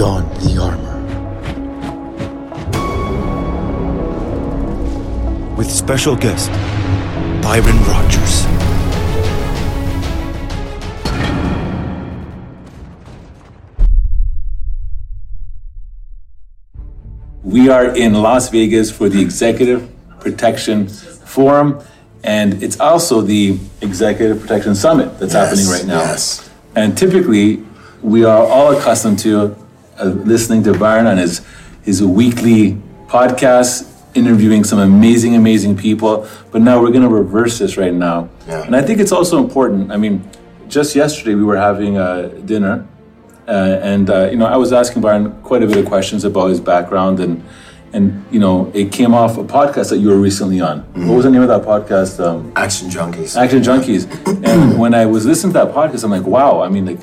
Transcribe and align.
beyond 0.00 0.34
the 0.40 0.56
armor. 0.58 0.96
With 5.58 5.70
special 5.70 6.16
guest 6.16 6.50
Byron 7.42 7.76
Rogers. 7.84 8.46
We 17.42 17.68
are 17.68 17.94
in 17.94 18.14
Las 18.14 18.48
Vegas 18.48 18.90
for 18.90 19.10
the 19.10 19.20
Executive 19.20 19.86
Protection 20.20 20.88
Forum, 20.88 21.78
and 22.24 22.62
it's 22.62 22.80
also 22.80 23.20
the 23.20 23.58
Executive 23.82 24.40
Protection 24.40 24.74
Summit 24.74 25.18
that's 25.18 25.34
Yes, 25.34 25.48
happening 25.50 25.68
right 25.68 25.84
now. 25.86 25.98
yes. 26.00 26.48
And 26.74 26.96
typically, 26.96 27.62
we 28.00 28.24
are 28.24 28.46
all 28.46 28.74
accustomed 28.74 29.18
to 29.18 29.59
uh, 30.00 30.04
listening 30.04 30.62
to 30.64 30.78
Byron 30.78 31.06
on 31.06 31.18
his, 31.18 31.44
his 31.82 32.02
weekly 32.02 32.80
podcast, 33.06 33.86
interviewing 34.14 34.64
some 34.64 34.78
amazing, 34.78 35.34
amazing 35.34 35.76
people. 35.76 36.26
But 36.50 36.62
now 36.62 36.80
we're 36.80 36.90
going 36.90 37.02
to 37.02 37.08
reverse 37.08 37.58
this 37.58 37.76
right 37.76 37.94
now. 37.94 38.28
Yeah. 38.46 38.64
And 38.64 38.74
I 38.74 38.82
think 38.82 39.00
it's 39.00 39.12
also 39.12 39.38
important. 39.38 39.92
I 39.92 39.96
mean, 39.96 40.28
just 40.68 40.94
yesterday 40.94 41.34
we 41.34 41.44
were 41.44 41.56
having 41.56 41.98
a 41.98 42.28
dinner, 42.28 42.86
uh, 43.46 43.78
and 43.82 44.08
uh, 44.08 44.30
you 44.30 44.36
know 44.36 44.46
I 44.46 44.56
was 44.56 44.72
asking 44.72 45.02
Byron 45.02 45.42
quite 45.42 45.62
a 45.62 45.66
bit 45.66 45.76
of 45.76 45.86
questions 45.86 46.24
about 46.24 46.48
his 46.48 46.60
background, 46.60 47.20
and 47.20 47.44
and 47.92 48.24
you 48.30 48.38
know 48.38 48.70
it 48.72 48.92
came 48.92 49.12
off 49.12 49.36
a 49.36 49.44
podcast 49.44 49.90
that 49.90 49.98
you 49.98 50.08
were 50.08 50.16
recently 50.18 50.60
on. 50.60 50.80
What 51.08 51.16
was 51.16 51.24
the 51.24 51.30
name 51.30 51.42
of 51.42 51.48
that 51.48 51.62
podcast? 51.62 52.24
Um, 52.24 52.52
Action 52.54 52.88
junkies. 52.88 53.36
Action 53.36 53.62
Junkies. 53.62 54.06
And 54.50 54.78
when 54.78 54.94
I 54.94 55.06
was 55.06 55.26
listening 55.26 55.52
to 55.52 55.58
that 55.64 55.74
podcast, 55.74 56.04
I'm 56.04 56.10
like, 56.10 56.22
wow. 56.22 56.62
I 56.62 56.68
mean, 56.68 56.86
like, 56.86 57.00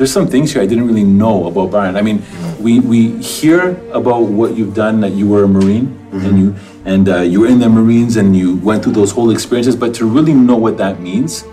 there's 0.00 0.10
some 0.10 0.26
things 0.26 0.50
here 0.54 0.62
I 0.62 0.66
didn't 0.66 0.86
really 0.86 1.04
know 1.04 1.46
about 1.46 1.70
Byron. 1.72 1.94
I 1.94 2.00
mean, 2.00 2.22
we 2.58 2.80
we 2.80 3.18
hear 3.20 3.76
about 3.92 4.22
what 4.22 4.56
you've 4.56 4.74
done. 4.74 5.00
That 5.02 5.12
you 5.12 5.28
were 5.28 5.44
a 5.44 5.48
Marine 5.48 5.86
and 6.10 6.38
you 6.40 6.54
and 6.86 7.06
uh, 7.06 7.16
you 7.20 7.40
were 7.40 7.48
in 7.48 7.58
the 7.58 7.68
Marines 7.68 8.16
and 8.16 8.34
you 8.34 8.56
went 8.56 8.82
through 8.82 8.94
those 8.94 9.10
whole 9.12 9.30
experiences. 9.30 9.76
But 9.76 9.92
to 9.96 10.06
really 10.06 10.32
know 10.32 10.56
what 10.56 10.78
that 10.78 11.00
means, 11.00 11.44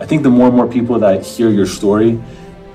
I 0.00 0.06
think 0.06 0.22
the 0.22 0.30
more 0.30 0.46
and 0.46 0.56
more 0.56 0.66
people 0.66 0.98
that 1.00 1.26
hear 1.26 1.50
your 1.50 1.66
story 1.66 2.18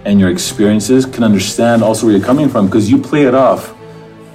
and 0.06 0.20
your 0.20 0.30
experiences 0.30 1.08
can 1.08 1.24
understand 1.24 1.82
also 1.82 2.06
where 2.06 2.16
you're 2.16 2.24
coming 2.26 2.48
from 2.48 2.68
because 2.68 2.92
you 2.92 3.00
play 3.00 3.24
it 3.24 3.34
off 3.34 3.74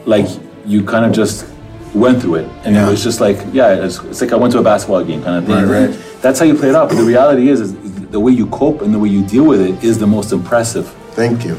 like 0.07 0.27
you 0.67 0.83
kind 0.85 1.05
of 1.05 1.13
just 1.13 1.47
went 1.95 2.21
through 2.21 2.35
it 2.43 2.49
and 2.65 2.75
Yeah. 2.75 2.89
it 2.89 2.91
was 2.91 3.05
just 3.05 3.21
like 3.21 3.39
yeah 3.53 3.85
it's, 3.85 3.99
it's 4.11 4.21
like 4.21 4.33
i 4.33 4.37
went 4.37 4.53
to 4.55 4.59
a 4.59 4.63
basketball 4.63 5.05
game 5.05 5.23
kind 5.23 5.37
of 5.39 5.45
thing 5.47 5.69
Right, 5.69 5.87
right. 5.89 5.99
that's 6.23 6.39
how 6.41 6.45
you 6.45 6.55
play 6.57 6.69
it 6.71 6.75
off 6.75 6.89
but 6.89 6.97
the 6.97 7.05
reality 7.05 7.49
is, 7.49 7.61
is 7.61 7.71
the 8.11 8.21
way 8.21 8.33
you 8.33 8.47
cope 8.49 8.83
and 8.83 8.93
the 8.93 8.99
way 8.99 9.09
you 9.09 9.25
deal 9.27 9.45
with 9.45 9.61
it 9.61 9.83
is 9.85 9.99
the 9.99 10.07
most 10.07 10.33
impressive. 10.33 10.89
Thank 11.13 11.45
you. 11.45 11.57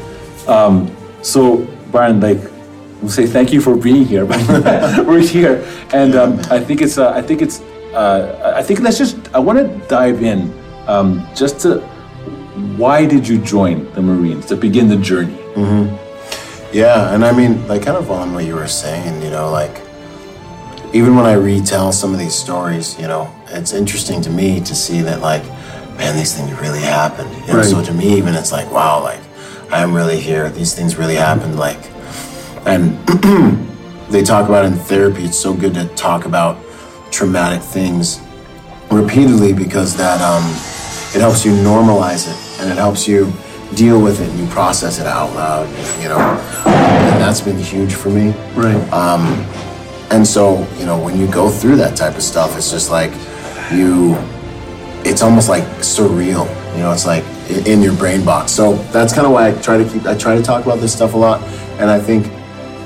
so 1.22 1.66
byron 1.92 2.20
like 2.20 2.40
we'll 3.00 3.10
say 3.10 3.26
thank 3.26 3.52
you 3.52 3.60
for 3.60 3.76
being 3.76 4.04
here. 4.04 4.24
But 4.24 5.06
we're 5.06 5.20
here. 5.20 5.64
And 5.92 6.14
um, 6.14 6.40
i 6.50 6.58
think 6.58 6.80
it's 6.82 6.98
uh, 6.98 7.12
i 7.12 7.22
think 7.22 7.42
it's 7.42 7.60
uh, 7.94 8.54
i 8.56 8.62
think 8.62 8.80
let's 8.80 8.98
just 8.98 9.16
i 9.34 9.38
want 9.38 9.58
to 9.58 9.66
dive 9.88 10.22
in 10.22 10.52
um, 10.88 11.26
just 11.34 11.60
to 11.60 11.80
why 12.76 13.06
did 13.06 13.26
you 13.26 13.38
join 13.38 13.90
the 13.94 14.02
marines 14.02 14.46
to 14.46 14.56
begin 14.56 14.88
the 14.88 14.96
journey? 14.96 15.38
Yeah, 16.72 17.14
and 17.14 17.24
I 17.24 17.32
mean, 17.32 17.66
like, 17.68 17.82
kind 17.82 17.96
of 17.96 18.10
on 18.10 18.32
what 18.34 18.44
you 18.44 18.54
were 18.54 18.68
saying, 18.68 19.22
you 19.22 19.30
know, 19.30 19.50
like, 19.50 19.82
even 20.94 21.14
when 21.16 21.26
I 21.26 21.34
retell 21.34 21.92
some 21.92 22.12
of 22.12 22.18
these 22.18 22.34
stories, 22.34 22.98
you 22.98 23.06
know, 23.06 23.30
it's 23.48 23.72
interesting 23.72 24.20
to 24.22 24.30
me 24.30 24.60
to 24.60 24.74
see 24.74 25.00
that, 25.02 25.20
like, 25.20 25.42
man, 25.96 26.16
these 26.16 26.34
things 26.34 26.52
really 26.60 26.80
happened. 26.80 27.30
You 27.46 27.46
know, 27.52 27.58
Right. 27.58 27.64
so 27.66 27.82
to 27.82 27.92
me, 27.92 28.16
even 28.16 28.34
it's 28.34 28.52
like, 28.52 28.70
wow, 28.70 29.02
like, 29.02 29.20
I'm 29.70 29.94
really 29.94 30.20
here. 30.20 30.50
These 30.50 30.74
things 30.74 30.96
really 30.96 31.14
happened. 31.14 31.58
Like, 31.58 31.78
and 32.66 32.98
they 34.10 34.22
talk 34.22 34.48
about 34.48 34.64
in 34.64 34.74
therapy, 34.74 35.24
it's 35.24 35.38
so 35.38 35.54
good 35.54 35.74
to 35.74 35.86
talk 35.94 36.26
about 36.26 36.58
traumatic 37.10 37.62
things 37.62 38.20
repeatedly 38.90 39.52
because 39.52 39.96
that 39.96 40.20
um, 40.20 40.44
it 41.14 41.20
helps 41.20 41.44
you 41.44 41.52
normalize 41.52 42.28
it 42.28 42.60
and 42.60 42.70
it 42.70 42.76
helps 42.76 43.08
you 43.08 43.32
deal 43.74 44.00
with 44.02 44.20
it 44.20 44.28
and 44.28 44.38
you 44.38 44.46
process 44.48 44.98
it 44.98 45.06
out 45.06 45.34
loud, 45.34 45.66
you 46.02 46.08
know. 46.08 46.18
And 46.66 47.20
that's 47.20 47.40
been 47.40 47.58
huge 47.58 47.94
for 47.94 48.10
me. 48.10 48.34
right 48.54 48.76
And 50.10 50.26
so, 50.26 50.66
you 50.78 50.84
know, 50.84 51.02
when 51.02 51.18
you 51.18 51.26
go 51.26 51.48
through 51.48 51.76
that 51.76 51.96
type 51.96 52.16
of 52.16 52.22
stuff, 52.22 52.54
it's 52.56 52.70
just 52.70 52.90
like 52.90 53.12
you, 53.72 54.14
it's 55.04 55.22
almost 55.22 55.48
like 55.48 55.64
surreal. 55.80 56.46
You 56.74 56.78
know, 56.80 56.92
it's 56.92 57.06
like 57.06 57.24
in 57.66 57.82
your 57.82 57.94
brain 57.96 58.24
box. 58.24 58.52
So 58.52 58.74
that's 58.92 59.12
kind 59.12 59.26
of 59.26 59.32
why 59.32 59.48
I 59.48 59.52
try 59.60 59.76
to 59.78 59.88
keep, 59.88 60.06
I 60.06 60.16
try 60.16 60.34
to 60.36 60.42
talk 60.42 60.64
about 60.64 60.80
this 60.80 60.92
stuff 60.92 61.14
a 61.14 61.16
lot. 61.18 61.42
And 61.78 61.90
I 61.90 61.98
think 62.00 62.26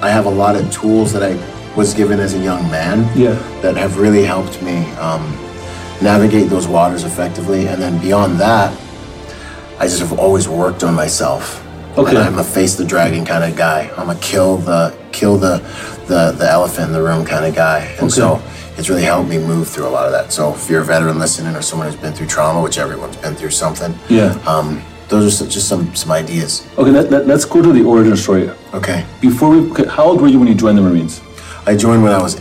I 0.02 0.10
have 0.10 0.26
a 0.26 0.30
lot 0.30 0.56
of 0.56 0.70
tools 0.72 1.12
that 1.12 1.22
I 1.22 1.34
was 1.76 1.92
given 1.94 2.18
as 2.20 2.34
a 2.34 2.38
young 2.38 2.62
man 2.70 3.06
Yeah. 3.18 3.34
that 3.60 3.76
have 3.76 3.98
really 3.98 4.24
helped 4.24 4.62
me 4.62 4.90
um, 4.94 5.22
navigate 6.02 6.48
those 6.48 6.66
waters 6.66 7.04
effectively. 7.04 7.68
And 7.68 7.80
then 7.80 8.00
beyond 8.00 8.40
that, 8.40 8.76
I 9.78 9.84
just 9.86 10.00
have 10.00 10.18
always 10.18 10.48
worked 10.48 10.82
on 10.84 10.94
myself. 10.94 11.62
Okay. 11.98 12.10
And 12.10 12.18
I'm 12.18 12.38
a 12.38 12.44
face 12.44 12.74
the 12.74 12.84
dragon 12.84 13.24
kind 13.24 13.44
of 13.44 13.56
guy. 13.56 13.90
I'm 13.96 14.10
a 14.10 14.14
kill 14.16 14.58
the 14.58 14.96
kill 15.12 15.36
the 15.38 15.58
the, 16.06 16.32
the 16.38 16.48
elephant 16.50 16.88
in 16.88 16.92
the 16.92 17.02
room 17.02 17.24
kind 17.24 17.44
of 17.44 17.54
guy. 17.54 17.80
And 18.00 18.12
so 18.12 18.40
it's 18.76 18.88
really 18.90 19.02
helped 19.02 19.28
me 19.30 19.38
move 19.38 19.68
through 19.68 19.86
a 19.88 19.94
lot 19.98 20.06
of 20.06 20.12
that. 20.12 20.32
So 20.32 20.54
if 20.54 20.68
you're 20.68 20.82
a 20.82 20.84
veteran 20.84 21.18
listening 21.18 21.56
or 21.56 21.62
someone 21.62 21.88
who's 21.90 22.00
been 22.00 22.12
through 22.12 22.26
trauma, 22.28 22.60
which 22.62 22.78
everyone's 22.78 23.16
been 23.16 23.34
through 23.34 23.50
something, 23.50 23.94
yeah 24.08 24.38
um, 24.46 24.82
those 25.08 25.24
are 25.26 25.30
some, 25.30 25.48
just 25.48 25.68
some 25.68 25.94
some 25.94 26.12
ideas. 26.12 26.66
okay 26.76 26.90
let, 26.90 27.10
let, 27.10 27.26
let's 27.26 27.44
go 27.44 27.62
to 27.62 27.72
the 27.72 27.82
origin 27.84 28.16
story 28.16 28.50
Okay. 28.74 29.06
before 29.20 29.50
we 29.50 29.70
okay, 29.70 29.86
how 29.86 30.04
old 30.04 30.20
were 30.20 30.28
you 30.28 30.38
when 30.38 30.48
you 30.48 30.54
joined 30.54 30.76
the 30.78 30.82
marines 30.82 31.20
I 31.64 31.76
joined 31.76 32.02
when 32.02 32.12
I 32.12 32.20
was 32.22 32.34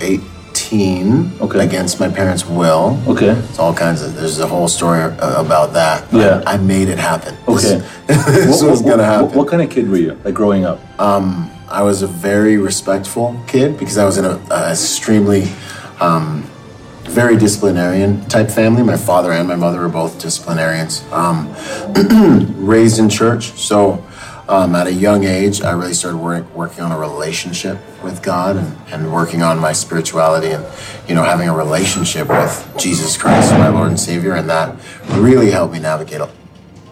18 0.73 1.33
Okay. 1.41 1.59
against 1.63 1.99
my 1.99 2.09
parents' 2.09 2.45
will. 2.45 2.99
okay 3.07 3.29
It's 3.49 3.59
all 3.59 3.73
kinds 3.73 4.01
of. 4.01 4.15
There's 4.15 4.39
a 4.39 4.47
whole 4.47 4.67
story 4.67 5.01
about 5.03 5.73
that. 5.73 6.11
Yeah. 6.11 6.41
I 6.45 6.57
made 6.57 6.89
it 6.89 6.97
happen. 6.99 7.35
Okay. 7.47 7.81
This, 8.07 8.25
this 8.25 8.63
was 8.63 8.81
gonna 8.81 9.03
happen. 9.05 9.27
What, 9.27 9.35
what 9.35 9.47
kind 9.47 9.61
of 9.61 9.69
kid 9.69 9.89
were 9.89 9.97
you, 9.97 10.19
like 10.25 10.33
growing 10.33 10.65
up? 10.65 10.79
Um, 10.99 11.49
I 11.69 11.83
was 11.83 12.01
a 12.01 12.07
very 12.07 12.57
respectful 12.57 13.39
kid 13.47 13.77
because 13.77 13.97
I 13.97 14.05
was 14.05 14.17
in 14.17 14.25
a, 14.25 14.39
a 14.51 14.71
extremely, 14.71 15.47
um, 15.99 16.43
very 17.03 17.37
disciplinarian 17.37 18.25
type 18.25 18.49
family. 18.51 18.83
My 18.83 18.97
father 18.97 19.31
and 19.31 19.47
my 19.47 19.55
mother 19.55 19.79
were 19.79 19.89
both 19.89 20.19
disciplinarians. 20.19 21.03
Um, 21.11 21.53
raised 22.57 22.99
in 22.99 23.09
church, 23.09 23.51
so 23.53 24.03
um, 24.47 24.75
at 24.75 24.87
a 24.87 24.93
young 24.93 25.23
age, 25.23 25.61
I 25.61 25.71
really 25.71 25.93
started 25.93 26.17
work, 26.17 26.53
working 26.55 26.83
on 26.83 26.91
a 26.91 26.99
relationship 26.99 27.77
with 28.03 28.21
God 28.21 28.57
and, 28.57 28.77
and 28.91 29.11
working 29.13 29.41
on 29.41 29.57
my 29.59 29.73
spirituality 29.73 30.51
and 30.51 30.65
you 31.07 31.15
know 31.15 31.23
having 31.23 31.49
a 31.49 31.55
relationship 31.55 32.29
with 32.29 32.73
Jesus 32.77 33.17
Christ, 33.17 33.51
my 33.53 33.69
Lord 33.69 33.89
and 33.89 33.99
Savior, 33.99 34.35
and 34.35 34.49
that 34.49 34.75
really 35.13 35.49
helped 35.51 35.73
me 35.73 35.79
navigate 35.79 36.21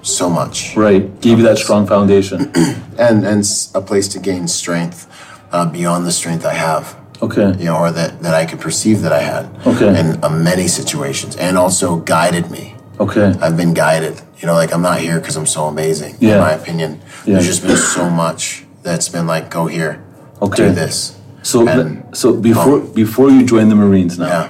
so 0.02 0.30
much 0.30 0.76
Right, 0.76 1.22
gave 1.22 1.38
you 1.38 1.46
that 1.46 1.58
strong 1.58 1.88
foundation. 1.88 2.52
and 2.98 3.26
and 3.26 3.46
a 3.76 3.82
place 3.82 4.08
to 4.10 4.20
gain 4.20 4.48
strength 4.48 5.08
uh, 5.52 5.66
beyond 5.66 6.06
the 6.06 6.12
strength 6.12 6.46
I 6.46 6.54
have, 6.54 6.98
Okay, 7.22 7.54
you 7.60 7.66
know, 7.66 7.78
or 7.78 7.92
that 7.92 8.22
that 8.24 8.34
I 8.34 8.46
could 8.46 8.60
perceive 8.60 9.02
that 9.02 9.14
I 9.14 9.22
had. 9.22 9.46
Okay. 9.68 9.88
In 10.00 10.24
uh, 10.24 10.30
many 10.30 10.68
situations, 10.68 11.36
and 11.38 11.58
also 11.58 11.98
guided 11.98 12.50
me. 12.50 12.76
okay, 13.00 13.34
I've 13.40 13.56
been 13.56 13.74
guided. 13.74 14.20
You 14.40 14.48
know, 14.48 14.56
like 14.56 14.74
I'm 14.74 14.82
not 14.82 15.00
here 15.00 15.20
because 15.22 15.38
I'm 15.38 15.46
so 15.46 15.66
amazing. 15.66 16.18
Yeah. 16.20 16.34
In 16.34 16.40
my 16.42 16.52
opinion, 16.52 17.00
Yeah. 17.26 17.34
there's 17.36 17.48
just 17.48 17.64
been 17.66 17.78
so 17.78 18.10
much 18.10 18.66
that's 18.84 19.08
been 19.10 19.28
like, 19.28 19.50
go 19.50 19.66
here, 19.68 20.02
Okay. 20.42 20.68
do 20.70 20.72
this. 20.74 21.16
so 21.42 21.68
And- 21.68 22.04
so 22.14 22.34
before 22.34 22.80
before 22.80 23.30
you 23.30 23.44
joined 23.46 23.70
the 23.72 23.76
Marines 23.76 24.18
now, 24.20 24.28
Yeah. 24.28 24.48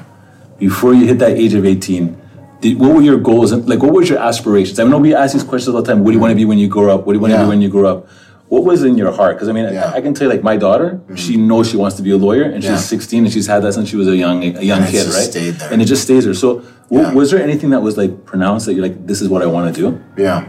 before 0.60 0.94
you 0.94 1.06
hit 1.08 1.20
that 1.20 1.32
age 1.44 1.54
of 1.54 1.66
eighteen, 1.66 2.16
did, 2.62 2.80
what 2.80 2.94
were 2.96 3.02
your 3.02 3.18
goals 3.18 3.52
and 3.52 3.68
like 3.68 3.82
what 3.84 3.94
was 3.94 4.10
your 4.10 4.20
aspirations? 4.20 4.80
I 4.80 4.84
know 4.84 4.98
we 5.00 5.14
ask 5.16 5.34
these 5.34 5.44
questions 5.44 5.74
all 5.76 5.82
the 5.82 5.88
time. 5.92 6.04
What 6.04 6.12
do 6.12 6.16
you 6.18 6.20
want 6.26 6.32
to 6.32 6.36
be 6.36 6.46
when 6.46 6.58
you 6.60 6.68
grow 6.68 6.94
up? 6.94 7.06
What 7.06 7.14
do 7.14 7.18
you 7.18 7.22
want 7.22 7.32
to 7.34 7.38
Yeah. 7.40 7.44
be 7.46 7.50
when 7.50 7.62
you 7.62 7.70
grow 7.70 7.88
up? 7.94 8.08
What 8.50 8.64
was 8.66 8.84
in 8.84 8.96
your 8.98 9.12
heart? 9.12 9.36
Because 9.38 9.50
I 9.50 9.54
mean, 9.54 9.66
Yeah. 9.66 9.82
Mm-hmm. 9.84 9.94
I, 9.96 9.98
I 9.98 10.02
can 10.02 10.14
tell 10.14 10.28
you, 10.28 10.34
like 10.36 10.44
my 10.44 10.58
daughter, 10.58 11.00
she 11.16 11.38
knows 11.38 11.68
she 11.72 11.78
wants 11.78 11.96
to 11.98 12.04
be 12.04 12.12
a 12.12 12.18
lawyer, 12.18 12.44
and 12.44 12.62
she's 12.64 12.72
Yeah. 12.72 12.78
16, 12.96 13.24
and 13.26 13.34
she's 13.34 13.48
had 13.48 13.64
that 13.64 13.74
since 13.74 13.90
she 13.90 13.96
was 13.98 14.08
a 14.08 14.16
young 14.16 14.44
a 14.44 14.62
young 14.72 14.82
And 14.84 14.90
kid, 14.92 15.08
right? 15.08 15.72
And 15.72 15.82
it 15.82 15.86
just 15.86 16.04
stays 16.04 16.26
there. 16.26 16.36
So, 16.36 16.62
w- 16.92 17.08
Yeah. 17.08 17.14
was 17.20 17.32
there 17.32 17.42
anything 17.42 17.72
that 17.72 17.82
was 17.82 17.98
like 17.98 18.26
pronounced 18.26 18.66
that 18.68 18.74
you're 18.76 18.84
like, 18.90 19.08
this 19.08 19.20
is 19.24 19.28
what 19.30 19.42
I 19.42 19.48
want 19.48 19.74
to 19.74 19.82
do? 19.82 19.88
Yeah. 20.18 20.44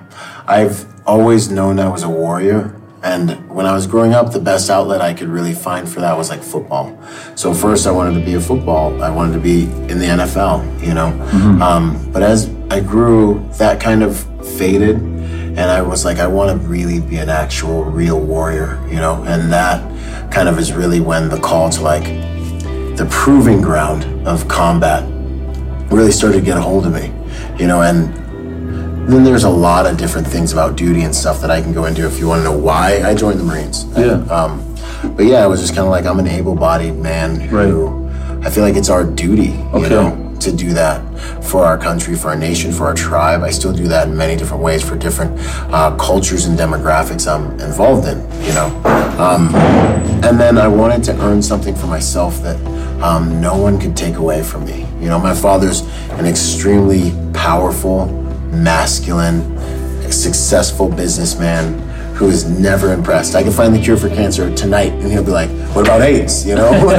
I've 0.46 0.84
always 1.06 1.50
known 1.50 1.78
I 1.78 1.88
was 1.88 2.02
a 2.02 2.08
warrior. 2.08 2.80
And 3.02 3.50
when 3.50 3.66
I 3.66 3.74
was 3.74 3.86
growing 3.86 4.14
up, 4.14 4.32
the 4.32 4.40
best 4.40 4.70
outlet 4.70 5.02
I 5.02 5.12
could 5.12 5.28
really 5.28 5.52
find 5.52 5.86
for 5.86 6.00
that 6.00 6.16
was 6.16 6.30
like 6.30 6.42
football. 6.42 6.98
So 7.34 7.52
first, 7.52 7.86
I 7.86 7.90
wanted 7.90 8.18
to 8.18 8.24
be 8.24 8.34
a 8.34 8.40
football. 8.40 9.02
I 9.02 9.10
wanted 9.10 9.34
to 9.34 9.40
be 9.40 9.64
in 9.64 9.98
the 9.98 10.06
NFL, 10.06 10.82
you 10.82 10.94
know. 10.94 11.08
Um, 11.60 12.10
but 12.12 12.22
as 12.22 12.48
I 12.70 12.80
grew, 12.80 13.46
that 13.58 13.78
kind 13.78 14.02
of 14.02 14.18
faded, 14.56 14.96
and 14.96 15.60
I 15.60 15.82
was 15.82 16.04
like, 16.04 16.18
I 16.18 16.26
want 16.26 16.58
to 16.58 16.66
really 16.66 17.00
be 17.00 17.18
an 17.18 17.28
actual, 17.28 17.84
real 17.84 18.18
warrior, 18.18 18.82
you 18.88 18.96
know. 18.96 19.22
And 19.24 19.52
that 19.52 20.32
kind 20.32 20.48
of 20.48 20.58
is 20.58 20.72
really 20.72 21.00
when 21.00 21.28
the 21.28 21.38
call 21.38 21.68
to 21.70 21.82
like 21.82 22.04
the 22.96 23.06
proving 23.10 23.60
ground 23.60 24.26
of 24.26 24.48
combat 24.48 25.04
really 25.92 26.10
started 26.10 26.38
to 26.38 26.44
get 26.44 26.56
a 26.56 26.60
hold 26.62 26.86
of 26.86 26.94
me, 26.94 27.12
you 27.58 27.66
know. 27.66 27.82
And 27.82 28.23
then 29.08 29.24
there's 29.24 29.44
a 29.44 29.50
lot 29.50 29.86
of 29.86 29.96
different 29.96 30.26
things 30.26 30.52
about 30.52 30.76
duty 30.76 31.02
and 31.02 31.14
stuff 31.14 31.40
that 31.40 31.50
I 31.50 31.60
can 31.60 31.72
go 31.72 31.84
into 31.86 32.06
if 32.06 32.18
you 32.18 32.26
want 32.28 32.40
to 32.40 32.44
know 32.44 32.56
why 32.56 33.02
I 33.04 33.14
joined 33.14 33.38
the 33.38 33.44
Marines. 33.44 33.84
Yeah. 33.96 34.22
Um, 34.30 34.60
but 35.16 35.26
yeah, 35.26 35.44
I 35.44 35.46
was 35.46 35.60
just 35.60 35.74
kind 35.74 35.84
of 35.86 35.90
like 35.90 36.06
I'm 36.06 36.18
an 36.18 36.26
able-bodied 36.26 36.96
man 36.96 37.36
who 37.38 38.08
I 38.42 38.50
feel 38.50 38.64
like 38.64 38.76
it's 38.76 38.88
our 38.88 39.04
duty, 39.04 39.52
Okay. 39.72 39.82
you 39.84 39.88
know, 39.90 40.20
to 40.40 40.52
do 40.52 40.72
that 40.74 41.00
for 41.44 41.64
our 41.64 41.78
country, 41.78 42.14
for 42.16 42.28
our 42.28 42.36
nation, 42.36 42.72
for 42.72 42.86
our 42.86 42.94
tribe. 42.94 43.42
I 43.42 43.50
still 43.50 43.72
do 43.72 43.86
that 43.88 44.08
in 44.08 44.16
many 44.16 44.36
different 44.36 44.62
ways 44.62 44.82
for 44.86 44.96
different 44.96 45.32
uh, 45.72 45.94
cultures 45.96 46.46
and 46.46 46.58
demographics 46.58 47.26
I'm 47.30 47.58
involved 47.60 48.06
in, 48.08 48.18
you 48.42 48.52
know. 48.52 48.66
Um, 49.18 49.54
and 50.24 50.38
then 50.40 50.58
I 50.58 50.66
wanted 50.68 51.04
to 51.04 51.18
earn 51.22 51.42
something 51.42 51.74
for 51.74 51.86
myself 51.86 52.40
that 52.42 52.56
um, 53.02 53.40
no 53.40 53.56
one 53.56 53.78
could 53.78 53.96
take 53.96 54.16
away 54.16 54.42
from 54.42 54.64
me. 54.64 54.86
You 55.00 55.08
know, 55.08 55.18
my 55.18 55.34
father's 55.34 55.82
an 56.12 56.26
extremely 56.26 57.12
powerful, 57.32 58.08
masculine, 58.54 59.42
successful 60.10 60.88
businessman 60.88 61.80
who 62.14 62.28
is 62.28 62.48
never 62.48 62.92
impressed. 62.92 63.34
I 63.34 63.42
can 63.42 63.50
find 63.50 63.74
the 63.74 63.80
cure 63.80 63.96
for 63.96 64.08
cancer 64.08 64.54
tonight, 64.54 64.92
and 64.92 65.10
he'll 65.10 65.24
be 65.24 65.32
like, 65.32 65.50
"What 65.74 65.84
about 65.84 66.00
AIDS? 66.00 66.46
You 66.46 66.54
know, 66.54 66.70
what, 66.84 66.98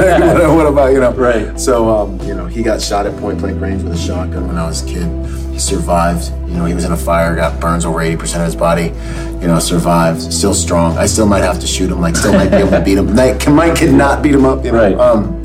what 0.54 0.66
about 0.66 0.92
you 0.92 1.00
know?" 1.00 1.12
Right. 1.12 1.58
So, 1.58 1.88
um, 1.88 2.20
you 2.20 2.34
know, 2.34 2.46
he 2.46 2.62
got 2.62 2.82
shot 2.82 3.06
at 3.06 3.16
point 3.18 3.38
blank 3.38 3.60
range 3.60 3.82
with 3.82 3.94
a 3.94 3.98
shotgun 3.98 4.46
when 4.46 4.58
I 4.58 4.66
was 4.66 4.82
a 4.82 4.86
kid. 4.86 5.26
He 5.52 5.58
survived. 5.58 6.30
You 6.46 6.58
know, 6.58 6.66
he 6.66 6.74
was 6.74 6.84
in 6.84 6.92
a 6.92 6.96
fire, 6.96 7.34
got 7.34 7.58
burns 7.60 7.86
over 7.86 7.98
80% 7.98 8.40
of 8.40 8.44
his 8.44 8.54
body. 8.54 8.92
You 9.40 9.48
know, 9.48 9.58
survived. 9.58 10.20
Still 10.32 10.52
strong. 10.52 10.98
I 10.98 11.06
still 11.06 11.26
might 11.26 11.42
have 11.42 11.60
to 11.60 11.66
shoot 11.66 11.90
him. 11.90 12.00
Like, 12.00 12.14
still 12.14 12.32
might 12.32 12.50
be 12.50 12.56
able 12.56 12.70
to 12.72 12.82
beat 12.82 12.98
him. 12.98 13.14
Like, 13.14 13.48
might 13.48 13.76
could 13.76 13.92
not 13.92 14.22
beat 14.22 14.34
him 14.34 14.44
up. 14.44 14.64
You 14.64 14.72
know? 14.72 14.78
Right. 14.78 14.98
Um, 14.98 15.42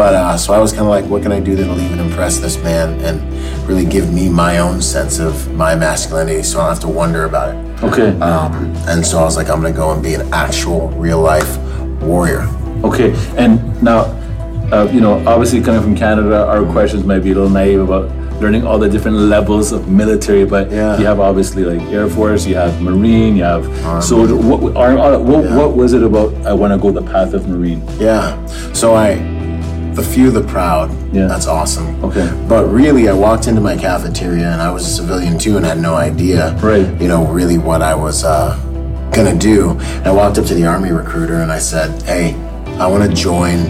but 0.00 0.14
uh, 0.14 0.34
so 0.38 0.54
I 0.54 0.58
was 0.58 0.72
kind 0.72 0.84
of 0.84 0.88
like, 0.88 1.04
what 1.04 1.20
can 1.22 1.30
I 1.30 1.40
do 1.40 1.54
that'll 1.54 1.78
even 1.78 2.00
impress 2.00 2.38
this 2.38 2.56
man 2.64 2.98
and 3.02 3.20
really 3.68 3.84
give 3.84 4.10
me 4.14 4.30
my 4.30 4.56
own 4.56 4.80
sense 4.80 5.18
of 5.18 5.52
my 5.52 5.74
masculinity, 5.74 6.42
so 6.42 6.58
I 6.58 6.62
don't 6.62 6.70
have 6.70 6.80
to 6.84 6.88
wonder 6.88 7.24
about 7.26 7.54
it. 7.54 7.84
Okay. 7.84 8.18
Um, 8.20 8.54
and 8.88 9.04
so 9.04 9.18
I 9.18 9.24
was 9.24 9.36
like, 9.36 9.50
I'm 9.50 9.60
gonna 9.60 9.76
go 9.76 9.92
and 9.92 10.02
be 10.02 10.14
an 10.14 10.32
actual, 10.32 10.88
real 10.92 11.20
life 11.20 11.58
warrior. 12.00 12.48
Okay, 12.82 13.12
and 13.36 13.60
now, 13.82 14.04
uh, 14.72 14.88
you 14.90 15.02
know, 15.02 15.22
obviously 15.28 15.60
coming 15.60 15.82
from 15.82 15.94
Canada, 15.94 16.46
our 16.46 16.64
questions 16.72 17.04
might 17.04 17.22
be 17.22 17.32
a 17.32 17.34
little 17.34 17.50
naive 17.50 17.80
about 17.80 18.10
learning 18.40 18.66
all 18.66 18.78
the 18.78 18.88
different 18.88 19.18
levels 19.18 19.70
of 19.70 19.90
military, 19.90 20.46
but 20.46 20.70
Yeah. 20.70 20.96
you 20.98 21.04
have 21.04 21.20
obviously 21.20 21.62
like 21.62 21.82
Air 21.92 22.08
Force, 22.08 22.46
you 22.46 22.54
have 22.54 22.80
Marine, 22.80 23.36
you 23.36 23.44
have 23.44 23.66
soldier. 24.02 24.34
What, 24.34 24.62
what, 24.62 25.44
what 25.50 25.76
was 25.76 25.92
it 25.92 26.02
about 26.02 26.32
I 26.46 26.54
want 26.54 26.72
to 26.72 26.78
go 26.78 26.90
the 26.90 27.02
path 27.02 27.34
of 27.34 27.46
Marine? 27.46 27.82
Yeah. 27.98 28.34
So 28.72 28.94
I, 28.94 29.39
the 29.94 30.02
few, 30.02 30.30
the 30.30 30.42
proud. 30.42 30.90
Yeah. 31.12 31.26
That's 31.26 31.46
awesome. 31.46 32.02
Okay. 32.04 32.28
But 32.48 32.66
really, 32.66 33.08
I 33.08 33.12
walked 33.12 33.46
into 33.48 33.60
my 33.60 33.76
cafeteria 33.76 34.50
and 34.52 34.62
I 34.62 34.70
was 34.70 34.86
a 34.86 34.90
civilian 34.90 35.38
too 35.38 35.56
and 35.56 35.66
had 35.66 35.80
no 35.80 35.94
idea, 35.94 36.54
Right. 36.62 36.86
you 37.00 37.08
know, 37.08 37.26
really 37.26 37.58
what 37.58 37.82
I 37.82 37.94
was 37.94 38.24
uh, 38.24 38.56
gonna 39.12 39.36
do. 39.36 39.70
And 39.80 40.06
I 40.06 40.12
walked 40.12 40.38
up 40.38 40.46
to 40.46 40.54
the 40.54 40.64
Army 40.66 40.90
recruiter 40.90 41.42
and 41.42 41.50
I 41.50 41.58
said, 41.58 42.00
hey, 42.02 42.34
I 42.78 42.86
wanna 42.86 43.12
join 43.12 43.64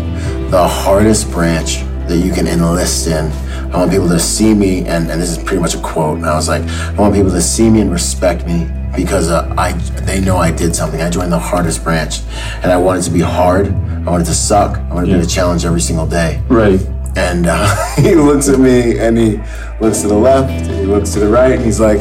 the 0.50 0.66
hardest 0.66 1.30
branch 1.30 1.78
that 2.08 2.18
you 2.18 2.32
can 2.32 2.46
enlist 2.46 3.06
in. 3.06 3.30
I 3.72 3.76
want 3.76 3.92
people 3.92 4.08
to 4.08 4.18
see 4.18 4.52
me, 4.52 4.80
and, 4.80 5.08
and 5.08 5.22
this 5.22 5.30
is 5.30 5.38
pretty 5.38 5.60
much 5.60 5.74
a 5.74 5.80
quote. 5.80 6.16
And 6.16 6.26
I 6.26 6.34
was 6.34 6.48
like, 6.48 6.62
I 6.62 6.94
want 6.94 7.14
people 7.14 7.30
to 7.30 7.40
see 7.40 7.70
me 7.70 7.80
and 7.80 7.92
respect 7.92 8.44
me 8.44 8.68
because 8.96 9.30
uh, 9.30 9.54
I 9.56 9.72
they 10.06 10.20
know 10.20 10.36
I 10.36 10.50
did 10.50 10.74
something. 10.74 11.00
I 11.00 11.08
joined 11.08 11.30
the 11.30 11.38
hardest 11.38 11.84
branch, 11.84 12.20
and 12.62 12.72
I 12.72 12.76
wanted 12.76 13.04
to 13.04 13.10
be 13.10 13.20
hard. 13.20 13.68
I 13.68 14.10
wanted 14.10 14.26
to 14.26 14.34
suck. 14.34 14.78
I 14.78 14.94
wanted 14.94 15.12
to 15.12 15.18
be 15.18 15.22
a 15.22 15.26
challenge 15.26 15.64
every 15.64 15.80
single 15.80 16.06
day. 16.06 16.42
Right. 16.48 16.80
And 17.16 17.46
uh, 17.46 17.94
he 17.96 18.16
looks 18.16 18.48
at 18.48 18.58
me 18.58 18.98
and 18.98 19.16
he 19.16 19.40
looks 19.80 20.00
to 20.02 20.08
the 20.08 20.18
left, 20.18 20.50
and 20.50 20.80
he 20.80 20.86
looks 20.86 21.10
to 21.10 21.20
the 21.20 21.28
right, 21.28 21.52
and 21.52 21.64
he's 21.64 21.78
like, 21.78 21.98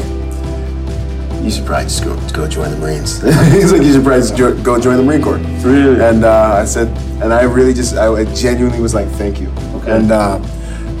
"You 1.44 1.52
should 1.52 1.66
probably 1.66 1.84
just 1.84 2.02
go 2.02 2.16
go 2.32 2.48
join 2.48 2.72
the 2.72 2.78
Marines." 2.78 3.22
he's 3.52 3.70
like, 3.72 3.82
"You 3.82 3.92
should 3.92 4.02
probably 4.02 4.22
just 4.22 4.36
jo- 4.36 4.60
go 4.60 4.80
join 4.80 4.96
the 4.96 5.04
Marine 5.04 5.22
Corps." 5.22 5.38
Really? 5.62 6.02
And 6.02 6.24
uh, 6.24 6.56
I 6.60 6.64
said, 6.64 6.88
and 7.22 7.32
I 7.32 7.42
really 7.42 7.74
just, 7.74 7.94
I, 7.94 8.12
I 8.12 8.24
genuinely 8.34 8.80
was 8.80 8.92
like, 8.92 9.08
"Thank 9.10 9.40
you." 9.40 9.50
Okay. 9.76 9.92
And 9.92 10.10
uh, 10.10 10.40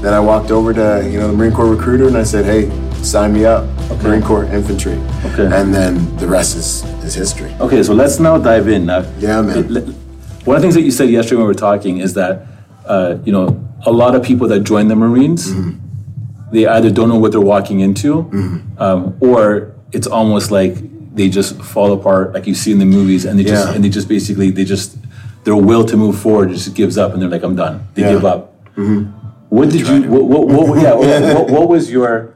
then 0.02 0.12
I 0.14 0.20
walked 0.20 0.50
over 0.50 0.72
to 0.74 1.08
you 1.10 1.18
know 1.18 1.28
the 1.28 1.34
Marine 1.34 1.52
Corps 1.52 1.66
recruiter, 1.70 2.06
and 2.08 2.16
I 2.16 2.22
said, 2.24 2.44
"Hey, 2.44 2.70
sign 3.02 3.32
me 3.32 3.44
up, 3.44 3.64
Marine 4.02 4.22
Corps 4.22 4.44
infantry." 4.44 4.98
Okay. 5.26 5.44
And 5.46 5.74
then 5.74 6.16
the 6.16 6.26
rest 6.26 6.56
is 6.56 6.84
is 7.04 7.14
history. 7.14 7.54
Okay, 7.60 7.82
so 7.82 7.92
let's 7.94 8.18
now 8.18 8.38
dive 8.38 8.68
in. 8.68 8.86
Now, 8.86 9.04
Yeah, 9.18 9.42
man. 9.42 9.64
one 10.44 10.56
of 10.56 10.62
the 10.62 10.66
things 10.66 10.74
that 10.74 10.82
you 10.82 10.90
said 10.90 11.08
yesterday 11.10 11.36
when 11.36 11.44
we 11.46 11.48
were 11.54 11.54
talking 11.70 11.98
is 11.98 12.14
that, 12.14 12.46
uh, 12.86 13.16
you 13.24 13.32
know, 13.32 13.46
a 13.86 13.92
lot 13.92 14.14
of 14.14 14.22
people 14.22 14.48
that 14.48 14.60
join 14.64 14.88
the 14.88 14.96
Marines, 14.96 15.50
Mm-hmm. 15.50 15.70
they 16.52 16.66
either 16.66 16.90
don't 16.90 17.08
know 17.08 17.18
what 17.18 17.30
they're 17.32 17.40
walking 17.56 17.80
into, 17.80 18.10
um, 18.78 19.16
or 19.20 19.72
it's 19.92 20.06
almost 20.06 20.50
like 20.50 20.74
they 21.14 21.28
just 21.28 21.60
fall 21.62 21.92
apart, 21.92 22.32
like 22.34 22.46
you 22.46 22.54
see 22.54 22.72
in 22.72 22.78
the 22.78 22.84
movies, 22.98 23.24
and 23.26 23.38
they 23.38 23.44
just 23.44 23.68
and 23.74 23.84
they 23.84 23.88
just 23.90 24.08
basically 24.08 24.50
they 24.50 24.64
just 24.64 24.96
their 25.44 25.56
will 25.56 25.84
to 25.84 25.96
move 25.96 26.18
forward 26.18 26.48
just 26.50 26.74
gives 26.74 26.96
up, 26.98 27.12
and 27.12 27.20
they're 27.20 27.28
like, 27.36 27.42
I'm 27.42 27.56
done. 27.56 27.86
They 27.94 28.02
Yeah. 28.02 28.12
give 28.12 28.24
up. 28.24 28.42
What 29.50 29.70
did 29.70 29.86
you? 29.86 30.08
What, 30.08 30.24
what, 30.24 30.46
what, 30.48 30.80
yeah, 30.80 30.94
what, 30.94 31.34
what, 31.36 31.50
what 31.50 31.68
was 31.68 31.90
your 31.90 32.34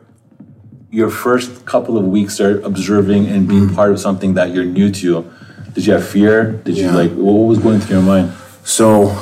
your 0.90 1.10
first 1.10 1.64
couple 1.64 1.96
of 1.96 2.04
weeks 2.04 2.38
there 2.38 2.60
observing 2.60 3.26
and 3.26 3.48
being 3.48 3.68
mm. 3.68 3.74
part 3.74 3.90
of 3.90 3.98
something 3.98 4.34
that 4.34 4.52
you're 4.52 4.64
new 4.64 4.90
to? 4.90 5.28
Did 5.72 5.86
you 5.86 5.92
have 5.94 6.06
fear? 6.06 6.52
Did 6.64 6.76
you 6.76 6.84
Yeah. 6.84 6.94
like 6.94 7.12
what 7.12 7.32
was 7.32 7.58
going 7.58 7.80
through 7.80 7.96
your 7.96 8.04
mind? 8.04 8.32
So, 8.62 9.16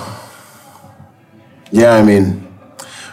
yeah, 1.71 1.95
I 1.95 2.03
mean, 2.03 2.47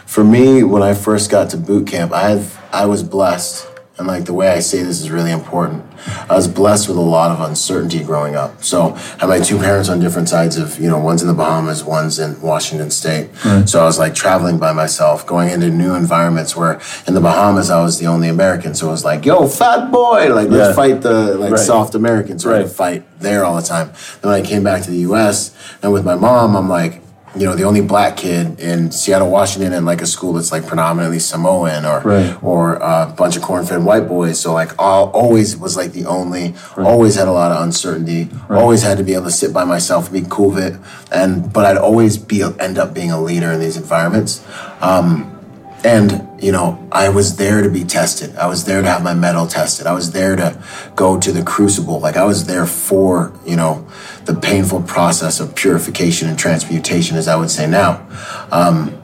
for 0.04 0.24
me, 0.24 0.62
when 0.62 0.82
I 0.82 0.94
first 0.94 1.30
got 1.30 1.50
to 1.50 1.56
boot 1.56 1.86
camp, 1.86 2.12
I 2.12 2.30
had, 2.30 2.46
I 2.72 2.86
was 2.86 3.02
blessed, 3.02 3.66
and 4.00 4.08
like 4.08 4.24
the 4.24 4.32
way 4.32 4.48
I 4.48 4.60
say 4.60 4.82
this 4.82 4.98
is 5.02 5.10
really 5.10 5.30
important. 5.30 5.84
I 6.30 6.34
was 6.34 6.48
blessed 6.48 6.88
with 6.88 6.96
a 6.96 7.02
lot 7.02 7.30
of 7.30 7.46
uncertainty 7.46 8.02
growing 8.02 8.34
up. 8.34 8.64
So, 8.64 8.94
I 8.94 8.98
had 9.18 9.28
my 9.28 9.40
two 9.40 9.58
parents 9.58 9.90
on 9.90 10.00
different 10.00 10.30
sides 10.30 10.56
of, 10.56 10.80
you 10.80 10.88
know, 10.88 10.98
one's 10.98 11.20
in 11.20 11.28
the 11.28 11.34
Bahamas, 11.34 11.84
one's 11.84 12.18
in 12.18 12.40
Washington 12.40 12.90
State. 12.90 13.28
So 13.66 13.78
I 13.82 13.84
was 13.84 13.98
like 13.98 14.14
traveling 14.14 14.58
by 14.58 14.72
myself, 14.72 15.26
going 15.26 15.50
into 15.50 15.68
new 15.68 15.94
environments. 15.94 16.56
Where 16.56 16.80
in 17.06 17.12
the 17.12 17.20
Bahamas, 17.20 17.68
I 17.70 17.82
was 17.82 17.98
the 17.98 18.06
only 18.06 18.28
American, 18.28 18.74
so 18.74 18.88
it 18.88 18.90
was 18.92 19.04
like, 19.04 19.26
"Yo, 19.26 19.46
fat 19.46 19.90
boy, 19.92 20.34
like 20.34 20.48
let's 20.48 20.74
fight 20.74 21.02
the 21.02 21.34
like 21.36 21.52
Right. 21.52 21.60
soft 21.60 21.94
Americans." 21.94 22.42
Had 22.44 22.50
to 22.52 22.56
Right. 22.62 22.70
fight 22.70 23.02
there 23.20 23.44
all 23.44 23.54
the 23.56 23.62
time. 23.62 23.90
Then 24.22 24.30
when 24.32 24.40
I 24.42 24.46
came 24.46 24.62
back 24.64 24.80
to 24.84 24.90
the 24.90 25.02
U.S. 25.10 25.50
and 25.82 25.92
with 25.92 26.06
my 26.06 26.14
mom, 26.14 26.56
I'm 26.56 26.70
like, 26.70 27.02
you 27.36 27.46
know, 27.46 27.54
the 27.54 27.62
only 27.62 27.80
black 27.80 28.16
kid 28.16 28.58
in 28.58 28.90
Seattle, 28.90 29.30
Washington, 29.30 29.72
in 29.72 29.84
like 29.84 30.02
a 30.02 30.06
school 30.06 30.32
that's 30.32 30.50
like 30.50 30.66
predominantly 30.66 31.20
Samoan 31.20 31.84
or 31.84 32.00
Right. 32.00 32.36
or 32.42 32.74
a 32.74 33.06
bunch 33.16 33.36
of 33.36 33.42
corn-fed 33.42 33.84
white 33.84 34.08
boys. 34.08 34.40
So 34.40 34.52
like, 34.52 34.72
all, 34.78 35.10
always 35.10 35.56
was 35.56 35.76
like 35.76 35.92
the 35.92 36.06
only. 36.06 36.54
Always 36.76 37.14
had 37.14 37.28
a 37.28 37.32
lot 37.32 37.52
of 37.52 37.62
uncertainty. 37.62 38.28
Always 38.48 38.82
had 38.82 38.98
to 38.98 39.04
be 39.04 39.14
able 39.14 39.26
to 39.26 39.30
sit 39.30 39.52
by 39.52 39.64
myself 39.64 40.10
and 40.12 40.22
be 40.24 40.28
cool 40.28 40.50
with 40.50 40.64
it. 40.64 40.80
And 41.12 41.52
but 41.52 41.66
I'd 41.66 41.78
always 41.78 42.18
be 42.18 42.42
end 42.42 42.78
up 42.78 42.94
being 42.94 43.12
a 43.12 43.20
leader 43.20 43.52
in 43.52 43.60
these 43.60 43.76
environments. 43.76 44.44
Um, 44.80 45.36
and, 45.82 46.28
you 46.42 46.52
know, 46.52 46.86
I 46.92 47.08
was 47.08 47.36
there 47.36 47.62
to 47.62 47.70
be 47.70 47.84
tested. 47.84 48.36
I 48.36 48.46
was 48.48 48.64
there 48.66 48.82
to 48.82 48.88
have 48.88 49.02
my 49.02 49.14
mettle 49.14 49.46
tested. 49.46 49.86
I 49.86 49.94
was 49.94 50.12
there 50.12 50.36
to 50.36 50.62
go 50.94 51.18
to 51.18 51.32
the 51.32 51.42
crucible. 51.42 52.00
Like, 52.00 52.18
I 52.18 52.24
was 52.24 52.44
there 52.44 52.66
for, 52.66 53.32
you 53.46 53.56
know, 53.56 53.86
the 54.24 54.34
painful 54.34 54.82
process 54.82 55.40
of 55.40 55.54
purification 55.54 56.28
and 56.28 56.38
transmutation, 56.38 57.16
as 57.16 57.28
I 57.28 57.36
would 57.36 57.50
say 57.50 57.66
now. 57.66 58.06
Um, 58.50 59.00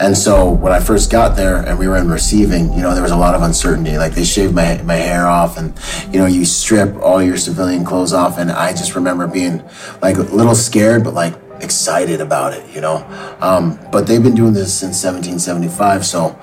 and 0.00 0.16
so 0.16 0.50
when 0.50 0.72
I 0.72 0.80
first 0.80 1.10
got 1.12 1.36
there 1.36 1.56
and 1.56 1.78
we 1.78 1.86
were 1.86 1.98
in 1.98 2.08
receiving, 2.08 2.72
you 2.72 2.80
know, 2.80 2.94
there 2.94 3.02
was 3.02 3.12
a 3.12 3.16
lot 3.16 3.34
of 3.34 3.42
uncertainty. 3.42 3.98
Like 3.98 4.14
they 4.14 4.24
shaved 4.24 4.54
my 4.54 4.80
my 4.82 4.94
hair 4.94 5.26
off, 5.26 5.58
and 5.58 5.78
you 6.10 6.18
know, 6.18 6.24
you 6.26 6.46
strip 6.46 6.96
all 7.02 7.22
your 7.22 7.36
civilian 7.36 7.84
clothes 7.84 8.14
off, 8.14 8.38
and 8.38 8.50
I 8.50 8.70
just 8.70 8.94
remember 8.94 9.26
being 9.26 9.62
like 10.00 10.16
a 10.16 10.22
little 10.22 10.54
scared, 10.54 11.04
but 11.04 11.12
like 11.12 11.34
excited 11.60 12.22
about 12.22 12.54
it, 12.54 12.74
you 12.74 12.80
know. 12.80 13.06
Um, 13.40 13.78
but 13.92 14.06
they've 14.06 14.22
been 14.22 14.34
doing 14.34 14.54
this 14.54 14.72
since 14.72 15.04
1775, 15.04 16.06
so 16.06 16.38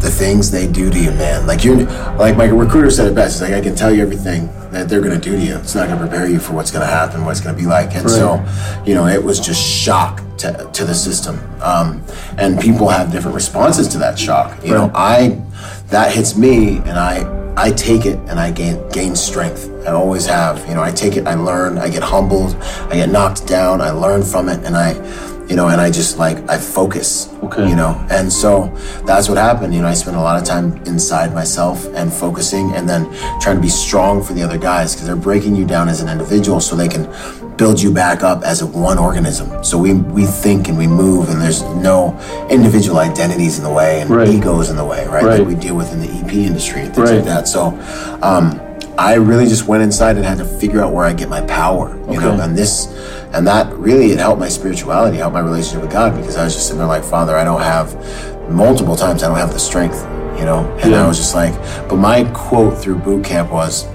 the 0.00 0.10
things 0.10 0.50
they 0.50 0.66
do 0.66 0.90
to 0.90 0.98
you, 0.98 1.10
man. 1.12 1.46
Like 1.46 1.64
you're, 1.64 1.84
like 2.16 2.36
my 2.36 2.44
recruiter 2.44 2.90
said 2.90 3.06
it 3.06 3.14
best. 3.14 3.40
He's 3.40 3.48
like, 3.48 3.58
I 3.58 3.62
can 3.62 3.74
tell 3.74 3.92
you 3.92 4.02
everything 4.02 4.48
that 4.70 4.88
they're 4.88 5.00
gonna 5.00 5.18
do 5.18 5.36
to 5.36 5.42
you. 5.42 5.56
It's 5.56 5.74
not 5.74 5.88
gonna 5.88 6.00
prepare 6.00 6.28
you 6.28 6.38
for 6.38 6.52
what's 6.52 6.70
gonna 6.70 6.86
happen, 6.86 7.24
what 7.24 7.30
it's 7.30 7.40
gonna 7.40 7.56
be 7.56 7.66
like. 7.66 7.94
And 7.94 8.10
so, 8.10 8.44
you 8.84 8.94
know, 8.94 9.06
it 9.06 9.22
was 9.22 9.40
just 9.40 9.62
shock 9.62 10.22
to, 10.38 10.68
to 10.72 10.84
the 10.84 10.94
system. 10.94 11.38
Um, 11.62 12.02
and 12.38 12.60
people 12.60 12.88
have 12.88 13.10
different 13.10 13.34
responses 13.34 13.88
to 13.88 13.98
that 13.98 14.18
shock. 14.18 14.62
You 14.64 14.72
know, 14.72 14.90
I 14.94 15.40
that 15.88 16.12
hits 16.14 16.36
me, 16.36 16.78
and 16.78 16.98
I 16.98 17.54
I 17.56 17.70
take 17.70 18.04
it 18.04 18.18
and 18.28 18.40
I 18.40 18.50
gain 18.50 18.86
gain 18.90 19.14
strength. 19.16 19.70
I 19.86 19.92
always 19.92 20.26
have. 20.26 20.66
You 20.68 20.74
know, 20.74 20.82
I 20.82 20.90
take 20.90 21.16
it, 21.16 21.26
I 21.26 21.34
learn, 21.34 21.78
I 21.78 21.88
get 21.88 22.02
humbled, 22.02 22.56
I 22.90 22.96
get 22.96 23.10
knocked 23.10 23.46
down, 23.46 23.80
I 23.80 23.90
learn 23.90 24.22
from 24.22 24.48
it, 24.48 24.64
and 24.64 24.76
I 24.76 24.94
you 25.48 25.56
know, 25.56 25.68
and 25.68 25.80
I 25.80 25.90
just 25.90 26.18
like 26.18 26.38
I 26.48 26.58
focus, 26.58 27.28
Okay. 27.42 27.68
you 27.68 27.76
know, 27.76 28.00
and 28.10 28.32
so 28.32 28.72
that's 29.04 29.28
what 29.28 29.36
happened. 29.38 29.74
You 29.74 29.82
know, 29.82 29.88
I 29.88 29.94
spent 29.94 30.16
a 30.16 30.20
lot 30.20 30.40
of 30.40 30.44
time 30.46 30.80
inside 30.86 31.34
myself 31.34 31.86
and 31.94 32.12
focusing, 32.12 32.72
and 32.74 32.88
then 32.88 33.04
trying 33.40 33.56
to 33.56 33.62
be 33.62 33.68
strong 33.68 34.22
for 34.22 34.32
the 34.32 34.42
other 34.42 34.58
guys 34.58 34.94
because 34.94 35.06
they're 35.06 35.16
breaking 35.16 35.54
you 35.56 35.64
down 35.64 35.88
as 35.88 36.00
an 36.00 36.08
individual 36.08 36.60
so 36.60 36.74
they 36.76 36.88
can 36.88 37.08
build 37.56 37.80
you 37.80 37.92
back 37.92 38.22
up 38.24 38.42
as 38.42 38.62
a 38.62 38.66
one 38.66 38.98
organism. 38.98 39.62
So 39.62 39.76
we 39.78 39.92
we 39.94 40.24
think 40.24 40.68
and 40.68 40.76
we 40.78 40.86
move, 40.86 41.28
and 41.28 41.40
there's 41.40 41.62
no 41.62 42.18
individual 42.50 42.98
identities 42.98 43.58
in 43.58 43.64
the 43.64 43.72
way 43.72 44.00
and 44.00 44.10
Right. 44.10 44.28
egos 44.28 44.70
in 44.70 44.76
the 44.76 44.84
way, 44.84 45.06
right? 45.06 45.22
Right. 45.24 45.38
Like 45.40 45.46
we 45.48 45.54
deal 45.54 45.74
with 45.76 45.92
in 45.92 46.00
the 46.00 46.08
EP 46.08 46.32
industry 46.46 46.80
and 46.82 46.94
things 46.94 47.10
Right. 47.10 47.16
like 47.16 47.26
that. 47.26 47.48
So. 47.48 47.78
um 48.22 48.60
I 48.96 49.14
really 49.14 49.46
just 49.46 49.66
went 49.66 49.82
inside 49.82 50.14
and 50.14 50.24
had 50.24 50.38
to 50.38 50.44
figure 50.44 50.80
out 50.80 50.92
where 50.92 51.04
I 51.04 51.12
get 51.14 51.28
my 51.28 51.40
power, 51.40 51.88
you 52.08 52.20
know, 52.20 52.34
Okay. 52.34 52.42
and 52.44 52.56
this, 52.56 52.86
and 53.34 53.46
that 53.46 53.72
really 53.74 54.12
it 54.12 54.18
helped 54.18 54.38
my 54.40 54.48
spirituality, 54.48 55.16
helped 55.18 55.34
my 55.34 55.40
relationship 55.40 55.82
with 55.82 55.90
God 55.92 56.14
because 56.16 56.36
I 56.36 56.44
was 56.44 56.54
just 56.54 56.66
sitting 56.66 56.78
there 56.78 56.86
like, 56.86 57.04
Father, 57.04 57.36
I 57.36 57.44
don't 57.44 57.60
have 57.60 57.94
multiple 58.50 58.96
times 58.96 59.22
I 59.22 59.28
don't 59.28 59.38
have 59.38 59.52
the 59.52 59.58
strength, 59.58 60.00
you 60.38 60.44
know, 60.44 60.64
and 60.82 60.92
Yeah. 60.92 61.04
I 61.04 61.08
was 61.08 61.18
just 61.18 61.34
like, 61.34 61.54
but 61.88 61.96
my 61.96 62.24
quote 62.32 62.78
through 62.78 62.96
boot 62.98 63.24
camp 63.24 63.50
was, 63.50 63.86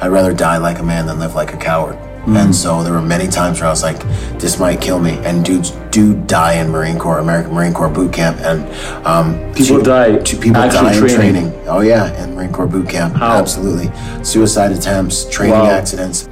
I'd 0.00 0.08
rather 0.08 0.32
die 0.32 0.56
like 0.56 0.78
a 0.78 0.82
man 0.82 1.06
than 1.06 1.18
live 1.18 1.34
like 1.34 1.52
a 1.52 1.56
coward. 1.56 1.96
Mm. 2.24 2.36
And 2.44 2.54
so 2.54 2.82
there 2.84 2.92
were 2.92 3.02
many 3.02 3.26
times 3.26 3.58
where 3.60 3.66
I 3.66 3.70
was 3.70 3.82
like, 3.82 3.98
this 4.38 4.58
might 4.60 4.80
kill 4.80 5.00
me. 5.00 5.18
And 5.24 5.44
dudes 5.44 5.72
do 5.90 6.14
die 6.26 6.54
in 6.54 6.70
Marine 6.70 6.96
Corps, 6.96 7.18
American 7.18 7.52
Marine 7.52 7.74
Corps 7.74 7.88
boot 7.88 8.12
camp. 8.12 8.38
And 8.40 8.62
um, 9.04 9.34
People 9.54 9.78
two- 9.78 9.82
die 9.82 10.18
two 10.18 10.36
people 10.38 10.62
die 10.62 10.92
in 10.94 10.98
training. 11.00 11.16
training. 11.50 11.52
Oh 11.66 11.80
yeah, 11.80 12.12
in 12.22 12.34
Marine 12.36 12.52
Corps 12.52 12.68
boot 12.68 12.88
camp. 12.88 13.14
How? 13.16 13.38
Absolutely. 13.38 13.90
Suicide 14.24 14.70
attempts, 14.70 15.24
training 15.30 15.58
Wow. 15.58 15.70
accidents. 15.70 16.28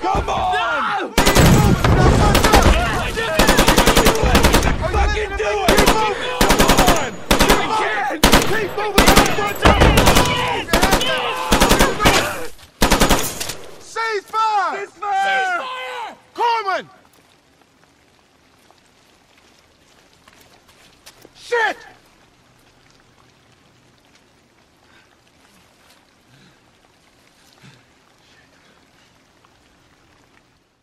Come 0.00 0.28
on! 0.28 1.12
Fucking 4.92 5.28
do 5.36 5.52
it! 5.68 5.86
Come 5.88 6.10
on! 6.18 7.12
You 7.40 7.56
can! 7.78 8.20
Keep 8.20 8.70
moving! 8.76 10.12
Ceasefire! 13.80 14.86
Ceasefire! 14.86 16.16
Corpsman! 16.34 16.88
Shit! 21.52 21.76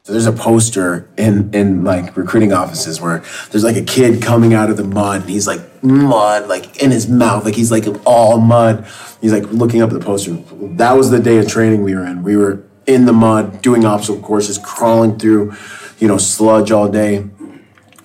There's 0.06 0.28
a 0.28 0.32
poster 0.32 1.10
in 1.18 1.52
in 1.56 1.84
like 1.84 2.16
recruiting 2.16 2.54
offices 2.54 3.02
where 3.02 3.24
there's 3.50 3.64
like 3.64 3.78
a 3.78 3.82
kid 3.82 4.22
coming 4.22 4.54
out 4.54 4.70
of 4.70 4.78
the 4.78 4.84
mud 4.84 5.22
and 5.22 5.30
he's 5.30 5.48
like 5.48 5.84
mud 5.84 6.48
like 6.48 6.84
in 6.84 6.92
his 6.92 7.08
mouth 7.08 7.46
like 7.46 7.56
he's 7.56 7.72
like 7.72 7.86
all 8.06 8.38
mud. 8.40 8.86
He's 9.22 9.34
like 9.34 9.46
looking 9.52 9.82
up 9.82 9.90
at 9.90 10.00
the 10.00 10.06
poster. 10.06 10.34
That 10.76 10.96
was 10.96 11.10
the 11.10 11.20
day 11.20 11.40
of 11.40 11.48
training 11.48 11.82
we 11.82 11.96
were 11.96 12.06
in. 12.06 12.22
We 12.22 12.38
were 12.38 12.64
in 12.86 13.06
the 13.06 13.14
mud 13.14 13.64
doing 13.64 13.86
obstacle 13.86 14.22
courses, 14.22 14.60
crawling 14.60 15.18
through, 15.18 15.56
you 15.98 16.08
know, 16.08 16.20
sludge 16.20 16.72
all 16.72 16.90
day. 16.90 17.28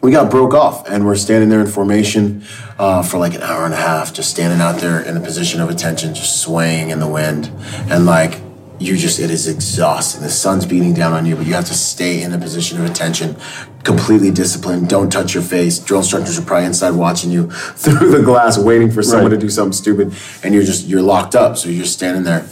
We 0.05 0.11
got 0.11 0.31
broke 0.31 0.53
off 0.53 0.87
and 0.87 1.07
we're 1.07 1.17
standing 1.17 1.49
there 1.49 1.63
in 1.63 1.67
formation 1.67 2.45
uh, 2.79 3.03
for 3.03 3.17
like 3.17 3.33
an 3.33 3.41
hour 3.41 3.65
and 3.65 3.73
a 3.73 3.79
half, 3.79 4.13
just 4.13 4.29
standing 4.29 4.61
out 4.61 4.79
there 4.79 5.01
in 5.01 5.17
a 5.17 5.21
position 5.21 5.63
of 5.63 5.71
attention, 5.71 6.15
just 6.15 6.43
swaying 6.43 6.91
in 6.91 7.01
the 7.01 7.09
wind. 7.09 7.51
And 7.89 8.05
like, 8.05 8.39
you 8.79 8.99
just, 8.99 9.19
it 9.19 9.31
is 9.31 9.49
exhausting. 9.49 10.21
The 10.21 10.29
sun's 10.29 10.67
beating 10.67 10.93
down 10.93 11.15
on 11.15 11.25
you, 11.25 11.37
but 11.37 11.47
you 11.47 11.55
have 11.55 11.65
to 11.69 11.75
stay 11.75 12.23
in 12.23 12.35
a 12.35 12.39
position 12.39 12.79
of 12.79 12.85
attention, 12.85 13.37
completely 13.83 14.31
disciplined. 14.31 14.91
Don't 14.91 15.11
touch 15.11 15.33
your 15.33 15.43
face. 15.43 15.79
Drill 15.79 16.01
instructors 16.01 16.39
are 16.39 16.43
probably 16.43 16.67
inside 16.67 16.91
watching 16.91 17.31
you 17.31 17.51
through 17.51 18.11
the 18.11 18.23
glass, 18.23 18.59
waiting 18.59 18.91
for 18.91 19.03
someone 19.03 19.31
Right. 19.31 19.41
to 19.41 19.47
do 19.47 19.49
something 19.49 19.73
stupid. 19.73 20.13
And 20.43 20.53
you're 20.53 20.65
just, 20.65 20.87
you're 20.87 21.01
locked 21.01 21.35
up. 21.35 21.57
So 21.57 21.71
you're 21.71 21.85
just 21.85 21.95
standing 21.95 22.25
there. 22.25 22.47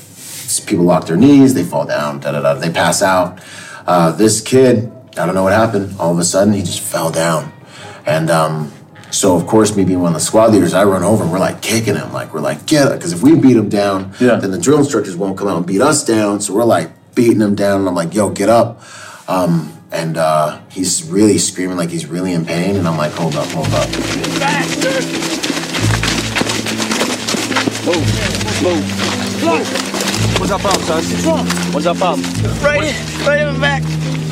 People 0.66 0.86
lock 0.86 1.06
their 1.06 1.16
knees, 1.18 1.52
they 1.52 1.64
fall 1.64 1.84
down, 1.84 2.20
da 2.20 2.32
da 2.32 2.40
da, 2.40 2.54
they 2.54 2.70
pass 2.70 3.02
out. 3.02 3.40
Uh, 3.86 4.12
this 4.12 4.40
kid, 4.40 4.91
I 5.16 5.26
don't 5.26 5.34
know 5.34 5.42
what 5.42 5.52
happened. 5.52 5.96
All 5.98 6.12
of 6.12 6.18
a 6.18 6.24
sudden, 6.24 6.54
he 6.54 6.60
just 6.62 6.80
fell 6.80 7.10
down. 7.10 7.52
And 8.06 8.30
um, 8.30 8.72
so, 9.10 9.36
of 9.36 9.46
course, 9.46 9.76
me 9.76 9.84
being 9.84 10.00
one 10.00 10.08
of 10.08 10.14
the 10.14 10.24
squad 10.24 10.52
leaders, 10.52 10.72
I 10.74 10.84
run 10.84 11.02
over 11.02 11.22
and 11.22 11.30
we're 11.32 11.38
like 11.38 11.60
kicking 11.60 11.96
him. 11.96 12.12
Like, 12.12 12.32
we're 12.32 12.40
like, 12.40 12.66
get 12.66 12.88
it. 12.90 12.94
Because 12.96 13.12
if 13.12 13.22
we 13.22 13.36
beat 13.36 13.56
him 13.56 13.68
down, 13.68 14.12
Yeah. 14.20 14.36
then 14.36 14.50
the 14.50 14.58
drill 14.58 14.78
instructors 14.78 15.14
won't 15.16 15.36
come 15.36 15.48
out 15.48 15.58
and 15.58 15.66
beat 15.66 15.80
us 15.82 16.04
down. 16.04 16.40
So 16.40 16.54
we're 16.54 16.64
like 16.64 16.90
beating 17.14 17.40
him 17.40 17.54
down. 17.54 17.80
And 17.80 17.88
I'm 17.88 17.94
like, 17.94 18.14
yo, 18.14 18.30
get 18.30 18.48
up. 18.48 18.80
Um, 19.28 19.72
and 19.92 20.16
uh, 20.16 20.60
he's 20.70 21.08
really 21.10 21.36
screaming 21.36 21.76
like 21.76 21.90
he's 21.90 22.06
really 22.06 22.32
in 22.32 22.46
pain. 22.46 22.76
And 22.76 22.88
I'm 22.88 22.96
like, 22.96 23.12
hold 23.12 23.36
up, 23.36 23.46
hold 23.48 23.68
up. 23.74 23.88
Move, 27.84 27.96
move, 28.62 29.44
move. 29.44 30.38
What's 30.40 30.52
our 30.52 30.58
problem, 30.58 30.82
son? 30.84 31.46
What's 31.72 31.86
our 31.86 31.94
problem? 31.94 32.24
Right, 32.62 32.94
right 33.26 33.40
in 33.46 33.54
the 33.54 33.60
back. 33.60 33.82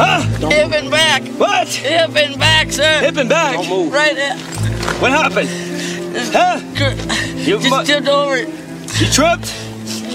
Huh? 0.03 0.49
Hip 0.49 0.73
and 0.73 0.91
back. 0.91 1.23
What? 1.39 1.69
Hip 1.69 2.17
and 2.17 2.39
back, 2.39 2.73
sir. 2.73 3.01
Hip 3.01 3.17
and 3.19 3.29
back. 3.29 3.57
Right 3.93 4.15
there. 4.15 4.37
What 4.99 5.13
happened? 5.13 5.49
Huh? 6.33 6.59
You 7.37 7.59
Just 7.59 7.71
mu- 7.71 7.85
tipped 7.85 8.09
over. 8.09 8.39
You 8.39 9.07
tripped? 9.13 9.53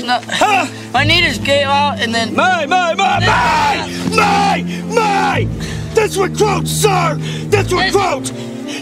No. 0.03 0.19
Huh? 0.23 0.65
My 0.91 1.03
knee 1.03 1.21
just 1.21 1.45
came 1.45 1.67
out 1.67 1.99
and 1.99 2.13
then. 2.13 2.35
My, 2.35 2.65
my, 2.65 2.95
my, 2.95 3.19
my, 3.19 3.87
my, 4.15 4.63
my! 4.93 5.47
That's 5.93 6.17
recruit, 6.17 6.67
sir! 6.67 7.15
That's 7.49 7.71
recruit! 7.71 8.31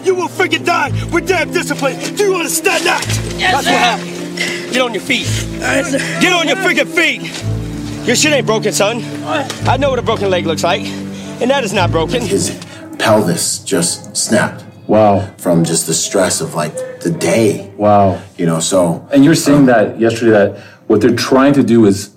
You 0.05 0.15
will 0.15 0.27
freaking 0.29 0.65
die 0.65 0.91
with 1.11 1.27
damn 1.27 1.51
discipline! 1.51 1.97
Do 2.15 2.23
you 2.23 2.35
understand 2.35 2.85
that? 2.85 3.05
Yes, 3.37 3.51
That's 3.53 3.65
sir. 3.65 3.71
what 3.71 3.79
happened. 3.81 4.73
Get 4.73 4.81
on 4.81 4.93
your 4.93 5.03
feet. 5.03 5.27
Alright, 5.61 5.85
sir. 5.85 5.99
Get 6.21 6.33
on 6.33 6.47
your 6.47 6.57
freaking 6.57 6.87
feet! 6.87 7.21
Your 8.05 8.15
shit 8.17 8.33
ain't 8.33 8.45
broken, 8.45 8.73
son. 8.73 9.01
I 9.67 9.77
know 9.77 9.89
what 9.89 9.99
a 9.99 10.01
broken 10.01 10.29
leg 10.29 10.45
looks 10.45 10.63
like. 10.63 10.81
And 11.41 11.49
that 11.49 11.63
is 11.63 11.71
not 11.73 11.89
broken. 11.91 12.21
His 12.21 12.51
pelvis 12.99 13.59
just 13.59 14.15
snapped 14.15 14.63
Wow. 14.87 15.31
from 15.37 15.63
just 15.63 15.87
the 15.87 15.93
stress 15.93 16.41
of 16.41 16.53
like 16.53 16.73
the 16.99 17.09
day, 17.09 17.71
Wow. 17.77 18.19
you 18.37 18.45
know. 18.45 18.59
So 18.59 19.07
And 19.11 19.23
you're 19.23 19.35
saying 19.35 19.67
that 19.67 19.99
yesterday 20.01 20.31
that 20.31 20.57
what 20.87 20.99
they're 20.99 21.15
trying 21.15 21.53
to 21.53 21.63
do 21.63 21.85
is 21.85 22.09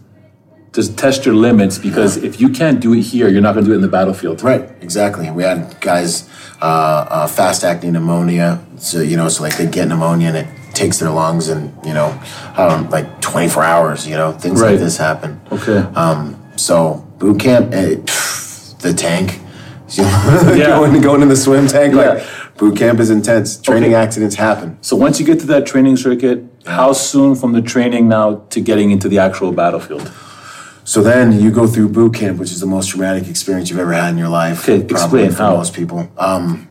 just 0.73 0.99
test 0.99 1.25
your 1.25 1.37
limits 1.37 1.79
because 1.79 2.17
if 2.17 2.41
you 2.41 2.49
can't 2.51 2.81
do 2.81 2.93
it 2.93 3.03
here, 3.03 3.29
you're 3.29 3.41
not 3.41 3.55
going 3.55 3.65
to 3.65 3.71
do 3.71 3.73
it 3.73 3.77
in 3.77 3.83
the 3.83 3.89
battlefield. 3.89 4.43
Right, 4.43 4.69
exactly. 4.81 5.31
We 5.31 5.45
had 5.45 5.81
guys 5.81 6.29
uh, 6.61 6.65
uh, 7.09 7.27
fast 7.29 7.63
acting 7.65 7.93
pneumonia, 7.93 8.59
so 8.77 9.01
you 9.01 9.17
know, 9.17 9.29
so 9.29 9.45
like 9.45 9.57
they 9.57 9.67
get 9.67 9.87
pneumonia 9.89 10.29
and 10.29 10.37
it 10.39 10.47
takes 10.77 10.99
their 10.99 11.11
lungs, 11.11 11.49
and 11.49 11.73
you 11.85 11.93
know, 11.95 12.09
um, 12.57 12.89
like 12.91 13.21
24 13.21 13.65
hours. 13.65 14.07
You 14.07 14.17
know, 14.17 14.33
things 14.33 14.61
Right. 14.61 14.73
like 14.73 14.79
this 14.81 14.97
happen. 14.99 15.41
Okay. 15.51 15.79
Um, 15.95 16.37
so 16.57 17.05
boot 17.19 17.41
camp, 17.41 17.73
eh, 17.73 17.97
pff, 17.97 18.79
the 18.79 18.93
tank, 18.93 19.41
Yeah. 19.97 20.77
going 20.79 21.01
going 21.01 21.23
in 21.23 21.29
the 21.29 21.37
swim 21.37 21.67
tank, 21.67 21.95
Yeah. 21.95 22.01
like 22.01 22.23
boot 22.59 22.77
camp 22.77 23.01
is 23.01 23.11
intense. 23.11 23.57
Training 23.57 23.93
Okay. 23.95 24.03
accidents 24.05 24.37
happen. 24.37 24.77
So 24.81 24.97
once 24.97 25.19
you 25.21 25.27
get 25.27 25.41
to 25.41 25.47
that 25.47 25.67
training 25.67 25.97
circuit, 25.97 26.45
how 26.67 26.93
soon 26.93 27.35
from 27.35 27.53
the 27.53 27.63
training 27.63 28.09
now 28.09 28.43
to 28.51 28.61
getting 28.61 28.91
into 28.91 29.09
the 29.09 29.19
actual 29.19 29.53
battlefield? 29.53 30.11
So 30.85 31.03
then 31.03 31.33
you 31.41 31.51
go 31.51 31.67
through 31.67 31.89
boot 31.89 32.15
camp, 32.15 32.39
which 32.39 32.53
is 32.53 32.61
the 32.61 32.67
most 32.67 32.91
traumatic 32.91 33.27
experience 33.29 33.71
you've 33.71 33.81
ever 33.81 33.93
had 33.93 34.11
in 34.11 34.19
your 34.19 34.29
life. 34.29 34.69
Okay, 34.69 34.83
explain 34.85 35.31
for 35.33 35.43
how. 35.43 35.57
most 35.57 35.73
people. 35.75 36.09
Um, 36.17 36.69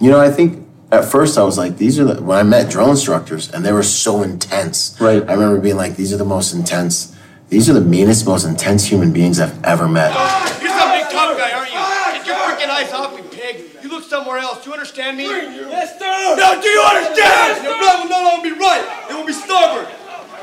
you 0.00 0.10
know, 0.10 0.18
I 0.18 0.30
think 0.30 0.63
at 0.94 1.04
first 1.04 1.36
I 1.38 1.42
was 1.42 1.58
like, 1.58 1.76
these 1.76 1.98
are 1.98 2.04
the 2.04 2.22
when 2.22 2.38
I 2.38 2.42
met 2.42 2.70
drill 2.70 2.90
instructors, 2.90 3.50
and 3.52 3.64
they 3.64 3.72
were 3.72 3.82
so 3.82 4.22
intense. 4.22 4.96
Right. 5.00 5.22
I 5.28 5.32
remember 5.34 5.60
being 5.60 5.76
like, 5.76 5.96
these 5.96 6.12
are 6.12 6.16
the 6.16 6.24
most 6.24 6.54
intense. 6.54 7.14
These 7.48 7.68
are 7.68 7.74
the 7.74 7.84
meanest, 7.84 8.26
most 8.26 8.44
intense 8.46 8.86
human 8.86 9.12
beings 9.12 9.38
I've 9.38 9.62
ever 9.64 9.86
met. 9.86 10.14
You're 10.62 10.72
some 10.72 10.90
big 10.90 11.06
tough 11.12 11.36
guy, 11.36 11.52
aren't 11.52 11.70
you? 11.70 11.78
Get 12.18 12.26
your 12.26 12.36
freaking 12.36 12.70
eyes 12.72 12.92
off 12.92 13.14
me, 13.14 13.22
pig. 13.30 13.70
You 13.82 13.90
look 13.90 14.04
somewhere 14.04 14.38
else. 14.38 14.64
Do 14.64 14.70
you 14.70 14.74
understand 14.74 15.16
me? 15.16 15.24
Yes, 15.24 15.98
sir! 15.98 16.36
No, 16.36 16.60
do 16.60 16.68
you 16.68 16.82
understand? 16.82 17.62
Your 17.62 17.78
blood 17.78 18.02
will 18.02 18.10
no 18.10 18.22
longer 18.24 18.48
be 18.48 18.56
right. 18.58 18.82
It 19.10 19.14
will 19.14 19.26
be 19.26 19.36
starboard. 19.36 19.86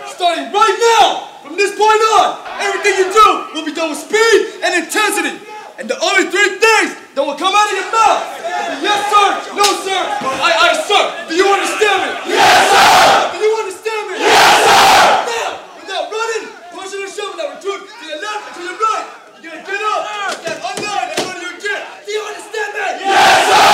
Starting 0.08 0.54
right 0.54 0.78
now, 1.02 1.28
from 1.42 1.58
this 1.58 1.72
point 1.74 2.02
on, 2.16 2.38
everything 2.62 2.94
you 3.02 3.08
do 3.12 3.28
will 3.54 3.66
be 3.66 3.74
done 3.74 3.90
with 3.90 4.00
speed 4.00 4.62
and 4.64 4.86
intensity. 4.86 5.51
And 5.82 5.90
the 5.90 5.98
only 5.98 6.30
three 6.30 6.62
things 6.62 6.94
that 7.18 7.26
will 7.26 7.34
come 7.42 7.58
out 7.58 7.66
of 7.66 7.74
your 7.74 7.90
mouth 7.90 8.22
be 8.38 8.86
yes, 8.86 9.02
sir, 9.10 9.50
no, 9.58 9.66
sir, 9.82 9.98
or 9.98 10.30
aye, 10.38 10.54
aye, 10.54 10.78
sir. 10.78 11.26
Do 11.26 11.34
you 11.34 11.50
understand 11.50 12.06
me? 12.06 12.38
Yes, 12.38 12.70
sir! 12.70 13.34
Do 13.34 13.42
you 13.42 13.50
understand 13.66 14.14
me? 14.14 14.22
Yes, 14.22 14.62
sir! 14.62 15.26
Now, 15.26 15.58
without 15.82 16.06
running, 16.14 16.54
pushing 16.70 17.02
and 17.02 17.10
shoving 17.10 17.34
that 17.42 17.58
recruit 17.58 17.90
to 17.98 18.06
the 18.14 18.22
left 18.22 18.46
and 18.46 18.62
to 18.62 18.70
the 18.70 18.78
right, 18.78 19.10
you 19.42 19.50
gotta 19.50 19.66
get 19.66 19.82
up, 19.82 20.06
stand 20.38 20.62
online, 20.62 21.18
and 21.18 21.18
go 21.18 21.34
to 21.34 21.42
your 21.50 21.58
gear. 21.58 21.82
Do 21.82 22.10
you 22.14 22.30
understand 22.30 22.70
me? 22.78 22.86
Yes, 23.02 23.42
sir! 23.50 23.74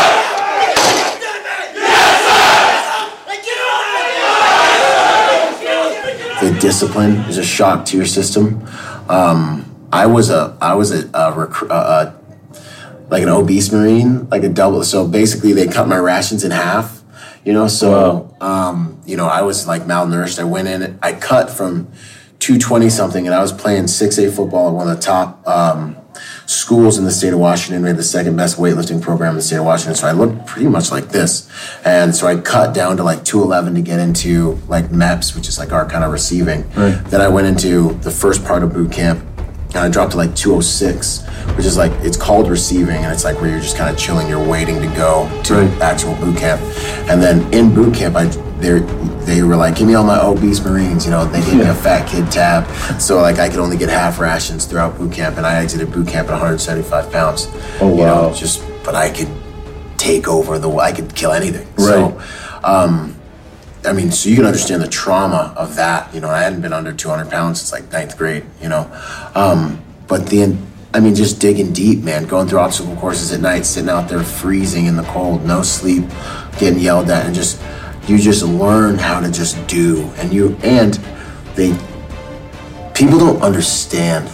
Do 0.64 0.80
you 0.80 0.88
understand 0.88 1.44
me? 1.44 1.60
Yes, 1.76 2.24
sir! 2.24 3.04
Like, 3.28 3.44
get 3.44 3.60
up! 3.60 3.84
the 6.40 6.56
discipline 6.64 7.20
is 7.28 7.36
a 7.36 7.44
shock 7.44 7.84
to 7.92 8.00
your 8.00 8.08
system. 8.08 8.64
Um, 9.12 9.67
I 9.92 10.06
was 10.06 10.30
a 10.30 10.58
I 10.62 10.74
was 10.76 10.92
a, 10.92 11.08
a, 11.14 11.18
uh, 11.18 11.70
a 11.70 12.18
like 13.10 13.24
an 13.24 13.30
obese 13.30 13.72
marine, 13.72 14.28
like 14.30 14.44
a 14.44 14.50
double. 14.50 14.84
So 14.84 15.08
basically, 15.08 15.54
they 15.54 15.68
cut 15.68 15.88
my 15.88 15.98
rations 15.98 16.44
in 16.44 16.52
half. 16.52 17.04
You 17.46 17.54
know, 17.54 17.68
so 17.68 18.36
um, 18.42 19.02
you 19.06 19.16
know, 19.16 19.28
I 19.28 19.42
was 19.42 19.68
like 19.68 19.84
malnourished. 19.84 20.40
I 20.40 20.44
went 20.44 20.68
in, 20.68 21.00
I 21.02 21.14
cut 21.14 21.50
from 21.50 21.90
two 22.40 22.58
twenty 22.58 22.90
something, 22.90 23.26
and 23.26 23.34
I 23.34 23.42
was 23.42 23.54
playing 23.54 23.88
six 23.88 24.18
A 24.18 24.30
football 24.30 24.68
at 24.68 24.74
one 24.74 24.90
of 24.90 24.98
the 24.98 25.02
top 25.02 25.48
um, 25.48 25.96
schools 26.46 26.98
in 26.98 27.06
the 27.06 27.12
state 27.12 27.32
of 27.32 27.40
Washington. 27.40 27.84
We 27.84 27.88
had 27.88 27.98
the 27.98 28.04
second 28.04 28.36
best 28.36 28.58
weightlifting 28.58 29.02
program 29.02 29.32
in 29.32 29.36
the 29.38 29.42
state 29.42 29.58
of 29.58 29.66
Washington. 29.66 29.96
So 29.96 30.08
I 30.08 30.12
looked 30.12 30.46
pretty 30.46 30.68
much 30.68 30.92
like 30.92 31.08
this, 31.08 31.50
and 31.86 32.14
so 32.14 32.28
I 32.28 32.36
cut 32.36 32.74
down 32.74 32.98
to 32.98 33.04
like 33.04 33.24
two 33.24 33.42
eleven 33.42 33.76
to 33.76 33.82
get 33.82 34.02
into 34.02 34.60
like 34.68 34.90
MEPS, 34.90 35.34
which 35.34 35.48
is 35.48 35.58
like 35.58 35.72
our 35.72 35.88
kind 35.88 36.04
of 36.04 36.12
receiving. 36.12 36.70
Right. 36.72 37.02
Then 37.06 37.22
I 37.22 37.30
went 37.30 37.48
into 37.48 37.94
the 38.00 38.12
first 38.12 38.44
part 38.44 38.62
of 38.62 38.74
boot 38.74 38.92
camp 38.92 39.24
and 39.70 39.78
I 39.78 39.90
dropped 39.90 40.12
to 40.12 40.18
like 40.18 40.36
206, 40.36 41.24
which 41.56 41.66
is 41.66 41.78
like 41.78 41.92
it's 42.04 42.18
called 42.18 42.50
receiving, 42.50 42.98
and 43.04 43.12
it's 43.14 43.24
like 43.24 43.40
where 43.42 43.50
you're 43.50 43.60
just 43.60 43.78
kind 43.78 43.90
of 43.90 43.98
chilling, 43.98 44.28
you're 44.28 44.46
waiting 44.48 44.80
to 44.82 44.88
go 44.96 45.30
to 45.46 45.56
Right. 45.56 45.82
actual 45.82 46.16
boot 46.16 46.38
camp, 46.38 46.62
and 47.10 47.22
then 47.22 47.52
in 47.54 47.74
boot 47.74 47.94
camp, 47.94 48.16
I 48.16 48.26
they 48.60 48.80
they 49.28 49.44
were 49.44 49.56
like, 49.58 49.76
give 49.76 49.88
me 49.88 49.94
all 49.94 50.06
my 50.06 50.20
obese 50.22 50.64
Marines, 50.64 51.04
you 51.06 51.12
know, 51.12 51.26
they 51.26 51.42
gave 51.42 51.56
me 51.56 51.62
a 51.68 51.74
fat 51.76 52.08
kid 52.08 52.32
tab, 52.32 52.66
so 53.00 53.20
like 53.22 53.40
I 53.40 53.50
could 53.50 53.60
only 53.60 53.78
get 53.78 53.90
half 53.90 54.20
rations 54.20 54.66
throughout 54.66 54.98
boot 54.98 55.12
camp, 55.12 55.38
and 55.38 55.46
I 55.46 55.62
exited 55.62 55.92
boot 55.92 56.08
camp 56.08 56.28
at 56.30 56.32
175 56.32 57.12
pounds. 57.12 57.48
Oh, 57.82 57.90
You 57.92 58.04
know, 58.06 58.28
wow. 58.30 58.34
just 58.34 58.64
but 58.84 58.96
I 58.96 59.10
could 59.10 59.30
take 59.98 60.28
over 60.30 60.58
the, 60.60 60.70
I 60.78 60.92
could 60.94 61.14
kill 61.14 61.34
anything. 61.34 61.68
Right. 61.76 61.86
So, 61.88 62.22
um, 62.64 63.17
I 63.86 63.94
mean, 63.94 64.12
so 64.12 64.30
you 64.30 64.36
can 64.36 64.46
understand 64.46 64.82
the 64.82 64.88
trauma 64.88 65.54
of 65.56 65.76
that. 65.76 66.14
You 66.14 66.22
know, 66.22 66.30
I 66.30 66.42
hadn't 66.42 66.62
been 66.62 66.74
under 66.74 66.92
200 66.92 67.30
pounds 67.30 67.62
since 67.62 67.72
like 67.72 67.92
ninth 67.92 68.18
grade. 68.18 68.46
You 68.62 68.70
know, 68.70 68.92
um, 69.36 69.84
but 70.08 70.28
then 70.28 70.68
I 70.94 71.00
mean, 71.00 71.16
just 71.16 71.40
digging 71.40 71.74
deep, 71.74 72.04
man. 72.04 72.26
Going 72.26 72.48
through 72.48 72.60
obstacle 72.60 72.96
courses 72.96 73.32
at 73.32 73.40
night, 73.40 73.66
sitting 73.66 73.90
out 73.90 74.10
there 74.10 74.24
freezing 74.24 74.86
in 74.86 74.96
the 74.96 75.04
cold, 75.04 75.46
no 75.46 75.62
sleep, 75.62 76.06
getting 76.58 76.80
yelled 76.80 77.10
at, 77.10 77.26
and 77.26 77.36
just 77.36 77.62
you 78.08 78.18
just 78.18 78.44
learn 78.44 78.98
how 78.98 79.20
to 79.20 79.32
just 79.32 79.68
do. 79.68 80.10
And 80.18 80.34
you 80.34 80.58
and 80.64 80.94
they 81.56 81.78
people 82.94 83.20
don't 83.20 83.42
understand 83.42 84.30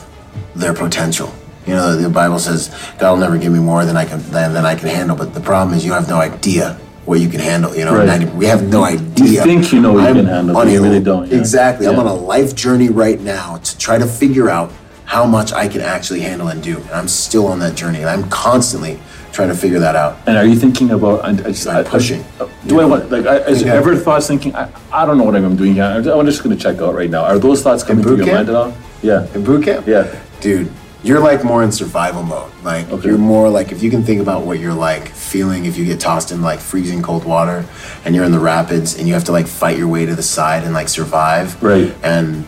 their 0.56 0.74
potential. 0.74 1.34
You 1.66 1.74
know, 1.74 1.96
the 1.96 2.10
Bible 2.10 2.40
says 2.40 2.70
God 3.00 3.12
will 3.12 3.20
never 3.20 3.38
give 3.38 3.52
me 3.52 3.60
more 3.60 3.84
than 3.84 3.98
I 3.98 4.06
can 4.06 4.22
than, 4.32 4.54
than 4.54 4.66
I 4.66 4.76
can 4.76 4.90
handle. 4.90 5.18
But 5.18 5.34
the 5.34 5.42
problem 5.42 5.76
is 5.76 5.86
you 5.86 5.94
have 5.94 6.08
no 6.08 6.18
idea 6.18 6.80
what 7.06 7.20
you 7.20 7.30
can 7.30 7.40
handle. 7.40 7.76
You 7.76 7.86
know, 7.86 7.96
Right. 7.96 8.06
90 8.08 8.26
we 8.38 8.46
have 8.46 8.64
no 8.64 8.84
idea. 8.84 9.26
You 9.28 9.42
think 9.42 9.72
you 9.74 9.82
know 9.82 9.94
what 9.94 10.08
you 10.10 10.16
can 10.16 10.26
handle, 10.26 10.54
but 10.56 10.68
you 10.68 10.82
really 10.82 11.00
don't, 11.02 11.30
yeah. 11.30 11.38
Exactly. 11.38 11.88
I'm 11.88 12.00
on 12.00 12.08
a 12.08 12.14
life 12.14 12.56
journey 12.56 12.90
right 12.90 13.20
now 13.20 13.58
to 13.58 13.78
try 13.78 13.98
to 13.98 14.06
figure 14.06 14.50
out 14.50 14.72
how 15.06 15.26
much 15.26 15.52
I 15.54 15.68
can 15.68 15.82
actually 15.82 16.22
handle 16.22 16.48
and 16.48 16.64
do. 16.64 16.78
And 16.78 16.92
I'm 16.92 17.08
still 17.08 17.48
on 17.48 17.60
that 17.60 17.76
journey, 17.76 18.00
and 18.00 18.10
I'm 18.10 18.28
constantly 18.30 19.00
trying 19.34 19.50
to 19.50 19.56
figure 19.56 19.80
that 19.80 19.96
out. 19.96 20.18
And 20.28 20.38
are 20.38 20.46
you 20.46 20.56
thinking 20.56 20.92
about? 20.92 21.26
I, 21.26 21.30
I 21.30 21.34
just, 21.34 21.66
Like 21.66 21.86
I- 21.86 21.90
pushing. 21.90 22.24
I- 22.40 22.48
do 22.68 22.80
I 22.80 22.86
want 22.86 23.12
like? 23.12 23.26
I, 23.26 23.38
is 23.40 23.62
Yeah. 23.64 23.74
ever 23.74 23.96
thoughts 23.98 24.28
thinking? 24.28 24.56
I, 24.56 24.70
I 24.92 25.06
don't 25.06 25.18
know 25.18 25.26
what 25.26 25.36
I'm 25.36 25.56
doing 25.58 25.74
here. 25.74 25.84
I'm, 25.84 26.08
I'm 26.08 26.26
just 26.26 26.42
going 26.44 26.56
to 26.56 26.62
check 26.62 26.80
out 26.82 26.96
right 26.96 27.10
now. 27.10 27.24
Are 27.26 27.38
those 27.38 27.62
thoughts 27.62 27.84
coming 27.84 28.04
through 28.04 28.18
your 28.18 28.26
camp? 28.26 28.38
mind 28.48 28.50
at 28.50 28.56
all? 28.56 28.74
Yeah. 29.02 29.28
In 29.36 29.44
boot 29.44 29.66
camp? 29.66 29.86
Yeah. 29.86 30.08
Dude, 30.40 30.72
you're 31.04 31.20
like 31.20 31.44
more 31.44 31.64
in 31.64 31.72
survival 31.72 32.24
mode. 32.24 32.52
Like 32.64 32.90
Okay. 32.90 33.10
you're 33.10 33.18
more 33.18 33.50
like 33.50 33.72
if 33.72 33.84
you 33.84 33.90
can 33.92 34.04
think 34.04 34.22
about 34.22 34.46
what 34.46 34.60
you're 34.60 34.74
like 34.74 35.10
feeling 35.10 35.66
if 35.66 35.78
you 35.78 35.86
get 35.86 36.00
tossed 36.00 36.32
in 36.32 36.42
like 36.42 36.60
freezing 36.60 37.02
cold 37.02 37.26
water 37.26 37.66
and 38.06 38.16
you're 38.16 38.24
in 38.24 38.32
the 38.32 38.40
rapids 38.40 38.98
and 38.98 39.08
you 39.08 39.14
have 39.14 39.26
to 39.26 39.32
like 39.32 39.48
fight 39.48 39.78
your 39.78 39.88
way 39.88 40.06
to 40.06 40.16
the 40.16 40.24
side 40.24 40.64
and 40.64 40.74
like 40.74 40.88
survive. 40.90 41.62
Right. 41.62 41.94
And 42.04 42.46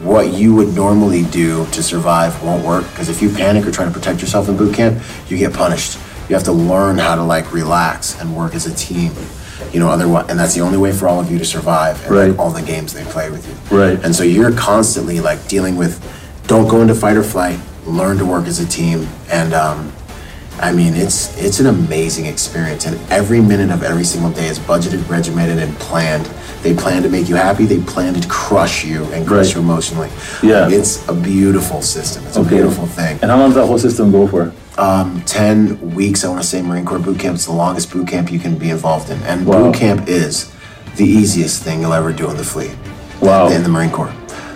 what 0.00 0.32
you 0.32 0.54
would 0.54 0.74
normally 0.74 1.24
do 1.24 1.66
to 1.66 1.82
survive 1.82 2.42
won't 2.42 2.64
work 2.64 2.84
because 2.90 3.10
if 3.10 3.20
you 3.20 3.28
panic 3.28 3.66
or 3.66 3.70
try 3.70 3.84
to 3.84 3.90
protect 3.90 4.22
yourself 4.22 4.48
in 4.48 4.56
boot 4.56 4.74
camp, 4.74 5.02
you 5.28 5.36
get 5.36 5.52
punished. 5.52 5.98
You 6.28 6.36
have 6.36 6.44
to 6.44 6.52
learn 6.52 6.96
how 6.96 7.16
to 7.16 7.22
like 7.22 7.52
relax 7.52 8.18
and 8.20 8.34
work 8.34 8.54
as 8.54 8.64
a 8.66 8.74
team. 8.74 9.12
You 9.74 9.78
know, 9.80 9.90
otherwise, 9.90 10.30
and 10.30 10.38
that's 10.38 10.54
the 10.54 10.62
only 10.62 10.78
way 10.78 10.90
for 10.90 11.06
all 11.06 11.20
of 11.20 11.30
you 11.30 11.36
to 11.38 11.44
survive 11.44 12.02
and 12.06 12.16
like, 12.30 12.38
all 12.38 12.50
the 12.50 12.62
games 12.62 12.94
they 12.94 13.04
play 13.04 13.30
with 13.30 13.46
you. 13.46 13.76
Right. 13.76 14.02
And 14.02 14.14
so 14.16 14.22
you're 14.24 14.52
constantly 14.52 15.20
like 15.20 15.46
dealing 15.48 15.76
with, 15.76 16.00
don't 16.46 16.66
go 16.66 16.80
into 16.80 16.94
fight 16.94 17.16
or 17.18 17.22
flight. 17.22 17.60
Learn 17.90 18.18
to 18.18 18.24
work 18.24 18.46
as 18.46 18.60
a 18.60 18.66
team, 18.66 19.06
and 19.30 19.52
um, 19.52 19.92
I 20.60 20.72
mean 20.72 20.94
it's 20.94 21.36
it's 21.36 21.58
an 21.58 21.66
amazing 21.66 22.26
experience. 22.26 22.86
And 22.86 22.98
every 23.10 23.40
minute 23.40 23.70
of 23.70 23.82
every 23.82 24.04
single 24.04 24.30
day 24.30 24.46
is 24.46 24.58
budgeted, 24.60 25.08
regimented, 25.08 25.58
and 25.58 25.74
planned. 25.78 26.26
They 26.62 26.72
plan 26.74 27.02
to 27.02 27.08
make 27.08 27.28
you 27.28 27.34
happy. 27.36 27.64
They 27.66 27.80
plan 27.80 28.14
to 28.14 28.28
crush 28.28 28.84
you 28.84 29.04
and 29.12 29.26
crush 29.26 29.46
Right. 29.46 29.54
you 29.56 29.60
emotionally. 29.62 30.08
Yeah. 30.42 30.68
it's 30.70 31.06
a 31.08 31.14
beautiful 31.14 31.82
system. 31.82 32.24
It's 32.26 32.36
a 32.36 32.44
beautiful 32.44 32.86
thing. 32.86 33.18
And 33.22 33.30
how 33.30 33.38
long 33.38 33.48
does 33.48 33.56
that 33.56 33.66
whole 33.66 33.78
system 33.78 34.12
go 34.12 34.26
for? 34.28 34.52
Um, 34.78 35.22
10 35.26 35.94
weeks, 35.94 36.22
I 36.24 36.28
want 36.28 36.42
to 36.42 36.46
say 36.46 36.60
Marine 36.62 36.84
Corps 36.84 36.98
boot 36.98 37.18
camp. 37.18 37.34
It's 37.36 37.46
the 37.46 37.52
longest 37.52 37.90
boot 37.90 38.06
camp 38.08 38.30
you 38.30 38.38
can 38.38 38.56
be 38.58 38.70
involved 38.70 39.08
in. 39.10 39.18
And 39.22 39.46
Wow. 39.46 39.64
boot 39.64 39.74
camp 39.74 40.06
is 40.06 40.52
the 40.96 41.04
easiest 41.06 41.62
thing 41.62 41.80
you'll 41.80 41.94
ever 41.94 42.12
do 42.12 42.30
in 42.30 42.36
the 42.36 42.44
fleet. 42.44 42.72
Wow. 43.22 43.48
In 43.48 43.62
the 43.62 43.68
Marine 43.70 43.90
Corps. 43.90 44.12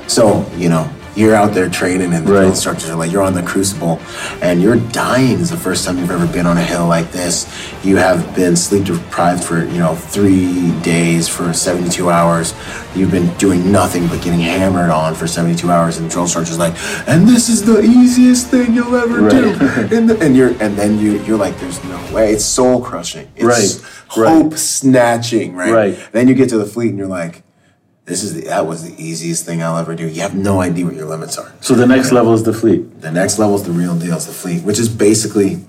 So, 0.07 0.45
you 0.59 0.69
know, 0.69 0.87
you're 1.17 1.35
out 1.35 1.55
there 1.55 1.69
training 1.69 2.13
and 2.13 2.27
the 2.27 2.33
Right. 2.33 2.41
drill 2.41 2.51
instructors 2.51 2.91
are 2.91 2.97
like, 2.97 3.13
you're 3.13 3.23
on 3.23 3.35
the 3.35 3.43
crucible 3.43 4.01
and 4.43 4.61
you're 4.61 4.77
dying 4.77 5.39
is 5.39 5.51
the 5.51 5.57
first 5.57 5.85
time 5.85 5.99
you've 5.99 6.11
ever 6.11 6.27
been 6.27 6.47
on 6.47 6.57
a 6.59 6.63
hill 6.65 6.87
like 6.87 7.13
this. 7.13 7.47
You 7.85 7.97
have 7.97 8.35
been 8.35 8.57
sleep 8.57 8.85
deprived 8.85 9.45
for, 9.45 9.65
you 9.65 9.79
know, 9.79 9.95
three 9.95 10.73
days 10.83 11.29
for 11.29 11.53
72 11.53 12.11
hours. 12.11 12.53
You've 12.95 13.11
been 13.11 13.33
doing 13.37 13.71
nothing 13.71 14.07
but 14.09 14.23
getting 14.23 14.41
hammered 14.41 14.91
on 14.91 15.15
for 15.15 15.27
72 15.27 15.71
hours 15.71 15.99
and 15.99 16.07
the 16.07 16.11
drill 16.11 16.25
instructor's 16.25 16.59
like, 16.59 16.75
and 17.09 17.29
this 17.29 17.49
is 17.49 17.65
the 17.65 17.81
easiest 17.83 18.49
thing 18.49 18.75
you'll 18.75 18.97
ever 18.97 19.21
Right. 19.23 19.31
do. 19.31 19.55
And, 19.95 20.11
the, 20.11 20.19
and 20.21 20.37
you're 20.37 20.51
and 20.61 20.77
then 20.77 20.99
you 20.99 21.23
you're 21.25 21.39
like, 21.39 21.59
there's 21.61 21.83
no 21.85 21.99
way. 22.13 22.33
It's 22.33 22.45
soul 22.45 22.81
crushing. 22.81 23.29
It's 23.37 23.45
Right. 23.45 23.81
Right. 24.17 24.43
hope 24.43 24.55
snatching, 24.55 25.55
right? 25.55 25.73
Right. 25.73 25.99
Then 26.13 26.29
you 26.29 26.35
get 26.35 26.49
to 26.51 26.59
the 26.59 26.67
fleet 26.67 26.89
and 26.91 26.99
you're 26.99 27.07
like, 27.07 27.43
this 28.07 28.23
is 28.23 28.35
the, 28.35 28.43
that 28.43 28.67
was 28.67 28.83
the 28.83 29.03
easiest 29.03 29.47
thing 29.47 29.63
I'll 29.63 29.79
ever 29.79 29.95
do. 29.95 30.07
You 30.07 30.21
have 30.23 30.35
no 30.35 30.61
idea 30.61 30.85
what 30.85 30.95
your 30.95 31.07
limits 31.07 31.39
are. 31.39 31.53
So 31.61 31.75
the 31.75 31.87
next 31.87 32.13
level 32.13 32.35
is 32.35 32.43
the 32.43 32.53
fleet. 32.53 33.01
The 33.01 33.11
next 33.11 33.39
level 33.39 33.57
is 33.57 33.63
the 33.63 33.73
real 33.73 33.99
deal, 33.99 34.17
is 34.17 34.27
the 34.27 34.33
fleet, 34.33 34.63
which 34.63 34.79
is 34.79 34.89
basically 34.89 35.65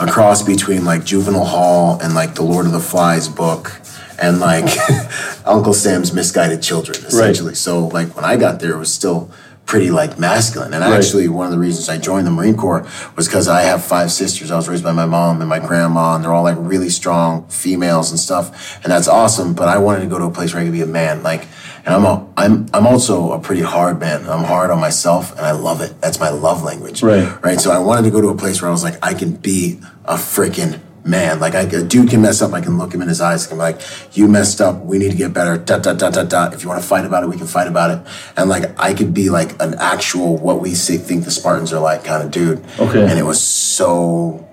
a 0.00 0.06
cross 0.10 0.42
between 0.42 0.84
like 0.84 1.04
Juvenile 1.04 1.44
Hall 1.44 2.00
and 2.00 2.14
like 2.14 2.34
the 2.34 2.42
Lord 2.42 2.66
of 2.66 2.72
the 2.72 2.80
Flies 2.80 3.28
book 3.28 3.80
and 4.20 4.40
like 4.40 4.76
Uncle 5.46 5.72
Sam's 5.72 6.12
Misguided 6.12 6.62
Children, 6.62 6.98
essentially. 7.04 7.54
So 7.54 7.86
like 7.86 8.16
when 8.16 8.24
I 8.24 8.36
got 8.36 8.60
there, 8.60 8.72
it 8.72 8.78
was 8.78 8.92
still 8.92 9.30
pretty 9.70 9.90
like 9.92 10.18
masculine. 10.18 10.74
And 10.74 10.82
Right. 10.84 10.98
actually, 10.98 11.28
one 11.28 11.46
of 11.46 11.52
the 11.52 11.58
reasons 11.58 11.88
I 11.88 11.96
joined 11.96 12.26
the 12.26 12.32
Marine 12.32 12.56
Corps 12.56 12.84
was 13.14 13.28
because 13.28 13.46
I 13.46 13.62
have 13.62 13.84
five 13.84 14.10
sisters. 14.10 14.50
I 14.50 14.56
was 14.56 14.68
raised 14.68 14.82
by 14.82 14.90
my 14.90 15.06
mom 15.06 15.40
and 15.40 15.48
my 15.48 15.60
grandma, 15.60 16.16
and 16.16 16.24
they're 16.24 16.32
all 16.32 16.42
like 16.42 16.56
really 16.58 16.90
strong 16.90 17.44
females 17.48 18.10
and 18.10 18.18
stuff. 18.18 18.80
And 18.82 18.90
that's 18.92 19.06
awesome. 19.06 19.54
But 19.54 19.68
I 19.68 19.78
wanted 19.78 20.00
to 20.00 20.06
go 20.06 20.18
to 20.18 20.24
a 20.24 20.30
place 20.30 20.52
where 20.52 20.60
I 20.62 20.64
could 20.66 20.72
be 20.72 20.82
a 20.82 20.86
man, 20.86 21.22
like. 21.22 21.46
And 21.86 21.94
I'm 21.94 22.04
a, 22.04 22.26
I'm 22.36 22.66
I'm 22.74 22.86
also 22.86 23.32
a 23.32 23.38
pretty 23.38 23.62
hard 23.62 24.00
man. 24.00 24.28
I'm 24.28 24.44
hard 24.44 24.70
on 24.70 24.80
myself, 24.80 25.30
and 25.38 25.46
I 25.46 25.52
love 25.52 25.80
it. 25.80 25.98
That's 26.02 26.20
my 26.20 26.28
love 26.28 26.62
language. 26.62 27.02
Right. 27.02 27.26
Right. 27.42 27.58
So 27.58 27.70
I 27.70 27.78
wanted 27.78 28.02
to 28.02 28.10
go 28.10 28.20
to 28.20 28.28
a 28.28 28.36
place 28.36 28.60
where 28.60 28.68
I 28.68 28.72
was 28.72 28.84
like, 28.84 28.98
I 29.02 29.14
can 29.14 29.32
be 29.32 29.80
a 30.04 30.16
freaking 30.16 30.78
man. 31.04 31.40
Like 31.40 31.54
I, 31.54 31.62
a 31.62 31.82
dude 31.82 32.10
can 32.10 32.22
mess 32.22 32.42
up. 32.42 32.52
I 32.52 32.60
can 32.60 32.78
look 32.78 32.94
him 32.94 33.02
in 33.02 33.08
his 33.08 33.20
eyes. 33.20 33.46
and 33.50 33.58
be 33.58 33.62
like, 33.62 33.80
you 34.16 34.28
messed 34.28 34.60
up. 34.60 34.80
We 34.84 34.98
need 34.98 35.10
to 35.10 35.16
get 35.16 35.32
better. 35.32 35.56
Dot 35.58 35.82
dot 35.82 35.98
dot 35.98 36.12
dot 36.14 36.28
dot. 36.28 36.54
If 36.54 36.62
you 36.62 36.68
want 36.68 36.80
to 36.82 36.86
fight 36.88 37.04
about 37.04 37.22
it, 37.24 37.28
we 37.28 37.36
can 37.36 37.46
fight 37.46 37.66
about 37.68 37.90
it. 37.90 38.12
And 38.36 38.48
like 38.48 38.78
I 38.78 38.94
could 38.94 39.12
be 39.14 39.30
like 39.30 39.60
an 39.62 39.74
actual 39.78 40.36
what 40.36 40.60
we 40.60 40.74
say, 40.74 40.96
think 40.98 41.24
the 41.24 41.30
Spartans 41.30 41.72
are 41.72 41.80
like 41.80 42.04
kind 42.04 42.22
of 42.22 42.30
dude. 42.30 42.64
Okay. 42.78 43.02
And 43.02 43.18
it 43.18 43.24
was 43.24 43.40
so 43.40 44.46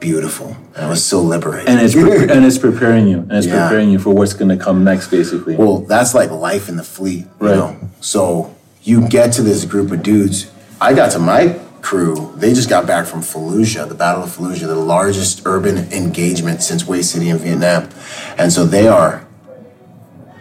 beautiful. 0.00 0.56
And 0.74 0.86
it 0.86 0.88
was 0.88 1.04
so 1.04 1.20
liberating. 1.22 1.68
And 1.68 1.80
it's 1.80 1.94
pre- 1.94 2.28
and 2.28 2.44
it's 2.44 2.58
preparing 2.58 3.06
you, 3.06 3.18
and 3.18 3.32
it's 3.32 3.46
Yeah. 3.46 3.68
preparing 3.68 3.90
you 3.90 3.98
for 4.00 4.10
what's 4.10 4.32
going 4.34 4.48
to 4.56 4.62
come 4.62 4.82
next, 4.84 5.08
basically. 5.08 5.54
Well, 5.56 5.78
that's 5.78 6.14
like 6.14 6.30
life 6.30 6.68
in 6.68 6.76
the 6.76 6.82
fleet, 6.82 7.26
you 7.40 7.46
know. 7.46 7.76
So 8.00 8.54
you 8.82 9.06
get 9.08 9.32
to 9.34 9.42
this 9.42 9.64
group 9.64 9.92
of 9.92 10.02
dudes. 10.02 10.50
I 10.80 10.92
got 10.94 11.12
to 11.12 11.20
my 11.20 11.56
crew. 11.82 12.32
They 12.36 12.54
just 12.54 12.68
got 12.68 12.86
back 12.86 13.06
from 13.06 13.20
Fallujah, 13.20 13.88
the 13.88 13.94
Battle 13.94 14.24
of 14.24 14.30
Fallujah, 14.30 14.66
the 14.66 14.74
largest 14.74 15.42
urban 15.44 15.92
engagement 15.92 16.62
since 16.62 16.82
Hue 16.82 17.02
City 17.02 17.28
in 17.28 17.38
Vietnam, 17.38 17.90
and 18.38 18.52
so 18.52 18.64
they 18.64 18.88
are 18.88 19.26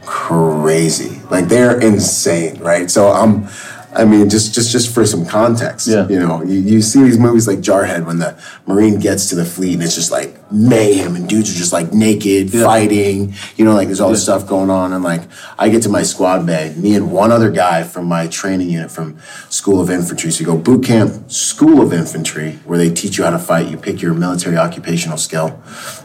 crazy. 0.06 1.20
Like 1.30 1.48
they're 1.48 1.80
insane, 1.80 2.60
right? 2.60 2.90
So 2.90 3.12
I'm. 3.12 3.48
I 3.94 4.06
mean, 4.06 4.30
just 4.30 4.54
just 4.54 4.72
just 4.72 4.94
for 4.94 5.06
some 5.06 5.26
context, 5.26 5.86
Yeah. 5.88 6.08
you 6.08 6.18
know, 6.20 6.42
you, 6.44 6.60
you 6.60 6.82
see 6.82 7.04
these 7.04 7.18
movies 7.18 7.46
like 7.48 7.60
Jarhead 7.60 8.06
when 8.06 8.20
the 8.20 8.42
Marine 8.66 9.00
gets 9.00 9.28
to 9.30 9.36
the 9.36 9.44
fleet 9.44 9.74
and 9.74 9.84
it's 9.84 9.96
just 9.96 10.12
like 10.12 10.38
mayhem 10.52 11.16
and 11.18 11.28
dudes 11.28 11.52
are 11.54 11.58
just 11.58 11.74
like 11.74 11.92
naked, 11.92 12.54
Yeah. 12.54 12.64
fighting, 12.64 13.34
you 13.58 13.66
know, 13.66 13.74
like 13.74 13.88
there's 13.88 14.00
all 14.00 14.10
this 14.12 14.24
stuff 14.24 14.48
going 14.48 14.70
on. 14.70 14.94
And 14.94 15.04
like 15.04 15.22
I 15.60 15.68
get 15.68 15.84
to 15.84 15.90
my 15.90 16.04
squad 16.04 16.46
bay, 16.46 16.74
me 16.78 16.96
and 16.96 17.12
one 17.12 17.32
other 17.34 17.52
guy 17.52 17.84
from 17.84 18.06
my 18.06 18.28
training 18.28 18.70
unit 18.70 18.92
from 18.92 19.18
School 19.50 19.82
of 19.82 19.90
Infantry. 19.90 20.32
So 20.32 20.40
you 20.40 20.46
go 20.46 20.58
boot 20.58 20.86
camp, 20.86 21.30
School 21.30 21.82
of 21.82 21.92
Infantry, 21.92 22.60
where 22.66 22.78
they 22.78 22.90
teach 22.90 23.18
you 23.18 23.26
how 23.26 23.32
to 23.32 23.40
fight. 23.40 23.68
You 23.68 23.76
pick 23.78 24.02
your 24.02 24.14
military 24.14 24.56
occupational 24.58 25.18
skill, 25.18 25.50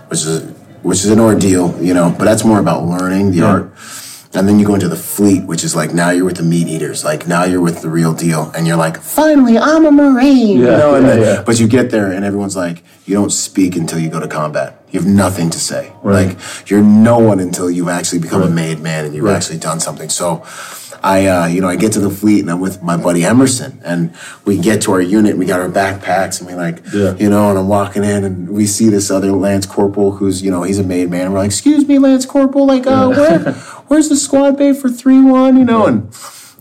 which 0.09 0.23
is 0.25 0.43
which 0.83 0.99
is 1.05 1.11
an 1.11 1.19
ordeal, 1.21 1.77
you 1.83 1.95
know, 1.95 2.15
but 2.17 2.25
that's 2.25 2.45
more 2.45 2.59
about 2.61 2.85
learning 2.85 3.31
the 3.33 3.43
art. 3.43 3.73
And 4.37 4.47
then 4.47 4.59
you 4.59 4.67
go 4.67 4.75
into 4.75 4.89
the 4.89 4.97
fleet, 4.97 5.45
which 5.45 5.65
is 5.65 5.75
like 5.75 5.95
now 5.95 6.11
you're 6.11 6.27
with 6.27 6.37
the 6.37 6.43
meat 6.43 6.69
eaters, 6.69 7.05
like 7.05 7.27
now 7.27 7.45
you're 7.45 7.61
with 7.63 7.81
the 7.81 7.89
real 7.89 8.13
deal, 8.13 8.53
and 8.55 8.67
you're 8.67 8.77
like, 8.77 8.99
finally, 9.01 9.57
I'm 9.59 9.87
a 9.87 9.91
Marine. 9.91 10.59
you 10.59 10.67
Yeah, 10.67 10.77
know, 10.77 10.95
and 10.95 11.07
yeah, 11.07 11.15
then, 11.15 11.23
yeah. 11.37 11.43
But 11.43 11.59
you 11.59 11.67
get 11.67 11.91
there, 11.91 12.13
and 12.13 12.23
everyone's 12.25 12.55
like, 12.57 12.83
you 13.07 13.15
don't 13.15 13.31
speak 13.33 13.77
until 13.77 13.99
you 13.99 14.11
go 14.11 14.21
to 14.21 14.29
combat. 14.29 14.83
You 14.91 15.01
have 15.01 15.09
nothing 15.09 15.49
to 15.51 15.59
say. 15.59 15.93
Right. 16.03 16.29
Like 16.29 16.71
you're 16.71 16.83
no 16.83 17.19
one 17.19 17.41
until 17.41 17.71
you've 17.71 17.89
actually 17.89 18.19
become 18.21 18.43
a 18.43 18.49
made 18.51 18.79
man 18.81 19.05
and 19.07 19.15
you've 19.15 19.25
Right. 19.25 19.37
actually 19.37 19.59
done 19.59 19.81
something. 19.81 20.09
So. 20.11 20.45
I, 21.07 21.27
uh, 21.27 21.47
you 21.47 21.61
know, 21.61 21.69
I 21.69 21.77
get 21.77 21.93
to 21.93 22.01
the 22.01 22.11
fleet 22.11 22.41
and 22.41 22.51
I'm 22.51 22.59
with 22.59 22.83
my 22.83 22.97
buddy 22.97 23.25
Emerson, 23.25 23.81
and 23.85 24.13
we 24.45 24.59
get 24.59 24.83
to 24.83 24.93
our 24.93 25.01
unit. 25.01 25.39
We 25.39 25.47
got 25.47 25.61
our 25.61 25.69
backpacks, 25.69 26.41
and 26.41 26.49
we 26.49 26.55
like, 26.57 26.83
Yeah. 26.93 27.15
you 27.17 27.31
know, 27.31 27.49
and 27.51 27.57
I'm 27.57 27.69
walking 27.69 28.03
in, 28.03 28.25
and 28.25 28.49
we 28.49 28.67
see 28.67 28.89
this 28.89 29.09
other 29.09 29.31
Lance 29.31 29.67
Corporal 29.67 30.11
who's, 30.17 30.43
you 30.43 30.51
know, 30.51 30.65
he's 30.65 30.81
a 30.81 30.83
made 30.83 31.09
man. 31.09 31.33
We're 31.33 31.39
like, 31.39 31.47
"Excuse 31.47 31.87
me, 31.87 32.01
Lance 32.01 32.27
Corporal, 32.27 32.67
like, 32.67 32.89
uh, 32.89 33.09
where, 33.11 33.39
where's 33.87 34.09
the 34.09 34.17
squad 34.17 34.59
bay 34.59 34.73
for 34.73 34.89
three 34.91 35.21
one? 35.21 35.57
You 35.57 35.65
know?" 35.65 35.87
And 35.87 36.09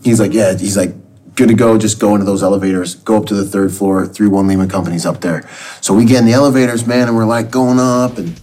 he's 0.04 0.20
like, 0.20 0.32
"Yeah." 0.32 0.54
He's 0.56 0.76
like, 0.76 0.94
"Good 1.34 1.48
to 1.48 1.54
go. 1.54 1.76
Just 1.76 1.98
go 1.98 2.14
into 2.14 2.24
those 2.24 2.44
elevators. 2.44 2.94
Go 2.94 3.16
up 3.16 3.26
to 3.26 3.34
the 3.34 3.44
third 3.44 3.72
floor. 3.72 4.06
Three 4.06 4.28
one 4.28 4.46
Lima 4.46 4.68
Company's 4.68 5.04
up 5.04 5.22
there." 5.22 5.42
So 5.80 5.92
we 5.92 6.04
get 6.04 6.20
in 6.20 6.24
the 6.26 6.34
elevators, 6.34 6.86
man, 6.86 7.08
and 7.08 7.16
we're 7.16 7.26
like 7.26 7.50
going 7.50 7.80
up, 7.80 8.16
and 8.16 8.40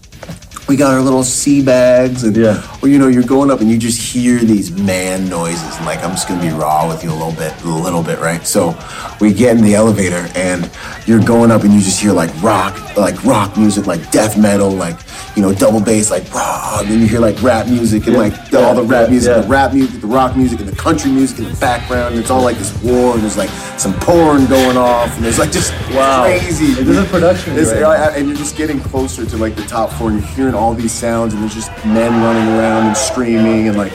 we 0.67 0.75
got 0.77 0.93
our 0.93 1.01
little 1.01 1.23
sea 1.23 1.61
bags, 1.61 2.23
and 2.23 2.35
Yeah. 2.35 2.61
or 2.81 2.87
you 2.89 2.97
know, 2.97 3.07
you're 3.07 3.23
going 3.23 3.51
up, 3.51 3.61
and 3.61 3.69
you 3.69 3.77
just 3.77 3.99
hear 4.01 4.39
these 4.39 4.71
man 4.71 5.27
noises. 5.29 5.75
And 5.77 5.85
like, 5.85 6.03
I'm 6.03 6.11
just 6.11 6.27
gonna 6.27 6.41
be 6.41 6.49
raw 6.49 6.87
with 6.87 7.03
you 7.03 7.11
a 7.11 7.13
little 7.13 7.33
bit, 7.33 7.53
a 7.63 7.67
little 7.67 8.01
bit, 8.03 8.19
right? 8.19 8.45
So 8.47 8.75
we 9.19 9.33
get 9.33 9.57
in 9.57 9.63
the 9.63 9.75
elevator, 9.75 10.29
and 10.35 10.69
you're 11.05 11.19
going 11.23 11.51
up, 11.51 11.63
and 11.63 11.73
you 11.73 11.81
just 11.81 11.99
hear 11.99 12.13
like 12.13 12.31
rock, 12.41 12.79
like 12.95 13.23
rock 13.25 13.57
music, 13.57 13.87
like 13.87 14.09
death 14.11 14.37
metal, 14.37 14.69
like 14.71 14.97
you 15.35 15.41
know, 15.41 15.53
double 15.53 15.79
bass, 15.81 16.11
like 16.11 16.31
raw. 16.33 16.79
And 16.79 16.89
then 16.89 16.99
you 17.01 17.07
hear 17.07 17.19
like 17.19 17.41
rap 17.41 17.67
music, 17.67 18.05
and 18.07 18.13
Yeah. 18.15 18.19
like 18.21 18.49
the, 18.49 18.59
all 18.63 18.75
the 18.75 18.83
rap 18.83 19.09
music, 19.09 19.29
yeah. 19.35 19.41
the 19.41 19.47
rap 19.47 19.73
music, 19.73 20.01
the 20.01 20.07
rock 20.07 20.35
music, 20.35 20.59
and 20.59 20.69
the 20.69 20.75
country 20.75 21.11
music 21.11 21.39
in 21.39 21.45
the 21.45 21.55
background. 21.57 22.13
And 22.15 22.19
it's 22.21 22.29
all 22.31 22.43
like 22.43 22.57
this 22.57 22.73
war, 22.83 23.13
and 23.13 23.23
there's 23.23 23.37
like 23.37 23.49
some 23.77 23.93
porn 23.99 24.45
going 24.45 24.77
off, 24.77 25.15
and 25.15 25.23
there's 25.25 25.39
like 25.39 25.51
just 25.51 25.73
Wow. 25.93 26.23
crazy. 26.23 26.73
This 26.73 26.97
is 26.97 27.07
production, 27.09 27.53
It's- 27.57 27.73
right? 27.81 28.15
and 28.17 28.27
you're 28.27 28.37
just 28.37 28.55
getting 28.55 28.79
closer 28.79 29.25
to 29.25 29.37
like 29.37 29.55
the 29.55 29.63
top 29.63 29.91
four, 29.93 30.09
and 30.09 30.19
you're 30.19 30.29
hearing 30.29 30.55
all 30.55 30.73
these 30.73 30.91
sounds 30.91 31.33
and 31.33 31.41
there's 31.41 31.53
just 31.55 31.71
men 31.85 32.11
running 32.21 32.47
around 32.57 32.87
and 32.87 32.95
screaming 32.97 33.67
and 33.67 33.77
like 33.77 33.91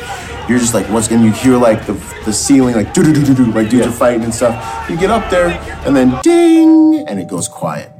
you're 0.48 0.58
just 0.58 0.74
like 0.74 0.86
what's 0.86 1.08
going 1.08 1.22
you 1.22 1.30
hear 1.32 1.56
like 1.56 1.86
the 1.86 1.92
the 2.24 2.32
ceiling 2.32 2.74
like 2.74 2.92
do 2.94 3.02
do 3.02 3.12
do 3.12 3.22
do 3.24 3.34
do 3.34 3.44
like 3.52 3.68
dudes 3.68 3.86
Yeah. 3.86 3.88
are 3.92 3.92
fighting 3.92 4.24
and 4.24 4.34
stuff 4.34 4.54
you 4.88 4.96
get 4.96 5.10
up 5.10 5.28
there 5.30 5.48
and 5.86 5.94
then 5.96 6.18
ding 6.22 7.04
and 7.06 7.18
it 7.20 7.28
goes 7.28 7.48
quiet 7.48 7.90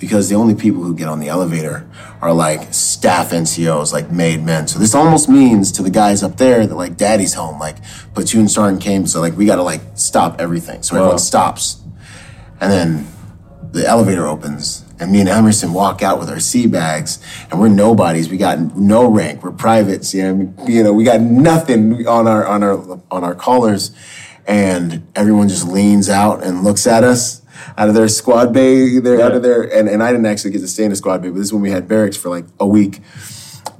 because 0.00 0.30
the 0.30 0.34
only 0.34 0.54
people 0.54 0.82
who 0.82 0.94
get 0.96 1.06
on 1.06 1.20
the 1.20 1.28
elevator 1.28 1.88
are 2.22 2.32
like 2.32 2.72
staff 2.72 3.30
NCOs, 3.30 3.92
like 3.92 4.10
made 4.10 4.42
men. 4.42 4.66
So 4.66 4.78
this 4.78 4.94
almost 4.94 5.28
means 5.28 5.70
to 5.72 5.82
the 5.82 5.90
guys 5.90 6.22
up 6.22 6.38
there 6.38 6.66
that 6.66 6.74
like 6.74 6.96
daddy's 6.96 7.34
home, 7.34 7.60
like 7.60 7.76
platoon 8.14 8.48
sergeant 8.48 8.82
came. 8.82 9.06
So 9.06 9.20
like 9.20 9.36
we 9.36 9.44
got 9.44 9.56
to 9.56 9.62
like 9.62 9.82
stop 9.94 10.40
everything. 10.40 10.82
So 10.82 10.96
everyone 10.96 11.18
stops. 11.18 11.82
And 12.60 12.72
then 12.72 13.06
the 13.72 13.86
elevator 13.86 14.26
opens 14.26 14.84
and 14.98 15.12
me 15.12 15.20
and 15.20 15.28
Emerson 15.28 15.72
walk 15.72 16.02
out 16.02 16.18
with 16.18 16.28
our 16.28 16.40
sea 16.40 16.66
bags 16.66 17.18
and 17.50 17.60
we're 17.60 17.68
nobodies. 17.68 18.28
We 18.28 18.36
got 18.36 18.58
no 18.76 19.10
rank. 19.10 19.42
We're 19.42 19.52
privates. 19.52 20.12
You 20.14 20.32
know, 20.32 20.66
you 20.66 20.82
know, 20.82 20.92
we 20.92 21.04
got 21.04 21.20
nothing 21.20 22.06
on 22.06 22.26
our 22.26 22.46
on 22.46 22.62
our 22.62 23.00
on 23.10 23.24
our 23.24 23.34
collars. 23.34 23.92
And 24.46 25.06
everyone 25.14 25.48
just 25.48 25.68
leans 25.68 26.08
out 26.08 26.42
and 26.42 26.64
looks 26.64 26.86
at 26.86 27.04
us 27.04 27.42
out 27.76 27.88
of 27.88 27.94
their 27.94 28.08
squad 28.08 28.52
bay. 28.52 28.98
They're 28.98 29.20
out 29.20 29.32
of 29.32 29.42
there. 29.42 29.62
And, 29.62 29.88
and 29.88 30.02
I 30.02 30.10
didn't 30.12 30.26
actually 30.26 30.50
get 30.52 30.60
to 30.60 30.68
stay 30.68 30.84
in 30.84 30.90
the 30.90 30.96
squad 30.96 31.22
bay, 31.22 31.28
but 31.28 31.36
this 31.36 31.44
is 31.46 31.52
when 31.52 31.62
we 31.62 31.70
had 31.70 31.88
barracks 31.88 32.16
for 32.16 32.28
like 32.28 32.44
a 32.58 32.66
week. 32.66 33.00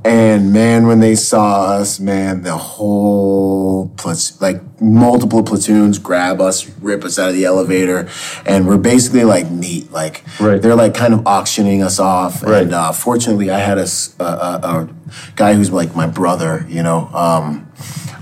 And 0.02 0.50
man, 0.50 0.86
when 0.86 1.00
they 1.00 1.14
saw 1.14 1.64
us, 1.72 2.00
man, 2.00 2.42
the 2.42 2.56
whole 2.56 3.90
plat- 3.98 4.32
like 4.40 4.80
multiple 4.80 5.42
platoons 5.42 5.98
grab 5.98 6.40
us, 6.40 6.66
rip 6.78 7.04
us 7.04 7.18
out 7.18 7.28
of 7.28 7.34
the 7.34 7.44
elevator, 7.44 8.08
and 8.46 8.66
we're 8.66 8.78
basically 8.78 9.24
like 9.24 9.50
meat. 9.50 9.92
Like 9.92 10.24
Right. 10.40 10.60
they're 10.62 10.74
like 10.74 10.94
kind 10.94 11.12
of 11.12 11.26
auctioning 11.26 11.82
us 11.82 11.98
off. 11.98 12.42
Right. 12.42 12.62
And 12.62 12.74
uh, 12.74 12.92
fortunately, 12.92 13.50
I 13.50 13.58
had 13.58 13.76
a 13.76 13.86
a 14.20 14.88
guy 15.36 15.52
who's 15.52 15.70
like 15.70 15.94
my 15.94 16.06
brother. 16.06 16.64
You 16.66 16.82
know, 16.82 17.08
um, 17.12 17.70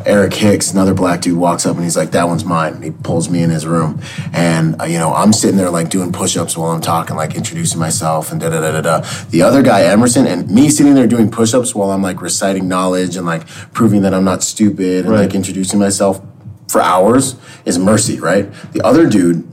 Eric 0.06 0.32
Hicks, 0.34 0.72
another 0.72 0.94
black 0.94 1.20
dude, 1.20 1.37
walks 1.38 1.66
up 1.66 1.74
and 1.76 1.84
he's 1.84 1.96
like, 1.96 2.12
"That 2.12 2.28
one's 2.28 2.44
mine." 2.44 2.74
And 2.74 2.84
he 2.84 2.90
pulls 2.90 3.28
me 3.28 3.42
in 3.42 3.50
his 3.50 3.66
room, 3.66 4.00
and 4.32 4.80
uh, 4.80 4.84
you 4.84 4.98
know, 4.98 5.12
I'm 5.12 5.32
sitting 5.32 5.56
there 5.56 5.70
like 5.70 5.90
doing 5.90 6.12
push-ups 6.12 6.56
while 6.56 6.70
I'm 6.70 6.80
talking, 6.80 7.16
like 7.16 7.34
introducing 7.34 7.78
myself 7.80 8.30
and 8.32 8.40
da 8.40 8.48
da 8.50 8.61
da 8.61 8.72
da 8.72 8.80
da. 8.80 9.08
The 9.30 9.42
other 9.42 9.62
guy, 9.62 9.82
Emerson, 9.82 10.26
and 10.26 10.50
me 10.50 10.68
sitting 10.70 10.94
there 10.94 11.06
doing 11.06 11.30
push-ups 11.30 11.74
while 11.74 11.90
I'm 11.90 12.02
like 12.02 12.22
reciting 12.22 12.68
knowledge 12.68 13.16
and 13.16 13.26
like 13.26 13.46
proving 13.72 14.02
that 14.02 14.14
I'm 14.14 14.24
not 14.24 14.42
stupid 14.42 15.04
and 15.04 15.11
Right. 15.14 15.20
like 15.22 15.34
introducing 15.34 15.78
myself 15.80 16.20
for 16.68 16.80
hours 16.80 17.37
is 17.64 17.78
mercy, 17.78 18.20
right? 18.20 18.50
The 18.72 18.82
other 18.82 19.08
dude 19.08 19.50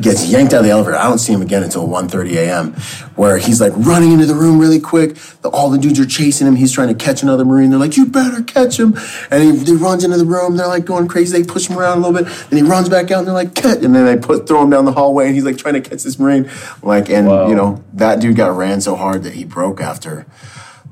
gets 0.00 0.26
yanked 0.26 0.52
out 0.52 0.58
of 0.60 0.64
the 0.64 0.70
elevator. 0.70 0.96
I 0.96 1.04
don't 1.04 1.18
see 1.18 1.32
him 1.32 1.42
again 1.42 1.62
until 1.62 1.86
1.30 1.86 2.32
a.m. 2.36 2.72
Where 3.16 3.38
he's 3.38 3.60
like 3.60 3.72
running 3.76 4.12
into 4.12 4.26
the 4.26 4.34
room 4.34 4.58
really 4.58 4.80
quick. 4.80 5.14
The, 5.42 5.48
all 5.50 5.70
the 5.70 5.78
dudes 5.78 5.98
are 6.00 6.06
chasing 6.06 6.46
him. 6.46 6.56
He's 6.56 6.72
trying 6.72 6.88
to 6.88 6.94
catch 6.94 7.22
another 7.22 7.44
Marine. 7.44 7.70
They're 7.70 7.78
like, 7.78 7.96
you 7.96 8.06
better 8.06 8.42
catch 8.42 8.78
him. 8.78 8.96
And 9.30 9.42
he, 9.42 9.64
he 9.64 9.74
runs 9.74 10.04
into 10.04 10.16
the 10.16 10.24
room. 10.24 10.56
They're 10.56 10.66
like 10.66 10.84
going 10.84 11.08
crazy. 11.08 11.40
They 11.40 11.46
push 11.46 11.68
him 11.68 11.78
around 11.78 11.98
a 11.98 12.06
little 12.06 12.24
bit. 12.24 12.32
Then 12.50 12.64
he 12.64 12.70
runs 12.70 12.88
back 12.88 13.10
out 13.10 13.18
and 13.18 13.26
they're 13.26 13.34
like, 13.34 13.54
catch. 13.54 13.82
And 13.82 13.94
then 13.94 14.04
they 14.06 14.16
put 14.16 14.46
throw 14.48 14.62
him 14.62 14.70
down 14.70 14.84
the 14.84 14.92
hallway 14.92 15.26
and 15.26 15.34
he's 15.34 15.44
like 15.44 15.58
trying 15.58 15.74
to 15.74 15.80
catch 15.80 16.02
this 16.02 16.18
Marine. 16.18 16.50
Like, 16.82 17.10
and 17.10 17.26
you 17.48 17.54
know, 17.54 17.82
that 17.94 18.20
dude 18.20 18.36
got 18.36 18.56
ran 18.56 18.80
so 18.80 18.96
hard 18.96 19.24
that 19.24 19.34
he 19.34 19.44
broke 19.44 19.80
after 19.80 20.26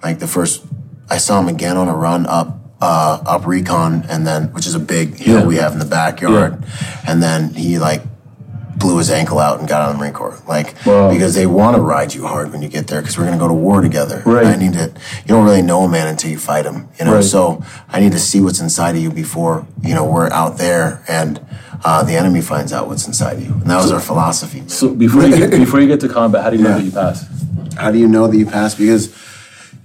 like 0.02 0.18
the 0.18 0.28
first, 0.28 0.64
I 1.10 1.18
saw 1.18 1.40
him 1.40 1.48
again 1.48 1.76
on 1.76 1.88
a 1.88 1.94
run 1.96 2.26
up 2.26 2.56
uh, 2.80 3.20
up 3.26 3.44
Recon, 3.46 4.04
and 4.08 4.24
then 4.24 4.52
which 4.52 4.64
is 4.66 4.76
a 4.76 4.78
big 4.78 5.16
hill 5.16 5.40
Yeah. 5.40 5.46
we 5.46 5.56
have 5.56 5.72
in 5.72 5.80
the 5.80 5.84
backyard, 5.84 6.64
and 7.06 7.20
then 7.20 7.52
he 7.54 7.78
like 7.80 8.02
blew 8.78 8.98
his 8.98 9.10
ankle 9.10 9.38
out 9.38 9.58
and 9.58 9.68
got 9.68 9.82
out 9.82 9.88
of 9.90 9.94
the 9.96 10.00
Marine 10.00 10.12
Corps. 10.12 10.40
Like 10.46 10.74
Wow. 10.86 11.10
because 11.12 11.34
they 11.34 11.46
want 11.46 11.76
to 11.76 11.82
ride 11.82 12.14
you 12.14 12.26
hard 12.26 12.52
when 12.52 12.62
you 12.62 12.68
get 12.68 12.86
there 12.86 13.00
because 13.00 13.18
we're 13.18 13.24
gonna 13.24 13.38
go 13.38 13.48
to 13.48 13.54
war 13.54 13.80
together. 13.80 14.22
Right. 14.24 14.46
I 14.46 14.56
need 14.56 14.72
to. 14.74 14.86
You 15.24 15.28
don't 15.28 15.44
really 15.44 15.62
know 15.62 15.82
a 15.82 15.88
man 15.88 16.06
until 16.08 16.30
you 16.30 16.38
fight 16.38 16.64
him. 16.66 16.88
You 16.98 17.04
know. 17.06 17.14
Right. 17.16 17.24
So 17.24 17.62
I 17.88 18.00
need 18.00 18.12
to 18.12 18.18
see 18.18 18.40
what's 18.40 18.60
inside 18.60 18.94
of 18.96 19.02
you 19.02 19.10
before 19.10 19.66
you 19.82 19.94
know 19.94 20.04
we're 20.04 20.30
out 20.30 20.58
there 20.58 21.02
and. 21.08 21.40
Uh, 21.84 22.02
the 22.02 22.16
enemy 22.16 22.40
finds 22.40 22.72
out 22.72 22.88
what's 22.88 23.06
inside 23.06 23.34
of 23.34 23.46
you, 23.46 23.52
and 23.52 23.70
that 23.70 23.76
was 23.80 23.92
our 23.92 24.00
philosophy. 24.00 24.58
man. 24.58 24.68
So 24.68 24.92
before 24.92 25.22
you 25.22 25.36
get, 25.36 25.50
before 25.52 25.78
you 25.78 25.86
get 25.86 26.00
to 26.00 26.08
combat, 26.08 26.42
how 26.42 26.50
do 26.50 26.56
you 26.56 26.64
know 26.64 26.76
that 26.76 26.82
you 26.84 26.90
pass? 26.90 27.24
How 27.76 27.92
do 27.92 27.98
you 27.98 28.08
know 28.08 28.26
that 28.26 28.36
you 28.36 28.46
pass? 28.46 28.74
Because 28.74 29.14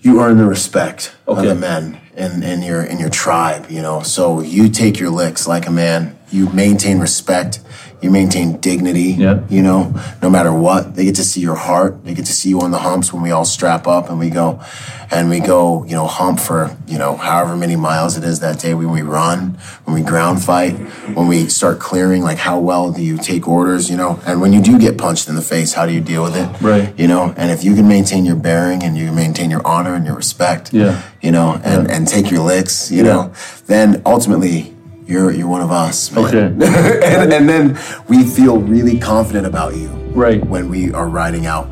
you 0.02 0.20
earn 0.20 0.38
the 0.38 0.46
respect 0.46 1.14
of 1.28 1.38
the 1.44 1.54
men 1.54 2.00
in, 2.18 2.42
in 2.42 2.64
your 2.64 2.82
in 2.82 2.98
your 2.98 3.12
tribe. 3.12 3.70
You 3.70 3.84
know, 3.84 4.02
so 4.02 4.42
you 4.42 4.70
take 4.70 5.00
your 5.00 5.12
licks 5.12 5.48
like 5.48 5.68
a 5.68 5.72
man. 5.72 6.18
You 6.32 6.50
maintain 6.50 6.98
respect. 6.98 7.60
You 8.04 8.12
maintain 8.12 8.58
dignity. 8.60 9.12
Yeah. 9.14 9.44
You 9.50 9.62
know, 9.62 9.94
no 10.22 10.30
matter 10.30 10.54
what, 10.54 10.96
they 10.96 11.06
get 11.06 11.16
to 11.16 11.24
see 11.24 11.40
your 11.42 11.56
heart. 11.56 12.04
They 12.04 12.14
get 12.14 12.26
to 12.26 12.34
see 12.34 12.50
you 12.50 12.60
on 12.62 12.72
the 12.72 12.80
humps 12.80 13.12
when 13.14 13.24
we 13.24 13.32
all 13.32 13.46
strap 13.46 13.88
up 13.88 14.10
and 14.10 14.20
we 14.20 14.30
go, 14.30 14.62
and 15.10 15.30
we 15.30 15.40
go. 15.40 15.84
You 15.86 15.96
know, 15.96 16.08
hump 16.08 16.40
for 16.40 16.76
you 16.88 16.98
know 16.98 17.16
however 17.16 17.56
many 17.56 17.76
miles 17.76 18.18
it 18.18 18.24
is 18.24 18.40
that 18.42 18.60
day 18.60 18.74
when 18.74 18.92
we 18.92 19.02
run, 19.02 19.58
when 19.86 19.96
we 19.96 20.02
ground 20.04 20.44
fight, 20.44 20.74
when 21.16 21.28
we 21.28 21.48
start 21.48 21.80
clearing. 21.80 22.22
Like 22.24 22.38
how 22.40 22.60
well 22.60 22.92
do 22.92 23.02
you 23.02 23.18
take 23.18 23.48
orders? 23.48 23.90
You 23.90 23.98
know, 23.98 24.20
and 24.28 24.42
when 24.42 24.52
you 24.54 24.62
do 24.62 24.78
get 24.78 24.98
punched 24.98 25.30
in 25.30 25.36
the 25.36 25.42
face, 25.42 25.74
how 25.74 25.86
do 25.86 25.94
you 25.94 26.02
deal 26.02 26.24
with 26.24 26.36
it? 26.36 26.50
Right. 26.62 26.94
you 27.00 27.08
know 27.08 27.34
and 27.38 27.52
if 27.52 27.64
you 27.64 27.74
can 27.76 27.88
maintain 27.88 28.26
your 28.26 28.36
bearing 28.36 28.84
and 28.84 28.98
you 28.98 29.12
maintain 29.12 29.50
your 29.50 29.66
honor 29.66 29.96
and 29.96 30.06
your 30.06 30.16
respect 30.16 30.74
Yeah. 30.74 31.02
you 31.22 31.32
know 31.32 31.60
and 31.64 31.90
and 31.90 32.08
take 32.08 32.30
your 32.32 32.42
licks 32.44 32.92
you 32.92 33.04
know 33.04 33.34
then 33.68 34.02
ultimately 34.06 34.73
you're 35.14 35.32
you're 35.38 35.52
one 35.58 35.64
of 35.68 35.72
us 35.86 35.96
man. 36.12 36.26
Okay. 36.26 36.46
and, 37.22 37.32
and 37.38 37.46
then 37.54 37.66
we 38.12 38.20
feel 38.38 38.56
really 38.76 38.98
confident 39.14 39.46
about 39.54 39.72
you 39.82 39.90
Right. 40.26 40.42
when 40.54 40.66
we 40.76 40.82
are 41.00 41.08
riding 41.22 41.46
out 41.56 41.68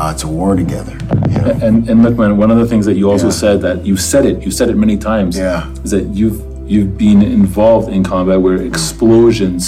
uh, 0.00 0.12
to 0.20 0.26
war 0.38 0.50
together 0.62 0.96
you 1.32 1.38
know 1.42 1.50
And 1.66 1.76
and 1.90 1.96
look, 2.04 2.14
man, 2.20 2.32
one 2.44 2.50
of 2.54 2.58
the 2.62 2.68
things 2.72 2.84
that 2.88 2.96
you 3.00 3.06
also 3.12 3.30
Yeah. 3.30 3.42
said 3.44 3.56
that 3.66 3.76
you 3.88 3.94
said 4.12 4.24
it, 4.30 4.36
you 4.46 4.50
said 4.58 4.68
it 4.72 4.76
many 4.86 4.96
times. 5.10 5.32
Yeah. 5.36 5.82
Is 5.84 5.90
that 5.96 6.06
you've 6.18 6.38
you've 6.72 6.92
been 7.06 7.20
involved 7.40 7.88
in 7.96 8.00
combat 8.12 8.38
where 8.44 8.58
explosions 8.72 9.62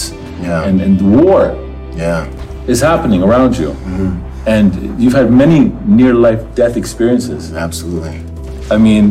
Yeah. 0.47 0.69
and, 0.69 0.77
and 0.87 0.95
war 1.17 1.41
yeah 2.05 2.21
is 2.73 2.81
happening 2.91 3.21
around 3.29 3.53
you. 3.63 3.71
Mm-hmm. 3.71 4.49
And 4.55 4.69
you've 5.03 5.17
had 5.21 5.29
many 5.45 5.61
near 5.99 6.13
life 6.27 6.43
death 6.61 6.75
experiences. 6.83 7.43
absolutely 7.67 8.17
I 8.75 8.79
mean, 8.89 9.05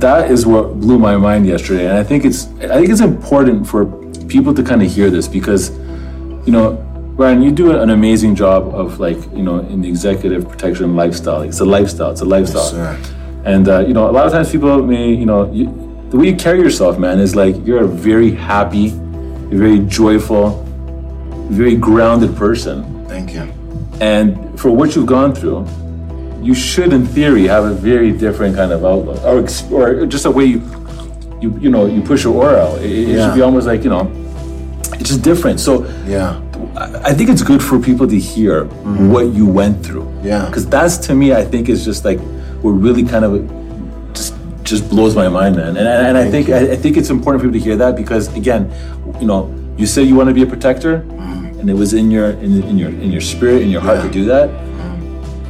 that 0.00 0.30
is 0.30 0.46
what 0.46 0.80
blew 0.80 0.98
my 0.98 1.16
mind 1.16 1.46
yesterday, 1.46 1.86
and 1.86 1.96
I 1.96 2.02
think 2.04 2.24
it's 2.24 2.46
I 2.62 2.76
think 2.78 2.90
it's 2.90 3.00
important 3.00 3.66
for 3.66 3.86
people 4.28 4.54
to 4.54 4.62
kind 4.62 4.82
of 4.82 4.90
hear 4.90 5.10
this 5.10 5.28
because, 5.28 5.70
you 6.46 6.52
know, 6.52 6.74
Byron, 7.16 7.42
you 7.42 7.50
do 7.50 7.78
an 7.78 7.90
amazing 7.90 8.34
job 8.34 8.74
of 8.74 8.98
like 8.98 9.18
you 9.32 9.42
know 9.42 9.58
in 9.58 9.82
the 9.82 9.88
executive 9.88 10.48
protection 10.48 10.96
lifestyle. 10.96 11.42
It's 11.42 11.60
a 11.60 11.64
lifestyle. 11.64 12.10
It's 12.12 12.22
a 12.22 12.24
lifestyle. 12.24 12.62
sir. 12.62 12.98
And 13.44 13.68
uh, 13.68 13.80
you 13.80 13.92
know, 13.92 14.08
a 14.08 14.12
lot 14.12 14.26
of 14.26 14.32
times 14.32 14.50
people 14.50 14.82
may 14.82 15.12
you 15.12 15.26
know 15.26 15.50
you, 15.52 15.66
the 16.10 16.16
way 16.16 16.28
you 16.30 16.36
carry 16.36 16.60
yourself, 16.60 16.98
man, 16.98 17.18
is 17.18 17.36
like 17.36 17.54
you're 17.66 17.84
a 17.84 17.86
very 17.86 18.30
happy, 18.30 18.88
very 19.50 19.80
joyful, 19.80 20.64
very 21.50 21.76
grounded 21.76 22.34
person. 22.36 22.84
thank 23.06 23.34
you 23.34 23.52
And 24.00 24.58
for 24.58 24.70
what 24.70 24.96
you've 24.96 25.06
gone 25.06 25.34
through, 25.34 25.66
you 26.42 26.54
should, 26.54 26.92
in 26.92 27.06
theory, 27.06 27.46
have 27.46 27.64
a 27.64 27.74
very 27.74 28.12
different 28.12 28.56
kind 28.56 28.72
of 28.72 28.84
outlook, 28.84 29.22
or 29.24 29.44
or 29.72 30.06
just 30.06 30.24
a 30.26 30.30
way 30.30 30.44
you 30.44 30.60
you 31.40 31.48
you 31.60 31.70
know 31.70 31.86
you 31.86 32.00
push 32.02 32.24
your 32.24 32.34
aura 32.34 32.60
out. 32.66 32.78
It, 32.82 32.90
it 33.10 33.16
should 33.22 33.34
be 33.34 33.42
almost 33.42 33.66
like 33.66 33.84
you 33.84 33.90
know, 33.90 34.10
it's 34.98 35.08
just 35.10 35.22
different. 35.22 35.60
So 35.60 35.84
Yeah. 36.06 36.40
I 37.04 37.12
think 37.14 37.28
it's 37.30 37.42
good 37.42 37.62
for 37.62 37.78
people 37.78 38.06
to 38.06 38.18
hear 38.18 38.64
what 39.12 39.26
you 39.38 39.46
went 39.46 39.84
through. 39.84 40.04
Mm-hmm. 40.04 40.26
Yeah. 40.28 40.46
Because 40.46 40.66
that's 40.68 40.96
to 41.08 41.14
me, 41.14 41.32
I 41.34 41.44
think 41.44 41.68
is 41.68 41.84
just 41.84 42.04
like 42.04 42.20
what 42.62 42.72
really 42.72 43.02
kind 43.04 43.24
of 43.24 43.32
just 44.14 44.34
just 44.62 44.88
blows 44.88 45.14
my 45.16 45.28
mind, 45.28 45.56
man. 45.56 45.76
And 45.76 45.78
and, 45.78 46.06
and 46.08 46.16
I 46.18 46.30
think 46.30 46.48
I, 46.48 46.72
I 46.72 46.76
think 46.76 46.96
it's 46.96 47.10
important 47.10 47.42
for 47.42 47.48
people 47.48 47.58
to 47.60 47.64
hear 47.68 47.76
that 47.76 47.96
because 47.96 48.24
again, 48.36 48.70
you 49.20 49.26
know, 49.26 49.50
you 49.76 49.86
say 49.86 50.02
you 50.02 50.14
want 50.14 50.28
to 50.28 50.34
be 50.34 50.42
a 50.42 50.46
protector, 50.46 50.94
and 51.58 51.68
it 51.68 51.74
was 51.74 51.92
in 51.92 52.10
your 52.10 52.30
in, 52.44 52.62
in 52.70 52.76
your 52.78 52.90
in 52.90 53.10
your 53.10 53.20
spirit, 53.32 53.62
in 53.62 53.70
your 53.70 53.80
heart 53.82 53.98
Mm-hmm. 53.98 54.06
Yeah. 54.06 54.12
to 54.12 54.18
do 54.20 54.24
that. 54.26 54.69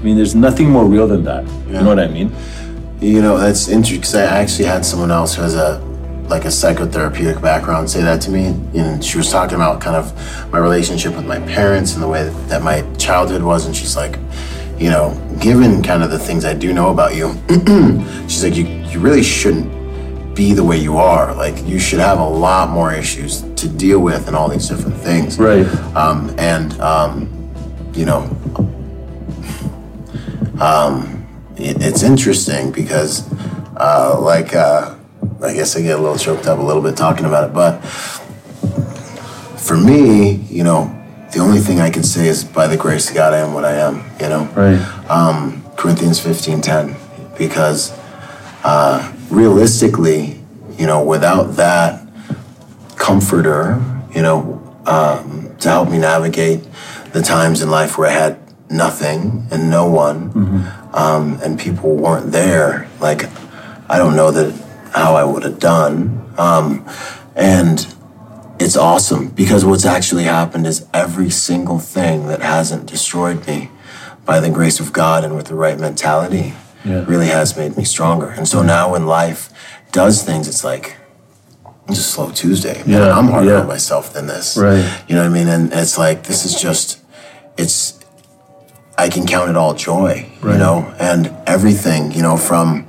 I 0.01 0.03
mean, 0.03 0.17
there's 0.17 0.35
nothing 0.35 0.71
more 0.71 0.87
real 0.87 1.07
than 1.07 1.25
that. 1.25 1.47
You 1.67 1.75
know 1.75 1.87
what 1.87 2.01
I 2.01 2.09
mean? 2.09 2.35
You 3.01 3.21
know, 3.21 3.37
that's 3.37 3.69
interesting 3.69 4.01
because 4.01 4.15
I 4.15 4.25
actually 4.25 4.65
had 4.65 4.85
someone 4.85 5.11
else 5.11 5.35
who 5.35 5.43
has 5.43 5.55
a 5.55 5.79
like 6.29 6.45
a 6.45 6.49
psychotherapeutic 6.49 7.43
background 7.43 7.91
say 7.91 8.03
that 8.03 8.21
to 8.23 8.31
me, 8.31 8.47
and 8.75 9.05
she 9.05 9.19
was 9.19 9.31
talking 9.31 9.57
about 9.57 9.81
kind 9.81 9.97
of 9.97 10.15
my 10.53 10.59
relationship 10.59 11.15
with 11.17 11.27
my 11.27 11.41
parents 11.41 11.95
and 11.95 12.03
the 12.03 12.09
way 12.09 12.29
that 12.47 12.63
my 12.63 12.83
childhood 12.97 13.43
was, 13.43 13.67
and 13.67 13.77
she's 13.77 13.97
like, 13.97 14.17
you 14.79 14.89
know, 14.89 15.13
given 15.41 15.83
kind 15.83 16.03
of 16.03 16.11
the 16.11 16.19
things 16.19 16.45
I 16.45 16.55
do 16.55 16.73
know 16.73 16.91
about 16.91 17.15
you, 17.15 17.35
she's 18.29 18.45
like, 18.45 18.55
you 18.55 18.65
you 18.65 19.01
really 19.01 19.23
shouldn't 19.23 20.35
be 20.35 20.55
the 20.55 20.65
way 20.65 20.79
you 20.79 20.97
are. 20.97 21.35
Like, 21.35 21.63
you 21.67 21.79
should 21.79 22.01
have 22.01 22.19
a 22.19 22.29
lot 22.29 22.71
more 22.71 22.95
issues 22.95 23.43
to 23.57 23.69
deal 23.69 23.99
with 23.99 24.27
and 24.29 24.35
all 24.35 24.49
these 24.49 24.69
different 24.69 24.97
things. 24.97 25.39
Right. 25.39 25.67
Um, 25.95 26.35
and 26.39 26.81
um, 26.81 27.29
you 27.93 28.07
know, 28.07 28.23
um, 30.61 31.27
it, 31.57 31.81
it's 31.83 32.03
interesting 32.03 32.71
because, 32.73 33.31
uh, 33.77 34.19
like, 34.21 34.55
uh, 34.55 34.95
I 35.43 35.55
guess 35.55 35.77
I 35.77 35.83
get 35.83 35.99
a 35.99 36.03
little 36.03 36.19
choked 36.19 36.47
up 36.47 36.59
a 36.59 36.63
little 36.63 36.83
bit 36.83 36.97
talking 36.97 37.25
about 37.27 37.51
it, 37.51 37.55
but 37.55 37.79
for 39.59 39.77
me, 39.77 40.33
you 40.51 40.65
know, 40.65 40.97
the 41.33 41.39
only 41.41 41.61
thing 41.61 41.81
I 41.81 41.91
can 41.91 42.03
say 42.03 42.27
is 42.27 42.43
by 42.45 42.67
the 42.67 42.77
grace 42.77 43.09
of 43.09 43.15
God, 43.15 43.33
I 43.33 43.39
am 43.39 43.55
what 43.55 43.65
I 43.65 43.75
am. 43.75 44.03
You 44.21 44.29
know, 44.29 44.45
Right. 44.57 44.81
um, 45.09 45.65
Corinthians 45.77 46.19
fifteen 46.19 46.61
ten, 46.61 46.97
because 47.39 47.93
uh, 48.65 49.13
realistically, 49.31 50.41
you 50.77 50.87
know, 50.87 51.03
without 51.05 51.57
that 51.57 52.03
comforter, 52.97 53.81
you 54.15 54.23
know, 54.23 54.61
um, 54.87 55.55
to 55.61 55.69
help 55.69 55.89
me 55.91 55.99
navigate 55.99 56.67
the 57.13 57.23
times 57.23 57.63
in 57.63 57.71
life 57.71 57.97
where 57.97 58.09
I 58.09 58.13
had 58.13 58.40
nothing 58.71 59.47
and 59.51 59.71
no 59.71 59.91
one, 59.91 60.73
um, 60.93 61.39
and 61.43 61.59
people 61.59 61.97
weren't 61.97 62.33
there. 62.33 62.89
Like, 63.01 63.25
I 63.91 63.99
don't 63.99 64.15
know 64.17 64.31
that 64.31 64.55
how 64.93 65.17
I 65.17 65.25
would 65.25 65.43
have 65.43 65.59
done. 65.59 66.33
Um, 66.39 66.87
and 67.35 67.87
it's 68.59 68.77
awesome 68.77 69.29
because 69.29 69.65
what's 69.65 69.85
actually 69.85 70.25
happened 70.25 70.67
is 70.67 70.87
every 70.95 71.31
single 71.31 71.79
thing 71.79 72.27
that 72.29 72.41
hasn't 72.43 72.87
destroyed 72.87 73.47
me 73.47 73.71
by 74.25 74.41
the 74.41 74.51
grace 74.51 74.81
of 74.81 74.93
God 74.93 75.25
and 75.25 75.35
with 75.37 75.47
the 75.47 75.55
right 75.55 75.79
mentality 75.79 76.55
Yeah. 76.85 77.05
really 77.07 77.27
has 77.27 77.57
made 77.57 77.77
me 77.77 77.85
stronger. 77.85 78.29
And 78.29 78.47
so 78.49 78.63
now 78.63 78.93
when 78.93 79.07
life 79.07 79.51
does 79.93 80.23
things, 80.23 80.47
it's 80.49 80.65
like, 80.65 80.97
it's 81.89 81.99
a 81.99 82.03
slow 82.03 82.31
Tuesday. 82.31 82.83
Yeah, 82.87 83.17
I'm 83.17 83.29
harder 83.29 83.51
yeah. 83.51 83.61
on 83.61 83.67
myself 83.67 84.13
than 84.13 84.27
this. 84.27 84.57
Right. 84.57 84.85
You 85.09 85.15
know 85.17 85.23
what 85.23 85.31
I 85.31 85.35
mean? 85.35 85.49
And 85.49 85.73
it's 85.73 85.99
like, 85.99 86.25
this 86.25 86.45
is 86.45 86.61
just, 86.61 87.01
it's, 87.57 88.00
I 89.01 89.09
can 89.09 89.27
count 89.27 89.49
it 89.49 89.57
all 89.57 89.73
joy, 89.73 90.31
you 90.43 90.59
know, 90.59 90.95
and 91.01 91.35
everything, 91.47 92.13
you 92.13 92.21
know, 92.21 92.37
from 92.37 92.87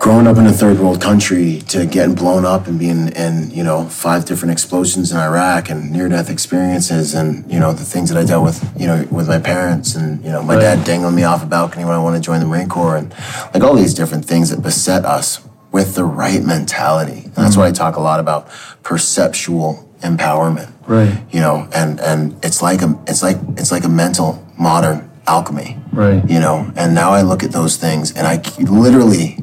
growing 0.00 0.26
up 0.26 0.36
in 0.38 0.46
a 0.46 0.52
third 0.52 0.80
world 0.80 1.00
country 1.00 1.60
to 1.68 1.86
getting 1.86 2.16
blown 2.16 2.44
up 2.44 2.66
and 2.66 2.80
being 2.80 3.08
in, 3.12 3.48
you 3.52 3.62
know, 3.62 3.84
five 3.84 4.24
different 4.24 4.50
explosions 4.50 5.12
in 5.12 5.16
Iraq 5.16 5.70
and 5.70 5.92
near 5.92 6.08
death 6.08 6.28
experiences 6.28 7.14
and, 7.14 7.50
you 7.50 7.60
know, 7.60 7.72
the 7.72 7.84
things 7.84 8.10
that 8.10 8.18
I 8.18 8.24
dealt 8.24 8.44
with, 8.44 8.58
you 8.76 8.88
know, 8.88 9.06
with 9.08 9.28
my 9.28 9.38
parents 9.38 9.94
and, 9.94 10.22
you 10.24 10.32
know, 10.32 10.42
my 10.42 10.56
Right. 10.56 10.62
dad 10.62 10.84
dangling 10.84 11.14
me 11.14 11.22
off 11.22 11.44
a 11.44 11.46
balcony 11.46 11.84
when 11.84 11.94
I 11.94 11.98
wanted 12.00 12.16
to 12.18 12.22
join 12.24 12.40
the 12.40 12.46
Marine 12.46 12.68
Corps 12.68 12.96
and 12.96 13.14
like 13.54 13.62
all 13.62 13.74
these 13.76 13.94
different 13.94 14.24
things 14.24 14.50
that 14.50 14.62
beset 14.62 15.04
us 15.04 15.40
with 15.70 15.94
the 15.94 16.04
right 16.04 16.42
mentality. 16.42 17.22
And 17.24 17.34
that's 17.36 17.52
mm-hmm. 17.52 17.60
what 17.60 17.68
I 17.68 17.72
talk 17.72 17.94
a 17.94 18.00
lot 18.00 18.18
about 18.18 18.48
perceptual 18.82 19.88
empowerment 20.02 20.70
Right. 20.86 21.16
you 21.30 21.40
know 21.40 21.66
and 21.72 21.98
and 21.98 22.36
it's 22.44 22.60
like 22.60 22.82
a 22.82 22.94
it's 23.06 23.22
like 23.22 23.38
it's 23.56 23.72
like 23.72 23.84
a 23.84 23.88
mental 23.88 24.43
modern 24.58 25.10
alchemy 25.26 25.78
Right. 25.92 26.28
you 26.28 26.40
know 26.40 26.70
and 26.76 26.94
now 26.94 27.12
i 27.12 27.22
look 27.22 27.42
at 27.42 27.52
those 27.52 27.76
things 27.76 28.12
and 28.12 28.26
I 28.26 28.42
literally 28.60 29.38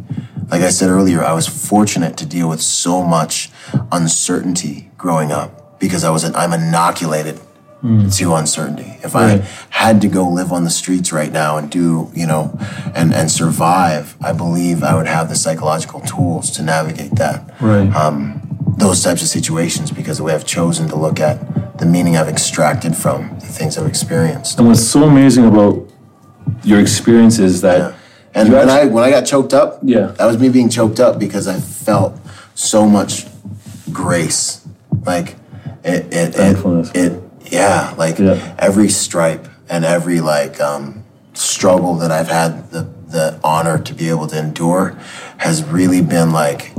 like 0.51 0.61
i 0.61 0.69
said 0.69 0.89
earlier 0.89 1.23
i 1.23 1.33
was 1.33 1.47
fortunate 1.47 2.17
to 2.17 2.25
deal 2.25 2.47
with 2.49 2.61
so 2.61 3.03
much 3.03 3.49
uncertainty 3.91 4.89
growing 4.97 5.31
up 5.31 5.79
because 5.79 6.03
i 6.03 6.09
was 6.09 6.23
an, 6.23 6.35
i'm 6.35 6.53
inoculated 6.53 7.37
hmm. 7.81 8.09
to 8.09 8.33
uncertainty 8.35 8.97
if 9.03 9.13
Right. 9.15 9.41
i 9.41 9.45
had 9.69 10.01
to 10.01 10.07
go 10.07 10.27
live 10.27 10.51
on 10.51 10.63
the 10.63 10.69
streets 10.69 11.11
right 11.11 11.31
now 11.31 11.57
and 11.57 11.69
do 11.69 12.11
you 12.13 12.27
know 12.27 12.57
and 12.93 13.13
and 13.13 13.31
survive 13.31 14.15
i 14.21 14.33
believe 14.33 14.83
i 14.83 14.95
would 14.95 15.07
have 15.07 15.29
the 15.29 15.35
psychological 15.35 15.99
tools 16.01 16.51
to 16.51 16.63
navigate 16.63 17.15
that 17.15 17.39
Right. 17.61 17.93
Um, 17.95 18.41
those 18.77 19.03
types 19.03 19.21
of 19.21 19.27
situations 19.27 19.91
because 19.91 20.17
the 20.17 20.23
way 20.23 20.33
I've 20.33 20.45
chosen 20.45 20.87
to 20.89 20.95
look 20.95 21.19
at 21.19 21.37
the 21.81 21.87
meaning 21.87 22.15
I've 22.15 22.27
extracted 22.29 22.95
from 22.95 23.19
the 23.39 23.47
things 23.47 23.75
I've 23.75 23.87
experienced. 23.87 24.59
And 24.59 24.67
what's 24.67 24.87
so 24.87 25.03
amazing 25.03 25.45
about 25.45 25.89
your 26.63 26.79
experience 26.79 27.39
is 27.39 27.61
that 27.61 27.79
Yeah. 27.79 27.91
And 28.35 28.53
when 28.53 28.69
I 28.69 28.85
when 28.85 29.03
I 29.03 29.09
got 29.09 29.25
choked 29.25 29.53
up, 29.53 29.79
Yeah. 29.81 30.13
that 30.17 30.25
was 30.25 30.37
me 30.37 30.47
being 30.49 30.69
choked 30.69 30.99
up 30.99 31.17
because 31.17 31.47
I 31.47 31.59
felt 31.59 32.13
so 32.53 32.85
much 32.87 33.25
grace. 33.91 34.61
Like 35.05 35.35
it 35.83 36.05
it 36.13 36.35
it, 36.37 36.55
it 36.95 37.23
yeah, 37.51 37.93
like 37.97 38.19
Yeah. 38.19 38.37
every 38.59 38.87
stripe 38.89 39.47
and 39.67 39.83
every 39.83 40.21
like 40.21 40.61
um 40.61 41.03
struggle 41.33 41.95
that 41.95 42.11
I've 42.11 42.29
had 42.29 42.69
the 42.69 42.85
the 43.09 43.39
honor 43.43 43.79
to 43.79 43.93
be 43.95 44.07
able 44.09 44.27
to 44.27 44.37
endure 44.37 44.95
has 45.37 45.63
really 45.63 46.01
been 46.01 46.31
like 46.31 46.73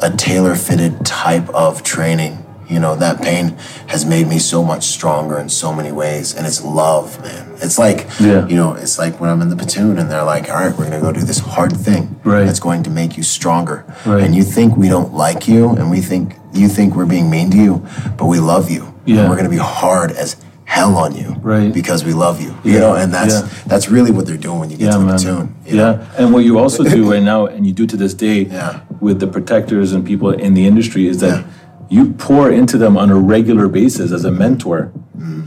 a 0.00 0.10
tailor 0.10 0.54
fitted 0.54 1.04
type 1.06 1.48
of 1.54 1.82
training. 1.82 2.43
You 2.74 2.80
know, 2.80 2.96
that 2.96 3.22
pain 3.22 3.56
has 3.86 4.04
made 4.04 4.26
me 4.26 4.40
so 4.40 4.64
much 4.64 4.82
stronger 4.86 5.38
in 5.38 5.48
so 5.48 5.72
many 5.72 5.92
ways. 5.92 6.34
And 6.34 6.44
it's 6.44 6.60
love, 6.64 7.22
man. 7.22 7.52
It's 7.62 7.78
like, 7.78 8.08
Yeah. 8.18 8.48
you 8.48 8.56
know, 8.56 8.74
it's 8.74 8.98
like 8.98 9.20
when 9.20 9.30
I'm 9.30 9.40
in 9.42 9.48
the 9.48 9.54
platoon 9.54 9.96
and 9.96 10.10
they're 10.10 10.24
like, 10.24 10.48
all 10.50 10.56
right, 10.56 10.76
we're 10.76 10.88
going 10.90 11.00
to 11.00 11.06
go 11.06 11.12
do 11.12 11.20
this 11.20 11.38
hard 11.38 11.76
thing 11.76 12.16
Right. 12.24 12.44
that's 12.44 12.58
going 12.58 12.82
to 12.82 12.90
make 12.90 13.16
you 13.16 13.22
stronger. 13.22 13.84
Right. 14.04 14.24
And 14.24 14.34
you 14.34 14.42
think 14.42 14.76
we 14.76 14.88
don't 14.88 15.14
like 15.14 15.46
you 15.46 15.68
and 15.68 15.88
we 15.88 16.00
think, 16.00 16.34
you 16.52 16.66
think 16.66 16.96
we're 16.96 17.06
being 17.06 17.30
mean 17.30 17.48
to 17.52 17.56
you, 17.56 17.86
but 18.18 18.26
we 18.26 18.40
love 18.40 18.68
you. 18.72 18.92
Yeah. 19.06 19.20
And 19.20 19.28
we're 19.30 19.36
going 19.36 19.50
to 19.52 19.56
be 19.60 19.64
hard 19.80 20.10
as 20.10 20.34
hell 20.64 20.96
on 20.96 21.14
you. 21.14 21.36
Right. 21.42 21.72
Because 21.72 22.04
we 22.04 22.12
love 22.12 22.40
you. 22.40 22.56
Yeah. 22.64 22.72
You 22.72 22.78
know, 22.80 22.94
and 22.96 23.14
that's, 23.14 23.34
Yeah. 23.34 23.48
that's 23.68 23.88
really 23.88 24.10
what 24.10 24.26
they're 24.26 24.36
doing 24.48 24.58
when 24.58 24.70
you 24.70 24.78
get 24.78 24.86
yeah, 24.86 24.92
to 24.94 24.98
the 24.98 25.04
man. 25.04 25.18
platoon. 25.18 25.54
you 25.64 25.76
know? 25.76 25.90
Yeah, 25.92 26.18
and 26.24 26.32
what 26.34 26.42
you 26.44 26.58
also 26.58 26.82
do 26.82 27.08
right 27.12 27.22
now, 27.22 27.46
and 27.46 27.64
you 27.68 27.72
do 27.72 27.86
to 27.86 27.96
this 27.96 28.14
day, 28.14 28.46
Yeah. 28.50 28.80
with 28.98 29.20
the 29.20 29.28
protectors 29.28 29.92
and 29.92 30.04
people 30.04 30.30
in 30.32 30.54
the 30.54 30.66
industry, 30.66 31.06
is 31.06 31.18
that 31.18 31.36
Yeah. 31.38 31.44
You 31.90 32.12
pour 32.14 32.50
into 32.50 32.78
them 32.78 32.96
on 32.96 33.10
a 33.10 33.14
regular 33.16 33.68
basis 33.68 34.10
as 34.12 34.24
a 34.24 34.30
mentor 34.30 34.92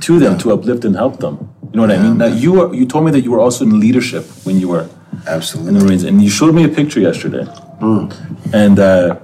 to 0.01 0.19
them 0.19 0.37
to 0.39 0.51
uplift 0.53 0.85
and 0.85 0.95
help 0.95 1.19
them. 1.19 1.49
You 1.71 1.77
know 1.77 1.81
what 1.87 1.91
I 1.91 2.01
mean? 2.01 2.17
Now 2.17 2.27
you 2.27 2.61
are, 2.61 2.73
you 2.73 2.85
told 2.85 3.05
me 3.05 3.11
that 3.11 3.21
you 3.21 3.31
were 3.31 3.39
also 3.39 3.65
in 3.65 3.79
leadership 3.79 4.25
when 4.45 4.59
you 4.59 4.69
were 4.69 4.89
absolutely 5.27 5.73
in 5.73 5.79
the 5.79 5.85
Marines, 5.85 6.03
and 6.03 6.21
you 6.21 6.29
showed 6.29 6.53
me 6.55 6.63
a 6.63 6.69
picture 6.69 6.99
yesterday, 6.99 7.43
Hmm. 7.79 8.07
and 8.53 8.79
uh, 8.79 9.19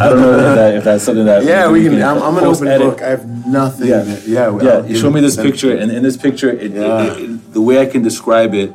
I 0.00 0.08
don't 0.08 0.20
know 0.20 0.32
if, 0.38 0.54
that, 0.56 0.74
if 0.76 0.84
that's 0.84 1.04
something 1.04 1.24
that 1.26 1.44
Yeah, 1.44 1.70
we 1.70 1.84
can. 1.84 2.02
I'm, 2.02 2.22
I'm 2.22 2.36
an 2.38 2.44
open 2.44 2.68
edit. 2.68 2.86
book. 2.90 3.02
I 3.02 3.08
have 3.10 3.46
nothing. 3.46 3.88
Yeah, 3.88 4.00
that- 4.02 4.26
yeah. 4.26 4.58
yeah. 4.62 4.84
You 4.86 4.96
showed 4.96 5.12
me 5.14 5.20
this 5.20 5.36
picture, 5.36 5.76
and 5.76 5.90
in 5.90 6.02
this 6.02 6.16
picture, 6.16 6.50
it, 6.50 6.72
Yeah. 6.72 7.02
it- 7.04 7.18
it- 7.24 7.52
the 7.52 7.60
way 7.60 7.80
I 7.80 7.86
can 7.86 8.02
describe 8.02 8.54
it, 8.54 8.74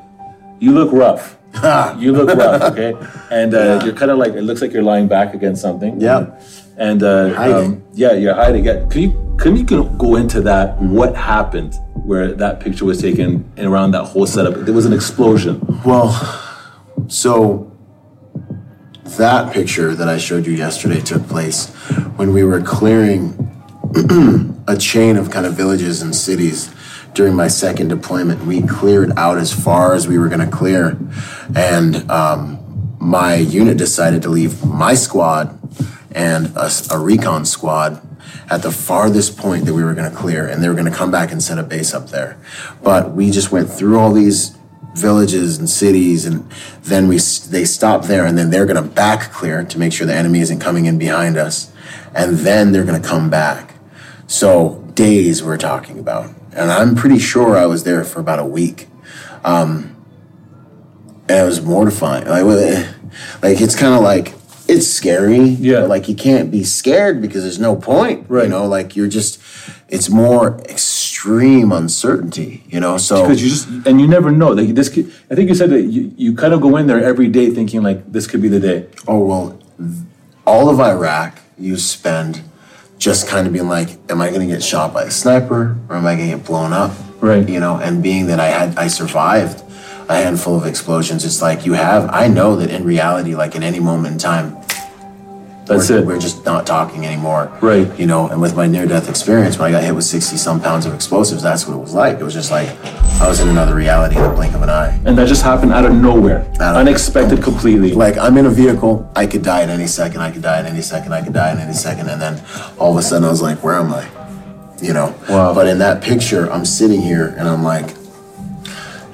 you 0.60 0.72
look 0.72 0.92
rough. 0.92 1.38
you 2.00 2.12
look 2.12 2.30
rough, 2.38 2.62
okay? 2.74 2.94
And 3.32 3.54
uh, 3.54 3.58
Yeah. 3.60 3.84
you're 3.86 3.94
kind 3.94 4.12
of 4.12 4.18
like 4.18 4.34
it 4.34 4.42
looks 4.44 4.62
like 4.62 4.74
you're 4.74 4.84
lying 4.84 5.08
back 5.08 5.34
against 5.34 5.62
something. 5.62 6.00
Yep. 6.02 6.42
And 6.78 7.04
uh, 7.04 7.34
Hiding. 7.34 7.84
yeah, 7.94 8.14
you're 8.14 8.34
hiding. 8.36 8.66
Yeah. 8.66 8.86
Can 8.90 9.02
you 9.02 9.36
can 9.40 9.56
you 9.56 9.64
go 9.64 10.16
into 10.16 10.42
that? 10.42 10.78
What 10.82 11.16
happened 11.16 11.76
where 11.94 12.34
that 12.34 12.60
picture 12.60 12.86
was 12.86 13.02
taken 13.02 13.50
and 13.58 13.68
around 13.68 13.92
that 13.92 14.04
whole 14.06 14.28
setup? 14.28 14.56
There 14.66 14.74
was 14.74 14.86
an 14.86 14.94
explosion. 14.94 15.62
Well, 15.86 16.12
so 17.08 17.72
that 19.18 19.54
picture 19.54 19.96
that 19.96 20.10
I 20.10 20.18
showed 20.18 20.46
you 20.46 20.54
yesterday 20.54 21.00
took 21.00 21.26
place 21.28 21.70
when 22.18 22.34
we 22.34 22.44
were 22.44 22.62
clearing 22.62 23.34
a 24.68 24.76
chain 24.78 25.16
of 25.16 25.32
kind 25.32 25.46
of 25.46 25.54
villages 25.54 26.02
and 26.02 26.14
cities 26.14 26.74
during 27.14 27.34
my 27.36 27.48
second 27.48 27.88
deployment. 27.88 28.46
We 28.46 28.62
cleared 28.64 29.14
out 29.18 29.38
as 29.38 29.54
far 29.54 29.94
as 29.94 30.08
we 30.08 30.18
were 30.18 30.28
going 30.28 30.42
to 30.50 30.54
clear, 30.54 30.98
and 31.56 32.10
um, 32.12 32.98
my 33.00 33.36
unit 33.36 33.78
decided 33.78 34.22
to 34.24 34.30
leave 34.30 34.66
my 34.66 34.94
squad 34.96 35.58
and 36.16 36.52
a 36.56 36.98
recon 36.98 37.46
squad 37.46 38.02
at 38.50 38.62
the 38.64 38.72
farthest 38.72 39.38
point 39.38 39.66
that 39.66 39.74
we 39.74 39.84
were 39.84 39.94
going 39.94 40.10
to 40.10 40.18
clear, 40.18 40.48
and 40.48 40.64
they 40.64 40.70
were 40.70 40.74
going 40.74 40.92
to 40.92 40.98
come 40.98 41.12
back 41.12 41.32
and 41.32 41.44
set 41.44 41.60
a 41.60 41.64
base 41.64 41.94
up 41.94 42.10
there. 42.10 42.40
But 42.82 43.12
we 43.12 43.30
just 43.30 43.52
went 43.52 43.70
through 43.70 44.00
all 44.00 44.14
these 44.14 44.58
villages 44.96 45.58
and 45.60 45.70
cities, 45.70 46.26
and 46.26 46.50
then 46.84 47.08
we 47.08 47.18
they 47.18 47.66
stop 47.66 48.06
there, 48.06 48.26
and 48.26 48.38
then 48.38 48.50
they're 48.50 48.66
gonna 48.66 48.82
back 48.82 49.32
clear 49.32 49.64
to 49.66 49.78
make 49.78 49.92
sure 49.92 50.08
the 50.08 50.16
enemy 50.16 50.40
isn't 50.40 50.60
coming 50.60 50.86
in 50.86 50.98
behind 50.98 51.38
us, 51.38 51.72
and 52.14 52.38
then 52.40 52.72
they're 52.72 52.86
gonna 52.86 53.00
come 53.02 53.30
back. 53.30 53.76
So 54.28 54.82
days 54.96 55.44
we're 55.44 55.58
talking 55.58 56.00
about, 56.00 56.34
and 56.54 56.72
I'm 56.72 56.96
pretty 56.96 57.20
sure 57.20 57.58
I 57.58 57.66
was 57.66 57.84
there 57.84 58.06
for 58.06 58.22
about 58.22 58.40
a 58.40 58.46
week. 58.46 58.88
Um, 59.44 59.96
and 61.28 61.40
it 61.40 61.46
was 61.46 61.62
mortifying. 61.62 62.26
Like, 62.26 62.46
like 63.44 63.60
it's 63.60 63.76
kind 63.76 63.94
of 63.94 64.02
like 64.02 64.35
it's 64.68 64.88
scary. 64.88 65.40
Yeah. 65.40 65.82
but, 65.82 65.90
like 65.90 66.10
you 66.10 66.16
can't 66.16 66.52
be 66.52 66.64
scared 66.64 67.22
because 67.22 67.44
there's 67.44 67.60
no 67.60 67.76
point. 67.76 68.26
Right. 68.30 68.44
You 68.44 68.50
know, 68.50 68.66
like 68.66 68.96
you're 68.96 69.08
just. 69.08 69.42
It's 69.88 70.10
more 70.10 70.60
extreme 70.62 71.72
uncertainty. 71.72 72.64
You 72.68 72.80
know, 72.80 72.98
so 72.98 73.22
because 73.22 73.44
you 73.44 73.50
just 73.50 73.68
and 73.88 74.02
you 74.02 74.08
never 74.08 74.32
know. 74.32 74.50
Like 74.50 74.70
this, 74.70 74.90
could, 74.90 75.12
I 75.30 75.36
think 75.36 75.50
you 75.50 75.56
said 75.56 75.70
that 75.70 75.84
you, 75.84 76.12
you 76.18 76.36
kind 76.36 76.54
of 76.54 76.62
go 76.62 76.76
in 76.78 76.88
there 76.88 77.04
every 77.04 77.28
day 77.28 77.52
thinking 77.52 77.84
like 77.84 78.12
this 78.12 78.28
could 78.28 78.42
be 78.42 78.48
the 78.48 78.60
day. 78.60 78.88
Oh 79.08 79.24
well, 79.24 79.60
all 80.46 80.70
of 80.70 80.80
Iraq 80.80 81.40
you 81.58 81.78
spend 81.78 82.42
just 82.98 83.28
kind 83.28 83.46
of 83.46 83.54
being 83.54 83.68
like, 83.68 83.90
am 84.10 84.22
I 84.22 84.30
going 84.30 84.48
to 84.48 84.54
get 84.54 84.64
shot 84.64 84.94
by 84.94 85.04
a 85.04 85.12
sniper 85.12 85.78
or 85.90 85.96
am 85.96 86.06
I 86.06 86.16
going 86.16 86.32
to 86.32 86.38
get 86.38 86.46
blown 86.46 86.74
up? 86.74 86.92
Right. 87.22 87.48
You 87.48 87.60
know, 87.60 87.78
and 87.78 88.04
being 88.04 88.28
that 88.28 88.40
I 88.40 88.48
had 88.48 88.78
I 88.78 88.88
survived 88.88 89.64
a 90.10 90.16
handful 90.16 90.56
of 90.58 90.66
explosions, 90.66 91.26
it's 91.26 91.42
like 91.42 91.66
you 91.66 91.74
have. 91.74 92.10
I 92.12 92.28
know 92.28 92.56
that 92.58 92.70
in 92.70 92.84
reality, 92.84 93.36
like 93.36 93.56
in 93.56 93.64
any 93.64 93.80
moment 93.80 94.14
in 94.14 94.20
time, 94.20 94.56
That's 95.66 95.90
we're, 95.90 96.00
it. 96.00 96.06
we're 96.06 96.20
just 96.20 96.46
not 96.46 96.68
talking 96.68 97.06
anymore. 97.06 97.52
Right. 97.62 97.88
You 98.00 98.06
know, 98.06 98.28
and 98.28 98.40
with 98.40 98.56
my 98.56 98.68
near 98.68 98.86
death 98.86 99.10
experience, 99.10 99.58
when 99.58 99.68
I 99.70 99.72
got 99.72 99.84
hit 99.84 99.96
with 99.96 100.04
60 100.06 100.38
some 100.38 100.62
pounds 100.62 100.86
of 100.86 100.94
explosives, 100.94 101.42
that's 101.42 101.66
what 101.68 101.76
it 101.76 101.80
was 101.80 101.94
like. 101.94 102.20
It 102.20 102.24
was 102.24 102.34
just 102.36 102.52
like 102.52 102.70
I 103.20 103.28
was 103.28 103.40
in 103.40 103.50
another 103.50 103.74
reality 103.74 104.16
in 104.18 104.22
the 104.24 104.30
blink 104.30 104.54
of 104.54 104.62
an 104.62 104.70
eye. 104.70 105.00
and 105.06 105.18
that 105.18 105.28
just 105.28 105.42
happened 105.42 105.72
out 105.74 105.86
of 105.86 105.94
nowhere, 105.96 106.42
Out 106.60 106.76
of- 106.76 106.82
unexpected, 106.82 107.42
completely. 107.42 107.94
Like 107.94 108.18
I'm 108.18 108.38
in 108.38 108.46
a 108.46 108.50
vehicle, 108.52 109.10
I 109.16 109.26
could 109.26 109.42
die 109.44 109.64
at 109.64 109.70
any 109.70 109.88
second, 109.88 110.22
I 110.22 110.30
could 110.32 110.44
die 110.44 110.60
at 110.60 110.66
any 110.66 110.82
second, 110.82 111.14
I 111.14 111.24
could 111.24 111.34
die 111.34 111.50
at 111.52 111.58
any 111.58 111.74
second, 111.74 112.10
and 112.10 112.22
then 112.22 112.40
all 112.78 112.92
of 112.92 112.98
a 112.98 113.02
sudden 113.02 113.26
I 113.26 113.32
was 113.32 113.42
like, 113.42 113.64
where 113.64 113.76
am 113.76 113.92
I? 113.92 114.08
You 114.82 114.94
know? 114.94 115.16
Wow. 115.30 115.54
But 115.56 115.68
in 115.68 115.80
that 115.80 116.04
picture, 116.04 116.52
I'm 116.52 116.66
sitting 116.66 117.02
here 117.02 117.28
and 117.40 117.48
I'm 117.48 117.64
like, 117.64 117.96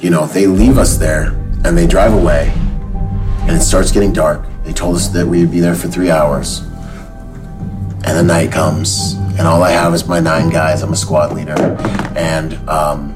you 0.01 0.09
know, 0.09 0.25
they 0.25 0.47
leave 0.47 0.77
us 0.77 0.97
there 0.97 1.27
and 1.63 1.77
they 1.77 1.87
drive 1.87 2.13
away 2.13 2.51
and 3.41 3.55
it 3.55 3.61
starts 3.61 3.91
getting 3.91 4.13
dark. 4.13 4.45
They 4.63 4.73
told 4.73 4.95
us 4.95 5.07
that 5.09 5.27
we'd 5.27 5.51
be 5.51 5.59
there 5.59 5.75
for 5.75 5.87
three 5.87 6.11
hours. 6.11 6.59
And 8.03 8.17
the 8.17 8.23
night 8.23 8.51
comes, 8.51 9.13
and 9.13 9.41
all 9.41 9.63
I 9.63 9.71
have 9.71 9.93
is 9.93 10.07
my 10.07 10.19
nine 10.19 10.49
guys. 10.49 10.81
I'm 10.81 10.93
a 10.93 10.95
squad 10.95 11.33
leader, 11.33 11.55
and 12.15 12.53
um, 12.67 13.15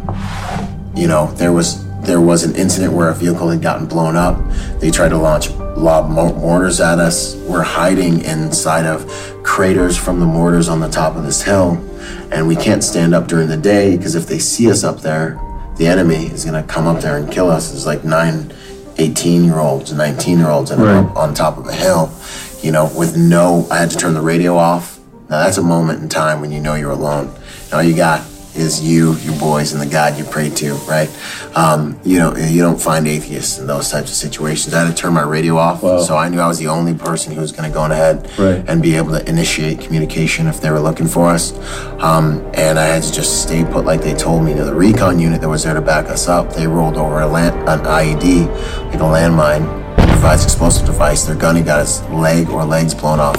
you 0.95 1.07
know 1.07 1.31
there 1.33 1.51
was 1.51 1.83
there 2.01 2.21
was 2.21 2.43
an 2.43 2.55
incident 2.55 2.93
where 2.93 3.09
a 3.09 3.15
vehicle 3.15 3.49
had 3.49 3.61
gotten 3.63 3.87
blown 3.87 4.15
up. 4.15 4.39
They 4.79 4.91
tried 4.91 5.09
to 5.09 5.17
launch 5.17 5.49
lob 5.49 6.09
mortars 6.09 6.79
at 6.79 6.99
us. 6.99 7.35
We're 7.35 7.63
hiding 7.63 8.23
inside 8.23 8.85
of 8.85 9.09
craters 9.43 9.97
from 9.97 10.19
the 10.19 10.25
mortars 10.25 10.69
on 10.69 10.79
the 10.79 10.89
top 10.89 11.15
of 11.15 11.23
this 11.23 11.41
hill, 11.41 11.73
and 12.31 12.47
we 12.47 12.55
can't 12.55 12.83
stand 12.83 13.15
up 13.15 13.27
during 13.27 13.47
the 13.47 13.57
day 13.57 13.97
because 13.97 14.13
if 14.13 14.27
they 14.27 14.39
see 14.39 14.69
us 14.69 14.83
up 14.83 15.01
there, 15.01 15.39
the 15.77 15.87
enemy 15.87 16.27
is 16.27 16.45
gonna 16.45 16.63
come 16.63 16.87
up 16.87 17.01
there 17.01 17.17
and 17.17 17.31
kill 17.31 17.49
us. 17.49 17.71
There's 17.71 17.85
like 17.85 18.03
nine 18.03 18.53
18 18.97 19.43
year 19.43 19.59
olds, 19.59 19.91
19 19.91 20.37
year 20.39 20.49
olds, 20.49 20.71
and 20.71 20.81
Right. 20.81 20.95
up 20.97 21.15
on 21.17 21.33
top 21.33 21.57
of 21.57 21.67
a 21.67 21.73
hill, 21.73 22.09
you 22.61 22.71
know, 22.71 22.89
with 22.95 23.17
no, 23.17 23.67
I 23.69 23.77
had 23.77 23.91
to 23.91 23.97
turn 23.97 24.13
the 24.13 24.21
radio 24.21 24.57
off. 24.57 24.99
Now 25.29 25.39
that's 25.43 25.57
a 25.57 25.61
moment 25.63 26.01
in 26.01 26.07
time 26.09 26.39
when 26.39 26.51
you 26.51 26.59
know 26.61 26.75
you're 26.75 26.91
alone. 26.91 27.29
And 27.65 27.73
all 27.73 27.83
you 27.83 27.95
got 27.95 28.21
is 28.55 28.81
you, 28.81 29.13
your 29.17 29.37
boys, 29.39 29.73
and 29.73 29.81
the 29.81 29.85
God 29.85 30.17
you 30.17 30.23
pray 30.25 30.49
to, 30.49 30.73
right? 30.87 31.09
Um, 31.55 31.99
you 32.03 32.19
know, 32.19 32.35
you 32.35 32.61
don't 32.61 32.79
find 32.79 33.07
atheists 33.07 33.57
in 33.59 33.67
those 33.67 33.89
types 33.89 34.09
of 34.09 34.15
situations. 34.15 34.73
I 34.73 34.83
had 34.85 34.95
to 34.95 35.01
turn 35.01 35.13
my 35.13 35.23
radio 35.23 35.57
off, 35.57 35.83
Wow. 35.83 35.99
so 36.01 36.15
I 36.17 36.29
knew 36.29 36.39
I 36.39 36.47
was 36.47 36.57
the 36.59 36.67
only 36.67 36.93
person 36.93 37.33
who 37.33 37.41
was 37.41 37.51
going 37.51 37.69
to 37.69 37.73
go 37.73 37.85
ahead 37.85 38.29
Right. 38.37 38.63
and 38.67 38.81
be 38.81 38.95
able 38.95 39.11
to 39.11 39.27
initiate 39.29 39.79
communication 39.81 40.47
if 40.47 40.61
they 40.61 40.71
were 40.71 40.79
looking 40.79 41.07
for 41.07 41.27
us. 41.29 41.53
Um, 41.99 42.45
and 42.53 42.77
I 42.79 42.85
had 42.85 43.03
to 43.03 43.11
just 43.11 43.41
stay 43.43 43.63
put 43.65 43.85
like 43.85 44.01
they 44.01 44.13
told 44.13 44.43
me. 44.43 44.53
The 44.53 44.73
recon 44.73 45.19
unit 45.19 45.41
that 45.41 45.49
was 45.49 45.63
there 45.63 45.73
to 45.73 45.81
back 45.81 46.05
us 46.09 46.27
up, 46.27 46.53
they 46.53 46.67
rolled 46.67 46.97
over 46.97 47.19
a 47.21 47.27
land, 47.27 47.55
an 47.69 47.79
IED, 47.85 48.47
like 48.87 48.95
a 48.95 48.97
landmine, 49.03 49.63
improvised 49.99 50.43
explosive 50.45 50.85
device. 50.85 51.23
Their 51.25 51.35
gunny 51.35 51.61
got 51.61 51.79
his 51.81 52.01
leg 52.09 52.49
or 52.49 52.63
legs 52.65 52.93
blown 52.93 53.19
off, 53.19 53.37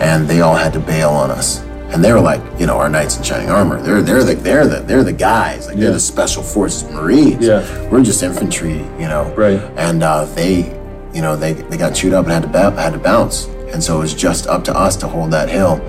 and 0.00 0.26
they 0.28 0.40
all 0.40 0.54
had 0.54 0.72
to 0.72 0.80
bail 0.80 1.10
on 1.10 1.30
us. 1.30 1.62
And 1.94 2.04
they 2.04 2.12
were 2.12 2.20
like, 2.20 2.40
you 2.58 2.66
know, 2.66 2.76
our 2.78 2.88
knights 2.88 3.16
in 3.16 3.22
shining 3.22 3.48
armor. 3.50 3.80
They're 3.80 4.02
they're 4.02 4.24
the 4.24 4.34
they're 4.34 4.66
the 4.66 4.80
they're 4.80 5.04
the 5.04 5.12
guys. 5.12 5.68
Like 5.68 5.76
Yeah. 5.76 5.84
they're 5.84 5.92
the 5.92 6.00
special 6.00 6.42
forces 6.42 6.90
Marines. 6.90 7.46
Yeah. 7.46 7.62
We're 7.88 8.02
just 8.02 8.22
infantry, 8.22 8.78
you 8.98 9.08
know. 9.12 9.32
Right. 9.36 9.60
And 9.76 10.02
uh, 10.02 10.24
they, 10.24 10.76
you 11.14 11.22
know, 11.22 11.36
they 11.36 11.52
they 11.52 11.76
got 11.76 11.94
chewed 11.94 12.12
up 12.12 12.24
and 12.24 12.32
had 12.32 12.42
to 12.42 12.48
ba- 12.48 12.72
had 12.80 12.94
to 12.94 12.98
bounce. 12.98 13.46
And 13.72 13.82
so 13.82 13.96
it 13.96 14.00
was 14.00 14.14
just 14.14 14.46
up 14.48 14.64
to 14.64 14.76
us 14.76 14.96
to 14.98 15.08
hold 15.08 15.30
that 15.32 15.48
hill. 15.48 15.80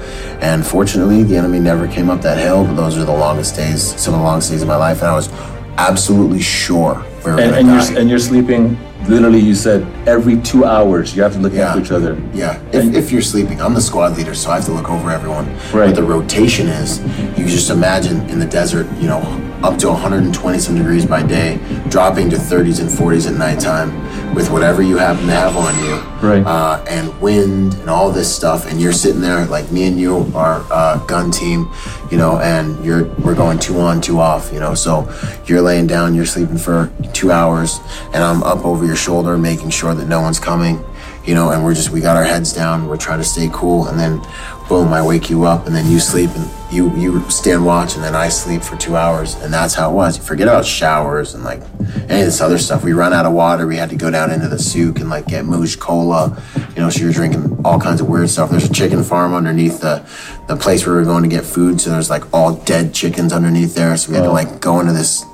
And 0.41 0.65
fortunately, 0.65 1.23
the 1.23 1.37
enemy 1.37 1.59
never 1.59 1.87
came 1.87 2.09
up 2.11 2.21
that 2.21 2.37
hill. 2.37 2.63
But 2.65 2.75
those 2.75 2.97
are 2.99 3.05
the 3.05 3.11
longest 3.11 3.55
days, 3.55 3.81
some 3.99 4.13
of 4.13 4.19
the 4.19 4.23
longest 4.25 4.51
days 4.51 4.61
of 4.61 4.67
my 4.67 4.75
life. 4.75 4.99
And 5.01 5.07
I 5.09 5.13
was 5.15 5.29
absolutely 5.77 6.41
sure 6.41 7.03
we 7.25 7.31
were 7.31 7.39
and, 7.39 7.67
die. 7.67 7.89
you're 7.89 7.99
and 7.99 8.09
you're 8.09 8.19
sleeping. 8.19 8.77
Literally, 9.07 9.39
you 9.39 9.53
said 9.53 9.85
every 10.07 10.37
two 10.41 10.65
hours 10.65 11.15
you 11.15 11.21
have 11.21 11.33
to 11.33 11.39
look 11.39 11.53
Yeah. 11.53 11.67
after 11.69 11.81
each 11.81 11.91
other. 11.91 12.17
Yeah, 12.33 12.59
if, 12.73 12.93
if 12.95 13.11
you're 13.11 13.21
sleeping, 13.21 13.61
I'm 13.61 13.73
the 13.75 13.81
squad 13.81 14.17
leader, 14.17 14.33
so 14.33 14.49
I 14.49 14.55
have 14.55 14.65
to 14.65 14.71
look 14.71 14.89
over 14.89 15.11
everyone. 15.11 15.45
Right. 15.71 15.87
But 15.87 15.95
the 15.95 16.03
rotation 16.03 16.67
is, 16.67 16.99
you 17.37 17.45
just 17.45 17.69
imagine 17.69 18.27
in 18.29 18.39
the 18.39 18.47
desert, 18.47 18.87
you 18.97 19.07
know, 19.07 19.21
up 19.65 19.79
to 19.79 19.87
120 19.87 20.59
some 20.59 20.75
degrees 20.75 21.07
by 21.07 21.23
day, 21.23 21.57
dropping 21.89 22.29
to 22.29 22.35
30s 22.35 22.79
and 22.79 22.87
40s 22.87 23.27
at 23.27 23.35
nighttime, 23.35 23.89
with 24.35 24.51
whatever 24.51 24.83
you 24.83 24.95
happen 24.95 25.25
to 25.25 25.31
have 25.31 25.57
on 25.57 25.73
you. 25.83 25.95
Right. 26.21 26.45
Uh, 26.45 26.85
and 26.87 27.19
wind 27.19 27.73
and 27.73 27.89
all 27.89 28.11
this 28.11 28.33
stuff, 28.33 28.67
and 28.67 28.79
you're 28.79 28.93
sitting 28.93 29.21
there 29.21 29.43
like 29.45 29.71
me 29.71 29.87
and 29.87 29.99
you 29.99 30.31
are 30.35 30.63
uh, 30.71 31.03
gun 31.07 31.31
team, 31.31 31.67
you 32.11 32.17
know, 32.17 32.37
and 32.41 32.83
you're 32.85 33.05
we're 33.15 33.33
going 33.33 33.57
two 33.57 33.79
on, 33.79 34.01
two 34.01 34.19
off, 34.19 34.53
you 34.53 34.59
know. 34.59 34.75
So 34.75 35.11
you're 35.47 35.61
laying 35.61 35.87
down, 35.87 36.13
you're 36.13 36.27
sleeping 36.27 36.59
for 36.59 36.91
two 37.13 37.31
hours, 37.31 37.79
and 38.13 38.23
I'm 38.23 38.43
up 38.43 38.63
over 38.65 38.85
your 38.85 38.95
shoulder, 38.95 39.35
making 39.35 39.71
sure 39.71 39.95
that 39.95 40.07
no 40.07 40.21
one's 40.21 40.39
coming, 40.39 40.83
you 41.25 41.33
know. 41.33 41.51
And 41.51 41.63
we're 41.63 41.73
just 41.73 41.89
we 41.89 42.01
got 42.01 42.17
our 42.17 42.23
heads 42.23 42.53
down, 42.53 42.87
we're 42.87 42.97
trying 42.97 43.19
to 43.19 43.25
stay 43.25 43.49
cool, 43.51 43.87
and 43.87 43.99
then 43.99 44.21
boom, 44.67 44.93
I 44.93 45.05
wake 45.05 45.29
you 45.29 45.45
up, 45.45 45.67
and 45.67 45.75
then 45.75 45.89
you 45.89 45.99
sleep, 45.99 46.29
and 46.35 46.49
you 46.73 46.95
you 46.95 47.29
stand 47.29 47.65
watch, 47.65 47.95
and 47.95 48.03
then 48.03 48.15
I 48.15 48.29
sleep 48.29 48.61
for 48.61 48.75
two 48.75 48.95
hours, 48.95 49.35
and 49.35 49.53
that's 49.53 49.73
how 49.73 49.91
it 49.91 49.93
was. 49.93 50.17
You 50.17 50.23
forget 50.23 50.47
about 50.47 50.65
showers 50.65 51.33
and 51.33 51.43
like 51.43 51.61
any 52.09 52.21
of 52.21 52.25
this 52.25 52.41
other 52.41 52.57
stuff. 52.57 52.83
We 52.83 52.93
run 52.93 53.13
out 53.13 53.25
of 53.25 53.33
water, 53.33 53.67
we 53.67 53.77
had 53.77 53.89
to 53.89 53.95
go 53.95 54.09
down 54.09 54.31
into 54.31 54.47
the 54.47 54.59
souk 54.59 54.99
and 54.99 55.09
like 55.09 55.27
get 55.27 55.45
Mooj 55.45 55.79
Cola, 55.79 56.41
you 56.75 56.81
know. 56.81 56.89
So 56.89 57.01
you're 57.01 57.13
drinking 57.13 57.61
all 57.63 57.79
kinds 57.79 58.01
of 58.01 58.09
weird 58.09 58.29
stuff. 58.29 58.49
There's 58.49 58.69
a 58.69 58.73
chicken 58.73 59.03
farm 59.03 59.33
underneath 59.33 59.81
the 59.81 60.07
the 60.47 60.55
place 60.55 60.85
where 60.85 60.95
we 60.95 61.01
were 61.01 61.05
going 61.05 61.23
to 61.23 61.29
get 61.29 61.45
food, 61.45 61.79
so 61.79 61.91
there's 61.91 62.09
like 62.09 62.23
all 62.33 62.55
dead 62.55 62.93
chickens 62.93 63.33
underneath 63.33 63.75
there. 63.75 63.95
So 63.97 64.11
we 64.11 64.15
had 64.15 64.23
to 64.23 64.29
oh. 64.29 64.33
like 64.33 64.59
go 64.59 64.79
into 64.79 64.93
this 64.93 65.25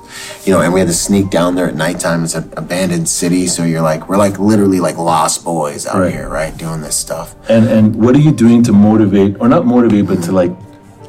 you 0.44 0.52
know, 0.52 0.60
and 0.60 0.72
we 0.72 0.80
had 0.80 0.88
to 0.88 0.94
sneak 0.94 1.30
down 1.30 1.54
there 1.54 1.68
at 1.68 1.74
nighttime. 1.74 2.24
It's 2.24 2.34
an 2.34 2.52
abandoned 2.56 3.08
city, 3.08 3.46
so 3.46 3.64
you're 3.64 3.82
like, 3.82 4.08
we're 4.08 4.16
like 4.16 4.38
literally 4.38 4.80
like 4.80 4.96
lost 4.98 5.44
boys 5.44 5.86
out 5.86 6.00
Right. 6.00 6.12
here, 6.12 6.28
right, 6.28 6.56
doing 6.56 6.80
this 6.80 6.96
stuff. 6.96 7.34
And 7.48 7.66
and 7.68 7.96
what 7.96 8.14
are 8.16 8.20
you 8.20 8.32
doing 8.32 8.62
to 8.64 8.72
motivate, 8.72 9.36
or 9.40 9.48
not 9.48 9.66
motivate, 9.66 10.06
but 10.06 10.22
to 10.24 10.32
like 10.32 10.52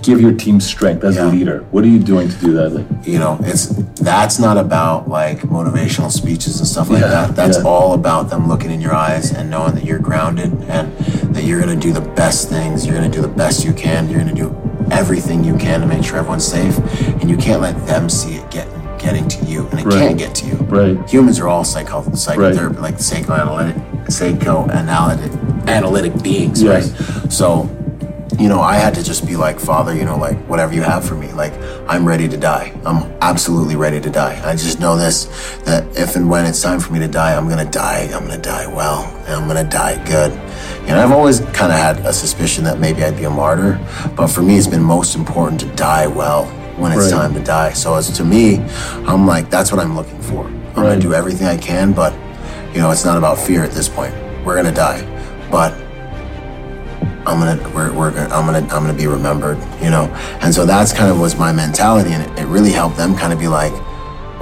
give 0.01 0.19
your 0.19 0.33
team 0.33 0.59
strength 0.59 1.03
as 1.05 1.15
Yeah. 1.15 1.27
a 1.27 1.31
leader? 1.31 1.63
What 1.71 1.83
are 1.85 1.87
you 1.87 1.99
doing 1.99 2.27
to 2.29 2.35
do 2.35 2.51
that? 2.53 2.73
Like, 2.73 2.85
You 3.07 3.19
know, 3.19 3.37
it's 3.41 3.67
that's 3.95 4.37
not 4.37 4.57
about 4.57 5.07
like 5.09 5.39
motivational 5.43 6.11
speeches 6.11 6.59
and 6.59 6.67
stuff 6.67 6.89
like 6.89 7.01
Yeah, 7.01 7.07
that. 7.07 7.35
That's 7.35 7.57
yeah. 7.57 7.63
all 7.63 7.93
about 7.93 8.29
them 8.29 8.47
looking 8.49 8.69
in 8.71 8.81
your 8.81 8.93
eyes 8.93 9.31
and 9.31 9.49
knowing 9.49 9.75
that 9.75 9.85
you're 9.85 9.99
grounded 9.99 10.51
and 10.67 10.91
that 11.33 11.45
you're 11.45 11.59
gonna 11.61 11.75
do 11.77 11.93
the 11.93 12.01
best 12.01 12.49
things. 12.49 12.85
You're 12.85 12.95
gonna 12.95 13.07
do 13.09 13.21
the 13.21 13.27
best 13.43 13.63
you 13.63 13.71
can. 13.73 14.09
You're 14.09 14.19
gonna 14.19 14.35
do 14.35 14.53
everything 14.91 15.43
you 15.45 15.55
can 15.55 15.79
to 15.81 15.87
make 15.87 16.03
sure 16.03 16.17
everyone's 16.17 16.45
safe, 16.45 16.77
and 17.21 17.29
you 17.29 17.37
can't 17.37 17.61
let 17.61 17.75
them 17.87 18.09
see 18.09 18.33
it 18.35 18.51
get 18.51 18.67
getting 19.03 19.27
to 19.27 19.45
you, 19.45 19.67
and 19.71 19.79
it 19.81 19.85
Right. 19.85 19.99
can't 19.99 20.17
get 20.17 20.33
to 20.35 20.45
you. 20.45 20.55
Right. 20.69 20.97
Humans 21.09 21.39
are 21.39 21.47
all 21.47 21.63
psycho 21.63 22.03
psychotherapy, 22.13 22.79
like 22.79 22.99
psychoanalytic, 22.99 23.75
psychoanalytic 24.09 25.31
analytic 25.67 26.21
beings, 26.23 26.61
Yes. 26.61 26.71
right? 26.91 27.31
So, 27.31 27.69
you 28.39 28.49
know, 28.49 28.61
I 28.61 28.75
had 28.75 28.95
to 28.95 29.03
just 29.03 29.25
be 29.27 29.35
like, 29.35 29.59
Father, 29.59 29.93
you 29.95 30.05
know, 30.05 30.17
like 30.17 30.37
whatever 30.47 30.73
you 30.73 30.81
have 30.81 31.03
for 31.05 31.15
me, 31.15 31.27
like 31.33 31.53
I'm 31.87 32.05
ready 32.05 32.27
to 32.29 32.37
die. 32.37 32.73
I'm 32.85 33.03
absolutely 33.21 33.75
ready 33.75 33.99
to 34.01 34.09
die. 34.09 34.41
I 34.43 34.53
just 34.55 34.79
know 34.79 34.95
this 34.97 35.27
that 35.65 35.83
if 35.95 36.15
and 36.15 36.29
when 36.29 36.45
it's 36.45 36.61
time 36.61 36.79
for 36.79 36.91
me 36.93 36.99
to 36.99 37.07
die, 37.07 37.35
I'm 37.37 37.47
gonna 37.47 37.65
die. 37.69 38.09
I'm 38.13 38.25
gonna 38.25 38.37
die 38.37 38.67
well, 38.67 38.99
and 39.27 39.35
I'm 39.35 39.47
gonna 39.47 39.63
die 39.63 39.95
good. 40.05 40.31
And 40.87 40.99
I've 40.99 41.11
always 41.11 41.39
kind 41.53 41.71
of 41.71 41.77
had 41.77 41.99
a 42.05 42.11
suspicion 42.11 42.63
that 42.65 42.79
maybe 42.79 43.03
I'd 43.03 43.15
be 43.17 43.23
a 43.25 43.29
martyr, 43.29 43.79
but 44.15 44.27
for 44.27 44.41
me, 44.41 44.57
it's 44.57 44.67
been 44.67 44.83
most 44.83 45.15
important 45.15 45.59
to 45.61 45.67
die 45.67 46.07
well 46.07 46.51
when 46.83 46.91
it's 46.91 47.09
Right. 47.11 47.21
time 47.21 47.33
to 47.33 47.39
die. 47.39 47.71
So 47.71 47.95
as 47.95 48.09
to 48.11 48.25
me, 48.25 48.61
I'm 49.07 49.25
like, 49.25 49.49
that's 49.49 49.71
what 49.71 49.79
I'm 49.81 49.95
looking 49.95 50.19
for. 50.19 50.45
I'm 50.75 50.83
gonna 50.83 50.99
do 50.99 51.13
everything 51.13 51.47
I 51.47 51.55
can, 51.55 51.93
but 51.93 52.13
you 52.73 52.81
know, 52.81 52.91
it's 52.91 53.05
not 53.05 53.17
about 53.17 53.37
fear 53.37 53.63
at 53.63 53.71
this 53.71 53.87
point. 53.87 54.13
We're 54.43 54.57
gonna 54.57 54.73
die, 54.73 55.01
but 55.49 55.73
I'm 57.25 57.39
gonna 57.39 57.57
we're, 57.73 57.93
we're 57.93 58.11
gonna 58.11 58.35
I'm 58.35 58.45
gonna 58.45 58.59
I'm 58.73 58.83
gonna 58.83 58.93
be 58.93 59.07
remembered, 59.07 59.57
you 59.81 59.89
know. 59.89 60.05
And 60.41 60.53
so 60.53 60.65
that's 60.65 60.91
kind 60.91 61.09
of 61.09 61.17
was 61.21 61.37
my 61.37 61.53
mentality, 61.53 62.11
and 62.11 62.21
it, 62.37 62.41
it 62.43 62.47
really 62.47 62.71
helped 62.71 62.97
them 62.97 63.15
kind 63.15 63.31
of 63.31 63.39
be 63.39 63.47
like, 63.47 63.71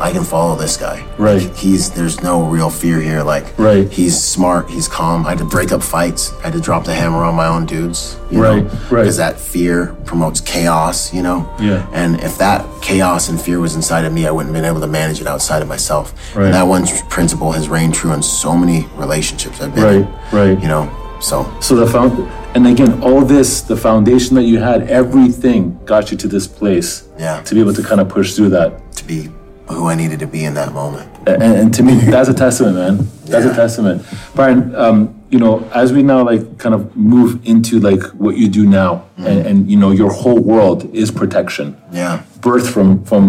I 0.01 0.11
can 0.11 0.23
follow 0.23 0.55
this 0.55 0.77
guy. 0.77 1.05
Right. 1.17 1.41
Like, 1.43 1.55
he's 1.55 1.91
there's 1.91 2.21
no 2.23 2.43
real 2.43 2.69
fear 2.69 2.99
here. 2.99 3.21
Like 3.23 3.45
Right. 3.57 3.87
he's 3.91 4.21
smart, 4.21 4.69
he's 4.69 4.87
calm. 4.87 5.25
I 5.25 5.29
had 5.29 5.37
to 5.37 5.45
break 5.45 5.71
up 5.71 5.83
fights. 5.83 6.33
I 6.39 6.45
had 6.45 6.53
to 6.53 6.59
drop 6.59 6.85
the 6.85 6.93
hammer 6.93 7.23
on 7.23 7.35
my 7.35 7.47
own 7.47 7.65
dudes. 7.65 8.17
You 8.31 8.41
Right, 8.41 8.63
know? 8.65 8.69
right. 8.89 9.01
Because 9.03 9.17
that 9.17 9.39
fear 9.39 9.95
promotes 10.05 10.41
chaos, 10.41 11.13
you 11.13 11.21
know? 11.21 11.47
Yeah. 11.59 11.85
And 11.93 12.19
if 12.21 12.37
that 12.39 12.65
chaos 12.81 13.29
and 13.29 13.39
fear 13.39 13.59
was 13.59 13.75
inside 13.75 14.05
of 14.05 14.11
me, 14.13 14.25
I 14.25 14.31
wouldn't 14.31 14.53
have 14.55 14.61
been 14.63 14.69
able 14.69 14.81
to 14.81 14.87
manage 14.87 15.21
it 15.21 15.27
outside 15.27 15.61
of 15.61 15.67
myself. 15.67 16.13
Right. 16.35 16.45
And 16.45 16.53
that 16.55 16.63
one 16.67 16.87
principle 17.09 17.51
has 17.51 17.69
reigned 17.69 17.93
true 17.93 18.11
in 18.13 18.21
so 18.23 18.55
many 18.57 18.87
relationships 18.97 19.61
I've 19.61 19.75
been 19.75 19.85
in. 19.85 20.03
Right, 20.03 20.33
right. 20.33 20.61
You 20.61 20.67
know, 20.67 20.89
so 21.21 21.45
So 21.59 21.75
the 21.75 21.85
found, 21.85 22.11
and 22.55 22.65
again, 22.65 23.01
all 23.03 23.21
this, 23.21 23.61
the 23.61 23.77
foundation 23.77 24.35
that 24.37 24.43
you 24.43 24.57
had, 24.59 24.89
everything 24.89 25.77
got 25.85 26.09
you 26.11 26.17
to 26.17 26.27
this 26.27 26.47
place. 26.47 27.03
Yeah. 27.19 27.41
To 27.43 27.53
be 27.53 27.59
able 27.61 27.73
to 27.73 27.83
kind 27.83 28.01
of 28.01 28.09
push 28.09 28.33
through 28.35 28.49
that, 28.49 28.91
to 28.95 29.03
be 29.05 29.29
who 29.67 29.87
I 29.87 29.95
needed 29.95 30.19
to 30.19 30.27
be 30.27 30.43
in 30.43 30.53
that 30.55 30.73
moment. 30.73 31.09
and, 31.27 31.41
and 31.43 31.73
to 31.75 31.83
me, 31.83 31.93
that's 32.15 32.29
a 32.29 32.33
testament, 32.33 32.75
man. 32.75 32.97
That's 33.25 33.45
Yeah. 33.45 33.51
a 33.51 33.55
testament, 33.55 34.05
Byron. 34.35 34.75
Um, 34.75 35.15
you 35.29 35.39
know, 35.39 35.63
as 35.73 35.93
we 35.93 36.03
now 36.03 36.25
like 36.25 36.57
kind 36.57 36.75
of 36.75 36.93
move 36.97 37.39
into 37.45 37.79
like 37.79 38.03
what 38.23 38.35
you 38.37 38.49
do 38.49 38.67
now, 38.67 39.05
and, 39.17 39.45
and 39.47 39.71
you 39.71 39.77
know, 39.77 39.91
your 39.91 40.11
whole 40.11 40.39
world 40.39 40.93
is 40.93 41.09
protection. 41.11 41.77
Yeah. 41.91 42.23
birth 42.41 42.69
from 42.69 43.03
from 43.05 43.21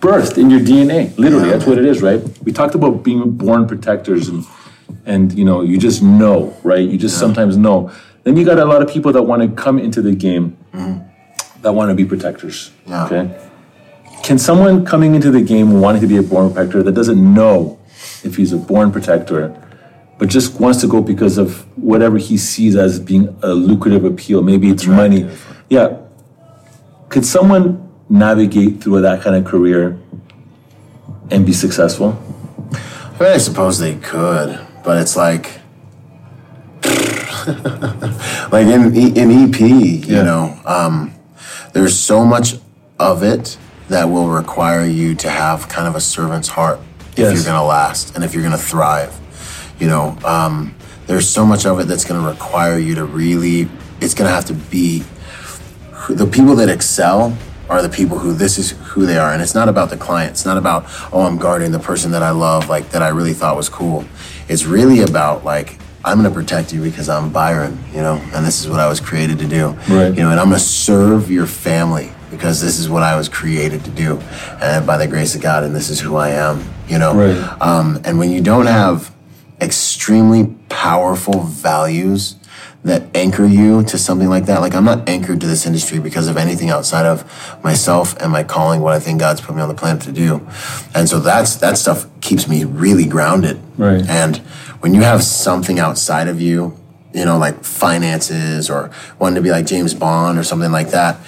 birth 0.00 0.36
in 0.36 0.50
your 0.50 0.60
DNA. 0.60 1.16
Literally, 1.16 1.46
Yeah, 1.48 1.52
that's 1.56 1.66
what 1.66 1.78
it 1.78 1.86
is, 1.86 2.02
right? 2.02 2.20
We 2.44 2.52
talked 2.52 2.74
about 2.74 3.02
being 3.02 3.30
born 3.38 3.66
protectors, 3.66 4.28
and 4.28 4.44
and 5.06 5.32
you 5.38 5.44
know, 5.46 5.62
you 5.62 5.78
just 5.78 6.02
know, 6.02 6.54
right? 6.62 6.86
You 6.86 6.98
just 6.98 7.16
sometimes 7.18 7.56
know. 7.56 7.90
Then 8.24 8.36
you 8.36 8.44
got 8.44 8.58
a 8.58 8.64
lot 8.66 8.82
of 8.82 8.88
people 8.90 9.12
that 9.12 9.22
want 9.22 9.40
to 9.42 9.48
come 9.62 9.78
into 9.78 10.02
the 10.02 10.14
game 10.14 10.56
that 11.62 11.72
want 11.72 11.88
to 11.90 11.94
be 11.94 12.04
protectors. 12.04 12.70
Yeah. 12.86 13.06
Okay. 13.06 13.30
Can 14.26 14.38
someone 14.38 14.84
coming 14.84 15.14
into 15.14 15.30
the 15.30 15.40
game 15.40 15.80
wanting 15.80 16.00
to 16.00 16.08
be 16.08 16.16
a 16.16 16.22
born 16.22 16.52
protector 16.52 16.82
that 16.82 16.90
doesn't 16.96 17.32
know 17.34 17.78
if 18.24 18.34
he's 18.34 18.52
a 18.52 18.56
born 18.56 18.90
protector, 18.90 19.54
but 20.18 20.28
just 20.28 20.58
wants 20.60 20.80
to 20.80 20.88
go 20.88 21.00
because 21.00 21.38
of 21.38 21.60
whatever 21.78 22.18
he 22.18 22.36
sees 22.36 22.74
as 22.74 22.98
being 22.98 23.28
a 23.44 23.50
lucrative 23.54 24.04
appeal, 24.04 24.42
maybe 24.42 24.68
it's 24.68 24.84
money. 24.84 25.30
Yeah. 25.70 25.98
Could 27.08 27.24
someone 27.24 27.88
navigate 28.08 28.82
through 28.82 29.02
that 29.02 29.22
kind 29.22 29.36
of 29.36 29.44
career 29.44 29.96
and 31.30 31.46
be 31.46 31.52
successful? 31.52 32.20
I 32.72 33.22
mean, 33.22 33.30
I 33.30 33.38
suppose 33.38 33.78
they 33.78 33.94
could, 33.94 34.58
but 34.82 35.00
it's 35.00 35.14
like, 35.14 35.60
like 38.50 38.66
in 38.66 38.92
in 38.92 39.30
EP, 39.54 39.60
you 39.60 40.16
Yeah. 40.16 40.22
know, 40.24 40.60
um, 40.66 41.14
there's 41.74 41.96
so 41.96 42.24
much 42.24 42.56
of 42.98 43.22
it 43.22 43.56
that 43.88 44.04
will 44.06 44.28
require 44.28 44.84
you 44.84 45.14
to 45.16 45.30
have 45.30 45.68
kind 45.68 45.86
of 45.86 45.94
a 45.94 46.00
servant's 46.00 46.48
heart 46.48 46.80
if 47.12 47.18
you're 47.34 47.44
gonna 47.44 47.64
last 47.64 48.14
and 48.14 48.24
if 48.24 48.34
you're 48.34 48.42
gonna 48.42 48.58
thrive. 48.58 49.14
You 49.78 49.86
know, 49.88 50.18
um, 50.24 50.74
there's 51.06 51.28
so 51.28 51.44
much 51.46 51.66
of 51.66 51.78
it 51.80 51.84
that's 51.84 52.04
gonna 52.04 52.26
require 52.28 52.78
you 52.78 52.94
to 52.96 53.04
really. 53.04 53.68
It's 54.00 54.14
gonna 54.14 54.30
have 54.30 54.44
to 54.46 54.54
be 54.54 55.04
the 56.10 56.26
people 56.26 56.54
that 56.56 56.68
excel 56.68 57.36
are 57.68 57.82
the 57.82 57.88
people 57.88 58.18
who 58.18 58.32
this 58.32 58.58
is 58.58 58.70
who 58.90 59.06
they 59.06 59.18
are 59.18 59.32
and 59.32 59.42
it's 59.42 59.54
not 59.54 59.68
about 59.68 59.90
the 59.90 59.96
client 59.96 60.30
it's 60.30 60.44
not 60.44 60.56
about 60.56 60.84
oh 61.12 61.22
i'm 61.22 61.36
guarding 61.36 61.72
the 61.72 61.80
person 61.80 62.12
that 62.12 62.22
i 62.22 62.30
love 62.30 62.68
like 62.68 62.90
that 62.90 63.02
i 63.02 63.08
really 63.08 63.32
thought 63.32 63.56
was 63.56 63.68
cool 63.68 64.04
it's 64.48 64.64
really 64.64 65.00
about 65.00 65.44
like 65.44 65.76
i'm 66.04 66.16
going 66.20 66.32
to 66.32 66.34
protect 66.40 66.72
you 66.72 66.80
because 66.80 67.08
i'm 67.08 67.28
byron 67.32 67.76
you 67.92 68.00
know 68.00 68.20
and 68.34 68.46
this 68.46 68.60
is 68.60 68.68
what 68.68 68.78
i 68.78 68.86
was 68.88 69.00
created 69.00 69.36
to 69.40 69.48
do 69.48 69.70
Right. 69.88 70.08
you 70.14 70.22
know 70.22 70.30
and 70.30 70.38
i'm 70.38 70.48
going 70.48 70.60
to 70.60 70.64
serve 70.64 71.28
your 71.28 71.46
family 71.46 72.12
because 72.30 72.60
this 72.60 72.78
is 72.78 72.88
what 72.88 73.02
i 73.02 73.16
was 73.16 73.28
created 73.28 73.84
to 73.84 73.90
do 73.90 74.18
and 74.60 74.86
by 74.86 74.96
the 74.96 75.06
grace 75.06 75.34
of 75.34 75.40
god 75.42 75.62
and 75.64 75.74
this 75.74 75.88
is 75.90 76.00
who 76.00 76.16
i 76.16 76.30
am 76.30 76.62
you 76.88 76.98
know 76.98 77.14
Right. 77.14 77.62
um, 77.62 78.00
and 78.04 78.18
when 78.18 78.30
you 78.30 78.40
don't 78.40 78.66
have 78.66 79.12
extremely 79.60 80.54
powerful 80.68 81.40
values 81.42 82.36
that 82.84 83.02
anchor 83.16 83.44
you 83.44 83.82
to 83.82 83.98
something 83.98 84.28
like 84.28 84.46
that. 84.46 84.60
Like 84.60 84.72
I'm 84.74 84.84
not 84.84 85.08
anchored 85.08 85.40
to 85.40 85.46
this 85.48 85.66
industry 85.66 85.98
because 85.98 86.28
of 86.28 86.36
anything 86.36 86.70
outside 86.70 87.04
of 87.04 87.24
myself 87.64 88.16
and 88.22 88.30
my 88.30 88.44
calling, 88.44 88.80
what 88.80 88.92
I 88.94 89.00
think 89.00 89.18
God's 89.18 89.40
put 89.40 89.56
me 89.56 89.62
on 89.62 89.68
the 89.68 89.74
planet 89.74 90.02
to 90.04 90.12
do. 90.12 90.46
And 90.94 91.08
so 91.08 91.18
that's 91.18 91.56
that 91.56 91.78
stuff 91.78 92.06
keeps 92.20 92.46
me 92.46 92.62
really 92.62 93.04
grounded. 93.06 93.60
Right. 93.76 94.08
And 94.08 94.36
when 94.82 94.94
you 94.94 95.00
have 95.02 95.24
something 95.24 95.80
outside 95.80 96.28
of 96.28 96.40
you, 96.40 96.78
you 97.12 97.24
know, 97.24 97.38
like 97.38 97.64
finances 97.64 98.70
or 98.70 98.90
wanting 99.18 99.36
to 99.36 99.40
be 99.42 99.50
like 99.50 99.66
James 99.66 99.92
Bond 99.92 100.38
or 100.38 100.44
something 100.44 100.70
like 100.70 100.90
that, 100.90 101.18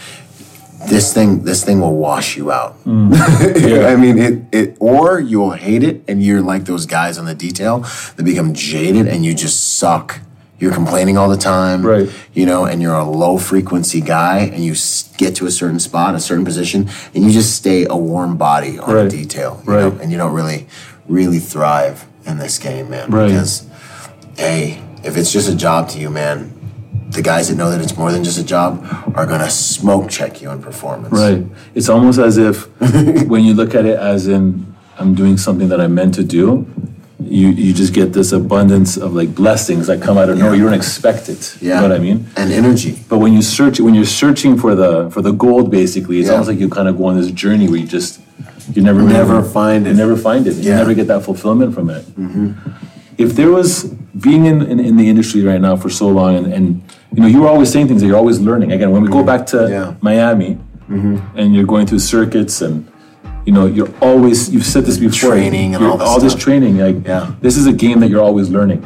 this 0.87 1.13
thing 1.13 1.43
this 1.43 1.65
thing 1.65 1.81
will 1.81 1.97
wash 1.97 2.37
you 2.37 2.53
out. 2.53 2.83
Mm. 2.85 3.13
I 3.93 3.97
mean 3.97 4.19
it 4.19 4.43
it 4.53 4.77
or 4.79 5.19
you'll 5.21 5.53
hate 5.53 5.83
it 5.83 6.03
and 6.07 6.23
you're 6.23 6.41
like 6.43 6.65
those 6.67 6.87
guys 6.87 7.19
on 7.19 7.25
the 7.27 7.35
detail 7.35 7.81
that 8.17 8.23
become 8.25 8.55
jaded 8.55 9.09
and 9.09 9.25
you 9.25 9.35
just 9.35 9.79
suck. 9.79 10.21
You're 10.61 10.73
complaining 10.75 11.17
all 11.17 11.29
the 11.29 11.37
time, 11.37 11.87
Right. 11.87 12.11
You 12.33 12.45
know, 12.45 12.65
and 12.65 12.83
you're 12.83 12.95
a 12.97 13.05
low 13.09 13.39
frequency 13.39 14.01
guy, 14.01 14.39
and 14.41 14.65
you 14.65 14.75
get 15.17 15.37
to 15.37 15.47
a 15.47 15.53
certain 15.53 15.79
spot, 15.79 16.17
a 16.17 16.19
certain 16.21 16.45
position, 16.45 16.89
and 17.15 17.23
you 17.25 17.31
just 17.31 17.55
stay 17.55 17.87
a 17.89 17.95
warm 17.97 18.37
body 18.37 18.77
on 18.77 18.93
Right. 18.93 19.07
a 19.07 19.09
detail, 19.09 19.63
you 19.65 19.73
Right. 19.73 19.81
know, 19.95 20.01
and 20.03 20.11
you 20.11 20.19
don't 20.19 20.33
really, 20.33 20.67
really 21.07 21.39
thrive 21.39 22.07
in 22.27 22.39
this 22.39 22.59
game, 22.59 22.91
man. 22.91 23.09
Right. 23.09 23.29
Because, 23.29 23.67
hey, 24.37 24.81
if 25.05 25.17
it's 25.17 25.31
just 25.33 25.49
a 25.49 25.55
job 25.55 25.91
to 25.91 26.01
you, 26.01 26.11
man, 26.11 26.51
the 27.11 27.23
guys 27.23 27.49
that 27.49 27.57
know 27.57 27.71
that 27.71 27.81
it's 27.81 27.97
more 27.97 28.13
than 28.13 28.23
just 28.23 28.39
a 28.39 28.45
job 28.45 28.85
are 29.15 29.27
gonna 29.27 29.51
smoke 29.51 30.11
check 30.11 30.43
you 30.43 30.49
on 30.49 30.63
performance. 30.63 31.13
Right. 31.13 31.45
It's 31.75 31.89
almost 31.89 32.19
as 32.19 32.37
if 32.39 32.67
when 33.29 33.45
you 33.45 33.55
look 33.55 33.75
at 33.75 33.85
it 33.87 33.99
as 33.99 34.27
in 34.29 34.75
I'm 34.99 35.15
doing 35.15 35.37
something 35.39 35.69
that 35.69 35.81
I'm 35.81 35.95
meant 35.95 36.15
to 36.15 36.25
do, 36.25 36.67
you 37.21 37.49
you 37.49 37.73
just 37.73 37.93
get 37.95 38.13
this 38.13 38.33
abundance 38.33 38.97
of 38.97 39.15
like 39.15 39.35
blessings 39.35 39.87
that 39.87 40.03
come 40.03 40.19
out 40.19 40.29
of 40.29 40.39
nowhere. 40.39 40.55
You 40.57 40.65
don't 40.65 40.75
expect 40.75 41.29
it. 41.29 41.57
Yeah. 41.61 41.69
You 41.69 41.75
know 41.81 41.89
what 41.89 41.97
I 41.97 42.03
mean? 42.03 42.27
And 42.37 42.53
energy. 42.53 42.99
But 43.09 43.19
when 43.19 43.33
you 43.33 43.43
search 43.43 43.81
when 43.81 43.95
you're 43.95 44.05
searching 44.23 44.59
for 44.59 44.75
the 44.75 45.11
for 45.11 45.23
the 45.23 45.33
gold 45.33 45.71
basically, 45.71 46.19
it's 46.19 46.27
Yeah. 46.27 46.33
almost 46.35 46.49
like 46.51 46.59
you 46.61 46.69
kind 46.69 46.89
of 46.89 46.97
go 46.99 47.05
on 47.07 47.17
this 47.17 47.31
journey 47.31 47.69
where 47.69 47.79
you 47.81 47.87
just 47.87 48.21
you 48.75 48.83
never 48.83 49.01
Never 49.03 49.37
really- 49.39 49.49
find 49.53 49.87
it. 49.87 49.91
You 49.91 49.97
never 49.97 50.17
find 50.17 50.47
it. 50.47 50.55
Yeah. 50.57 50.71
Mm-hmm. 50.73 50.79
never 50.79 50.95
get 50.95 51.07
that 51.07 51.23
fulfillment 51.25 51.75
from 51.75 51.89
it. 51.91 52.05
If 53.17 53.35
there 53.35 53.51
was 53.51 53.85
being 54.21 54.47
in, 54.47 54.63
in, 54.63 54.79
in 54.79 54.97
the 54.97 55.09
industry 55.09 55.43
right 55.43 55.61
now 55.61 55.75
for 55.77 55.91
so 55.91 56.09
long 56.09 56.37
and, 56.37 56.53
and 56.53 56.83
you 57.13 57.21
know, 57.23 57.27
you 57.27 57.41
were 57.43 57.49
always 57.49 57.71
saying 57.73 57.89
things 57.89 58.01
that 58.03 58.07
you're 58.07 58.17
always 58.17 58.41
learning. 58.41 58.73
Again, 58.73 58.91
when 58.91 59.03
we 59.03 59.09
go 59.09 59.23
back 59.25 59.47
to 59.47 59.57
Mm-hmm. 59.57 59.73
Yeah. 59.73 59.85
Mm-hmm. 59.93 60.05
Miami 60.05 60.59
and 61.37 61.55
you're 61.55 61.67
going 61.67 61.87
through 61.87 61.99
circuits 61.99 62.63
and 62.63 62.91
you 63.45 63.53
know, 63.53 63.65
you're 63.67 63.93
always 64.03 64.51
you've 64.51 64.67
said 64.67 64.85
this 64.85 64.99
before. 64.99 65.31
Training 65.31 65.75
and 65.75 65.83
all 65.85 65.97
this 65.97 66.09
all 66.09 66.21
this 66.21 66.35
training. 66.35 66.79
Like 66.79 66.97
Yeah. 67.07 67.21
Mm-hmm. 67.21 67.41
this 67.41 67.57
is 67.57 67.67
a 67.67 67.73
game 67.73 68.01
that 68.01 68.09
you're 68.11 68.23
always 68.23 68.49
learning. 68.51 68.81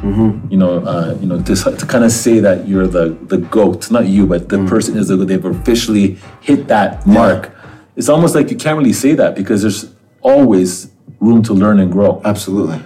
You 0.50 0.56
know, 0.56 0.72
uh, 0.92 1.16
you 1.20 1.26
know, 1.26 1.42
to, 1.42 1.54
to 1.80 1.86
kind 1.86 2.04
of 2.04 2.12
say 2.12 2.38
that 2.40 2.68
you're 2.68 2.86
the 2.86 3.16
the 3.32 3.38
goat, 3.38 3.90
not 3.90 4.06
you, 4.06 4.26
but 4.26 4.42
Mm. 4.42 4.48
the 4.50 4.58
person 4.74 4.96
is 4.96 5.08
the 5.08 5.16
they've 5.16 5.44
officially 5.44 6.18
hit 6.40 6.68
that 6.68 7.04
mark. 7.06 7.50
It's 7.96 8.08
almost 8.08 8.34
like 8.36 8.50
you 8.52 8.56
can't 8.56 8.78
really 8.78 8.92
say 9.04 9.14
that 9.14 9.34
because 9.34 9.62
there's 9.62 9.92
always 10.22 10.90
room 11.20 11.42
to 11.42 11.52
learn 11.54 11.78
and 11.80 11.90
grow. 11.90 12.20
Absolutely. 12.24 12.80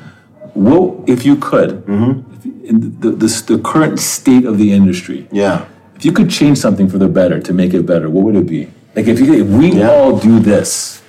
Well, 0.55 1.05
if 1.07 1.25
you 1.27 1.37
could, 1.37 1.71
Mm-hmm. 1.87 2.36
If 2.47 2.63
you- 2.63 2.69
in 2.69 3.01
the, 3.01 3.11
the 3.11 3.43
the 3.47 3.59
current 3.59 3.99
state 3.99 4.45
of 4.45 4.59
the 4.59 4.73
industry, 4.73 5.27
Yeah. 5.33 5.65
if 5.97 6.05
you 6.05 6.13
could 6.13 6.31
change 6.31 6.59
something 6.59 6.89
for 6.89 6.99
the 6.99 7.09
better 7.09 7.41
to 7.41 7.53
make 7.53 7.75
it 7.75 7.87
better, 7.87 8.09
what 8.11 8.25
would 8.25 8.37
it 8.37 8.47
be? 8.47 8.69
Like 8.95 9.07
if 9.09 9.21
you 9.21 9.35
if 9.35 9.49
we 9.49 9.73
Yeah. 9.73 9.91
all 9.91 10.19
do 10.19 10.41
this 10.41 11.01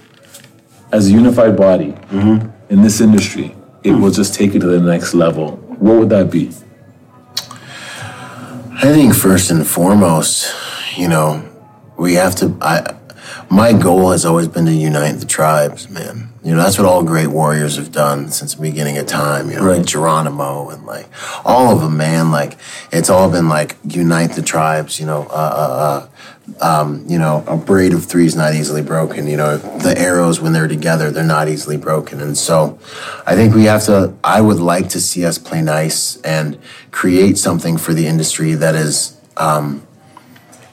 as 0.91 1.07
a 1.07 1.11
unified 1.11 1.55
body 1.57 1.91
mm-hmm. 2.11 2.47
in 2.69 2.81
this 2.81 3.01
industry, 3.01 3.55
it 3.83 3.91
will 3.91 4.11
just 4.11 4.33
take 4.33 4.55
it 4.55 4.59
to 4.59 4.67
the 4.67 4.79
next 4.81 5.13
level. 5.13 5.47
What 5.79 5.95
would 5.99 6.09
that 6.09 6.31
be? 6.31 6.49
I 8.79 8.93
think 8.93 9.13
first 9.15 9.51
and 9.51 9.65
foremost, 9.65 10.53
you 10.95 11.07
know, 11.07 11.43
we 11.97 12.13
have 12.13 12.35
to. 12.35 12.55
I, 12.61 12.93
my 13.49 13.73
goal 13.73 14.11
has 14.11 14.25
always 14.25 14.47
been 14.47 14.65
to 14.65 14.73
unite 14.73 15.19
the 15.19 15.25
tribes, 15.25 15.89
man. 15.89 16.29
You 16.43 16.55
know, 16.55 16.63
that's 16.63 16.77
what 16.77 16.87
all 16.87 17.03
great 17.03 17.27
warriors 17.27 17.75
have 17.75 17.91
done 17.91 18.29
since 18.31 18.55
the 18.55 18.61
beginning 18.61 18.97
of 18.97 19.05
time. 19.05 19.49
You 19.49 19.57
know, 19.57 19.65
Right. 19.65 19.77
like 19.79 19.85
Geronimo 19.85 20.69
and 20.69 20.85
like 20.85 21.07
all 21.43 21.71
of 21.73 21.81
them, 21.81 21.97
man. 21.97 22.31
Like 22.31 22.57
it's 22.91 23.09
all 23.09 23.29
been 23.29 23.49
like 23.49 23.75
unite 23.83 24.31
the 24.33 24.41
tribes. 24.41 24.97
You 24.99 25.07
know, 25.07 25.23
uh, 25.29 25.33
uh, 25.33 26.07
uh, 26.61 26.65
um, 26.81 27.03
you 27.07 27.19
know, 27.19 27.43
a 27.47 27.57
braid 27.57 27.93
of 27.93 28.05
three 28.05 28.25
is 28.25 28.35
not 28.35 28.53
easily 28.53 28.81
broken. 28.81 29.27
You 29.27 29.35
know, 29.35 29.57
the 29.57 29.97
arrows 29.97 30.39
when 30.39 30.53
they're 30.53 30.69
together, 30.69 31.11
they're 31.11 31.23
not 31.25 31.49
easily 31.49 31.75
broken. 31.75 32.21
And 32.21 32.37
so, 32.37 32.79
I 33.25 33.35
think 33.35 33.53
we 33.53 33.65
have 33.65 33.83
to. 33.85 34.13
I 34.23 34.39
would 34.39 34.59
like 34.59 34.87
to 34.89 35.01
see 35.01 35.25
us 35.25 35.37
play 35.37 35.61
nice 35.61 36.15
and 36.21 36.57
create 36.91 37.37
something 37.37 37.77
for 37.77 37.93
the 37.93 38.07
industry 38.07 38.53
that 38.53 38.75
is 38.75 39.19
um, 39.35 39.85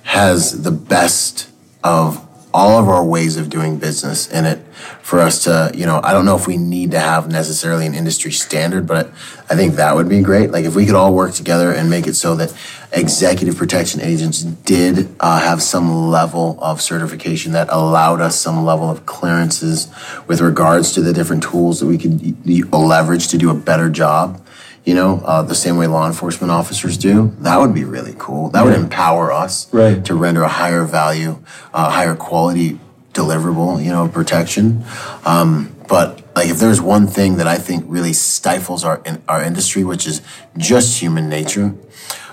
has 0.05 0.62
the 0.62 0.70
best 0.70 1.48
of 1.82 2.24
all 2.55 2.78
of 2.78 2.88
our 2.88 3.05
ways 3.05 3.36
of 3.36 3.50
doing 3.50 3.78
business 3.78 4.28
in 4.30 4.44
it 4.44 4.61
for 5.02 5.18
us 5.18 5.42
to, 5.42 5.72
you 5.74 5.84
know, 5.84 6.00
I 6.05 6.12
don't 6.12 6.24
know 6.24 6.36
if 6.36 6.46
we 6.46 6.57
need 6.57 6.92
to 6.92 7.00
have 7.00 7.28
necessarily 7.28 7.84
an 7.84 7.94
industry 7.94 8.30
standard, 8.30 8.86
but 8.86 9.09
I 9.50 9.57
think 9.57 9.74
that 9.74 9.96
would 9.96 10.09
be 10.09 10.20
great. 10.22 10.52
Like 10.52 10.64
if 10.64 10.76
we 10.76 10.86
could 10.86 10.94
all 10.94 11.12
work 11.12 11.34
together 11.34 11.72
and 11.72 11.90
make 11.90 12.07
it 12.07 12.14
so 12.14 12.36
that 12.36 12.57
executive 12.92 13.57
protection 13.57 14.00
agents 14.00 14.42
did 14.42 15.12
uh, 15.18 15.40
have 15.40 15.62
some 15.62 16.11
level 16.11 16.57
of 16.62 16.80
certification 16.80 17.50
that 17.52 17.66
allowed 17.70 18.20
us 18.20 18.40
some 18.40 18.64
level 18.64 18.88
of 18.88 19.05
clearances 19.05 19.92
with 20.28 20.40
regards 20.40 20.92
to 20.92 21.00
the 21.00 21.12
different 21.12 21.42
tools 21.42 21.80
that 21.80 21.86
we 21.86 21.98
could 21.98 22.72
leverage 22.72 23.26
to 23.28 23.36
do 23.36 23.50
a 23.50 23.55
better 23.55 23.90
job. 23.90 24.40
You 24.85 24.95
know, 24.95 25.22
uh, 25.24 25.43
the 25.43 25.55
same 25.55 25.76
way 25.78 25.87
law 25.87 26.07
enforcement 26.07 26.51
officers 26.51 26.99
do. 26.99 27.35
That 27.41 27.59
would 27.59 27.72
be 27.72 27.85
really 27.85 28.14
cool. 28.18 28.51
That 28.51 28.64
would 28.66 28.74
empower 28.74 29.32
us 29.32 29.66
Right. 29.72 30.05
to 30.05 30.14
render 30.14 30.43
a 30.43 30.49
higher 30.49 30.85
value, 30.85 31.39
uh, 31.72 31.89
higher 31.91 32.14
quality 32.14 32.78
deliverable, 33.14 33.82
you 33.82 33.91
know, 33.91 34.09
protection. 34.09 34.85
Um, 35.24 35.70
but 35.89 36.20
like, 36.37 36.49
if 36.51 36.59
there's 36.59 36.80
one 36.82 37.07
thing 37.07 37.37
that 37.37 37.47
I 37.47 37.57
think 37.57 37.85
really 37.89 38.12
stifles 38.12 38.85
our 38.85 39.01
in, 39.07 39.22
our 39.28 39.43
industry, 39.43 39.85
which 39.85 40.07
is 40.07 40.20
just 40.59 41.01
human 41.01 41.28
nature, 41.30 41.74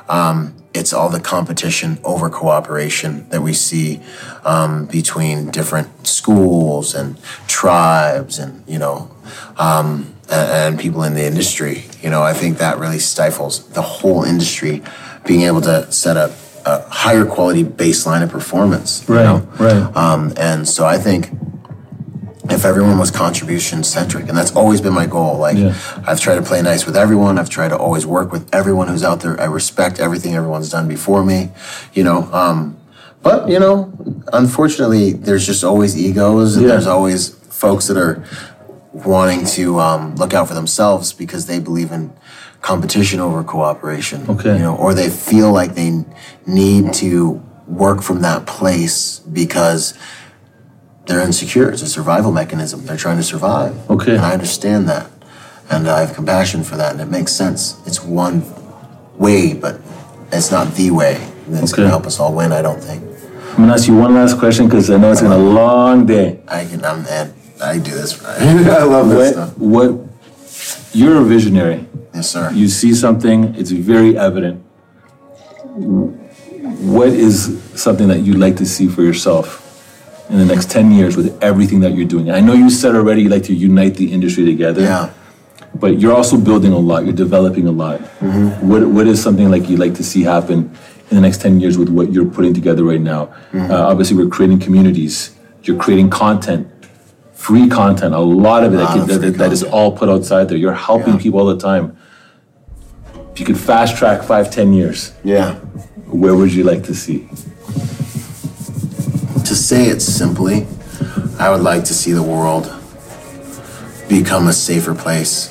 um, 0.10 0.54
it's 0.74 0.92
all 0.92 1.10
the 1.10 1.20
competition 1.20 2.00
over 2.04 2.30
cooperation 2.30 3.28
that 3.30 3.42
we 3.42 3.54
see 3.54 4.02
um, 4.44 4.86
between 4.88 5.52
different 5.52 6.08
schools 6.08 6.96
and 6.96 7.18
tribes, 7.48 8.40
and 8.40 8.64
you 8.68 8.80
know, 8.80 9.12
um, 9.58 10.16
and, 10.32 10.52
and 10.76 10.80
people 10.80 11.04
in 11.04 11.14
the 11.14 11.26
industry. 11.26 11.86
You 12.02 12.10
know, 12.10 12.22
I 12.24 12.34
think 12.34 12.58
that 12.58 12.80
really 12.80 13.00
stifles 13.00 13.68
the 13.70 13.82
whole 13.82 14.24
industry 14.24 14.82
being 15.26 15.42
able 15.42 15.62
to 15.62 15.92
set 15.92 16.18
up 16.18 16.32
a 16.66 16.82
higher 16.90 17.26
quality 17.26 17.64
baseline 17.64 18.24
of 18.24 18.30
performance. 18.30 19.08
you 19.08 19.16
Right, 19.16 19.24
know? 19.26 19.38
right. 19.60 19.96
Um, 19.98 20.34
and 20.38 20.68
so 20.68 20.86
I 20.86 20.98
think 20.98 21.30
if 22.50 22.66
everyone 22.66 22.98
was 22.98 23.12
contribution 23.12 23.84
centric, 23.84 24.28
and 24.28 24.38
that's 24.38 24.56
always 24.56 24.82
been 24.82 24.94
my 24.94 25.06
goal. 25.06 25.38
Like 25.38 25.58
Yeah. 25.58 25.74
I've 26.08 26.20
tried 26.20 26.36
to 26.36 26.42
play 26.42 26.62
nice 26.62 26.86
with 26.86 26.98
everyone. 26.98 27.38
I've 27.40 27.50
tried 27.50 27.70
to 27.70 27.78
always 27.78 28.06
work 28.06 28.32
with 28.32 28.54
everyone 28.54 28.88
who's 28.90 29.04
out 29.04 29.22
there. 29.22 29.40
I 29.40 29.46
respect 29.46 30.00
everything 30.00 30.36
everyone's 30.36 30.70
done 30.70 30.88
before 30.88 31.24
me. 31.24 31.50
You 31.94 32.04
know, 32.04 32.28
um, 32.34 32.78
but 33.24 33.48
you 33.48 33.60
know, 33.60 33.94
unfortunately, 34.34 35.14
there's 35.14 35.46
just 35.46 35.64
always 35.64 35.96
egos, 35.98 36.56
and 36.58 36.66
Yeah. 36.66 36.74
there's 36.74 36.88
always 36.88 37.30
folks 37.50 37.88
that 37.88 37.98
are 37.98 38.24
wanting 38.94 39.46
to 39.46 39.80
um, 39.80 40.16
look 40.16 40.34
out 40.34 40.48
for 40.48 40.54
themselves 40.54 41.14
because 41.14 41.46
they 41.46 41.60
believe 41.60 41.92
in 41.92 42.14
competition 42.62 43.20
over 43.20 43.44
cooperation. 43.44 44.30
Okay. 44.30 44.54
You 44.54 44.60
know, 44.60 44.76
or 44.76 44.94
they 44.94 45.10
feel 45.10 45.52
like 45.52 45.76
they 45.76 46.04
need 46.46 46.94
to 46.96 47.42
work 47.68 48.02
from 48.02 48.22
that 48.22 48.46
place 48.46 49.20
because 49.20 49.98
they're 51.06 51.22
insecure. 51.22 51.70
It's 51.72 51.82
a 51.82 51.88
survival 51.88 52.32
mechanism. 52.32 52.86
They're 52.86 52.98
trying 52.98 53.18
to 53.18 53.24
survive. 53.24 53.90
Okay. 53.90 54.16
And 54.16 54.22
I 54.22 54.34
understand 54.34 54.88
that. 54.90 55.10
And 55.70 55.88
I 55.88 56.02
have 56.02 56.14
compassion 56.14 56.64
for 56.64 56.76
that. 56.78 56.92
And 56.92 57.02
it 57.02 57.10
makes 57.10 57.32
sense. 57.32 57.82
It's 57.88 58.04
one 58.04 58.44
way, 59.18 59.54
but 59.54 59.80
it's 60.32 60.52
not 60.52 60.76
the 60.76 60.92
way 60.92 61.14
that's 61.48 61.72
Okay. 61.74 61.78
going 61.84 61.88
to 61.88 61.90
help 61.90 62.06
us 62.06 62.20
all 62.20 62.34
win, 62.34 62.52
I 62.52 62.62
don't 62.62 62.82
think. 62.82 63.04
I'm 63.52 63.58
gonna 63.58 63.74
ask 63.74 63.86
you 63.88 63.98
one 63.98 64.14
last 64.16 64.40
question 64.40 64.66
because 64.66 64.90
I 64.90 64.96
know 64.98 65.12
it's 65.12 65.20
been 65.22 65.32
a 65.32 65.38
long 65.38 66.06
day. 66.06 66.40
I 66.48 66.64
can, 66.64 66.86
I'm, 66.86 67.06
and 67.08 67.34
I 67.62 67.78
do 67.78 67.92
this 67.92 68.22
right. 68.22 68.38
I 68.42 68.84
love 68.84 69.10
this 69.10 69.36
What, 69.36 69.50
stuff. 69.50 69.58
what, 69.58 70.94
you're 70.94 71.18
a 71.22 71.24
visionary. 71.24 71.86
Yes, 72.14 72.30
sir. 72.32 72.52
You 72.52 72.68
see 72.68 72.94
something, 72.94 73.56
it's 73.56 73.72
very 73.72 74.18
evident. 74.18 74.64
What 75.72 77.10
is 77.10 77.62
something 77.76 78.08
that 78.08 78.20
you'd 78.22 78.38
like 78.40 78.56
to 78.58 78.66
see 78.66 78.88
for 78.88 79.02
yourself 79.04 79.60
in 80.30 80.38
the 80.38 80.46
next 80.46 80.70
10 80.72 80.92
years 80.92 81.16
with 81.16 81.42
everything 81.44 81.80
that 81.82 81.94
you're 81.94 82.08
doing? 82.08 82.32
I 82.32 82.40
know 82.40 82.54
you 82.54 82.70
said 82.70 82.96
already 82.96 83.22
you'd 83.24 83.32
like 83.32 83.44
to 83.44 83.54
unite 83.54 83.96
the 83.96 84.12
industry 84.12 84.46
together. 84.46 84.82
yeah. 84.82 85.14
But 85.74 86.00
you're 86.02 86.14
also 86.14 86.38
building 86.38 86.74
a 86.74 86.78
lot, 86.78 87.06
you're 87.06 87.14
developing 87.16 87.66
a 87.66 87.72
lot. 87.72 88.02
Mm-hmm. 88.20 88.68
What, 88.68 88.86
what 88.90 89.08
is 89.08 89.24
something 89.24 89.50
like 89.50 89.70
you'd 89.70 89.80
like 89.80 89.94
to 89.96 90.04
see 90.04 90.22
happen 90.24 90.76
in 91.10 91.16
the 91.16 91.22
next 91.22 91.40
10 91.42 91.62
years 91.62 91.78
with 91.78 91.88
what 91.88 92.12
you're 92.12 92.26
putting 92.30 92.54
together 92.54 92.84
right 92.84 93.00
now? 93.00 93.28
Mm-hmm. 93.54 93.72
Uh, 93.72 93.76
obviously, 93.88 94.18
we're 94.18 94.30
creating 94.30 94.60
communities, 94.60 95.34
you're 95.64 95.78
creating 95.78 96.10
content, 96.10 96.68
free 97.42 97.68
content, 97.68 98.14
a 98.14 98.20
lot 98.20 98.64
of 98.64 98.74
it 98.74 98.78
that, 98.78 98.84
Lot 98.84 98.92
can, 98.94 99.02
of 99.02 99.08
that, 99.08 99.20
that- 99.22 99.38
that 99.40 99.52
is 99.52 99.64
all 99.64 99.92
put 99.92 100.08
outside 100.10 100.48
there. 100.50 100.58
You're 100.58 100.74
helping 100.92 101.16
Yeah. 101.16 101.20
people 101.24 101.40
all 101.40 101.48
the 101.48 101.58
time. 101.72 101.86
If 103.34 103.40
you 103.40 103.46
could 103.46 103.58
fast 103.58 103.98
track 103.98 104.22
five, 104.24 104.52
ten 104.52 104.74
years, 104.74 105.12
Yeah. 105.24 105.56
where 106.22 106.36
would 106.36 106.54
you 106.54 106.64
like 106.64 106.84
to 106.84 106.94
see? 106.94 107.28
To 109.50 109.56
say 109.56 109.86
it 109.88 110.02
simply, 110.02 110.68
I 111.40 111.50
would 111.50 111.62
like 111.62 111.84
to 111.86 111.94
see 111.94 112.12
the 112.14 112.22
world 112.24 112.72
become 114.08 114.48
a 114.48 114.54
safer 114.54 114.94
place 114.94 115.50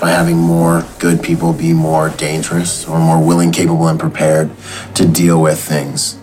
by 0.00 0.10
having 0.10 0.38
more 0.38 0.84
good 0.98 1.22
people 1.22 1.52
be 1.52 1.72
more 1.74 2.08
dangerous 2.10 2.86
or 2.86 2.98
more 2.98 3.18
willing, 3.22 3.50
capable, 3.52 3.86
and 3.88 3.98
prepared 4.00 4.48
to 4.94 5.06
deal 5.06 5.42
with 5.42 5.58
things 5.60 6.16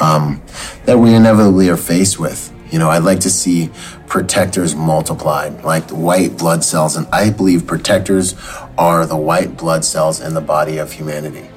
um, 0.00 0.40
that 0.86 0.98
we 0.98 1.14
inevitably 1.14 1.68
are 1.68 1.76
faced 1.76 2.18
with. 2.18 2.50
You 2.70 2.78
know, 2.78 2.90
I'd 2.90 3.02
like 3.02 3.20
to 3.20 3.30
see 3.30 3.70
protectors 4.06 4.74
multiplied, 4.74 5.64
like 5.64 5.88
white 5.90 6.36
blood 6.36 6.64
cells, 6.64 6.96
and 6.96 7.06
I 7.12 7.30
believe 7.30 7.66
protectors 7.66 8.34
are 8.76 9.06
the 9.06 9.16
white 9.16 9.56
blood 9.56 9.84
cells 9.84 10.20
in 10.20 10.34
the 10.34 10.40
body 10.40 10.78
of 10.78 10.92
humanity. 10.92 11.48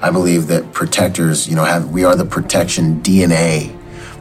I 0.00 0.10
believe 0.10 0.46
that 0.46 0.72
protectors, 0.72 1.48
you 1.48 1.56
know, 1.56 1.64
have 1.64 1.90
we 1.90 2.04
are 2.04 2.16
the 2.16 2.24
protection 2.24 3.02
DNA, 3.02 3.76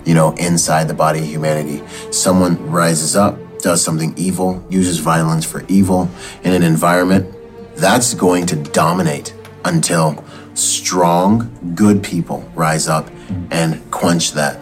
you 0.06 0.14
know, 0.14 0.34
inside 0.36 0.88
the 0.88 0.93
body 0.93 1.20
of 1.20 1.26
humanity. 1.26 1.84
Someone 2.12 2.70
rises 2.70 3.16
up, 3.16 3.38
does 3.60 3.84
something 3.84 4.14
evil, 4.18 4.66
uses 4.70 4.97
violence 4.97 5.45
for 5.45 5.64
evil 5.68 6.10
in 6.43 6.54
an 6.54 6.64
environment, 6.64 7.34
that's 7.76 8.14
going 8.14 8.45
to 8.47 8.56
dominate 8.56 9.34
until 9.64 10.24
strong, 10.54 11.74
good 11.76 12.04
people 12.04 12.50
rise 12.56 12.88
up 12.88 13.10
and 13.52 13.89
quench 13.91 14.34
that 14.34 14.60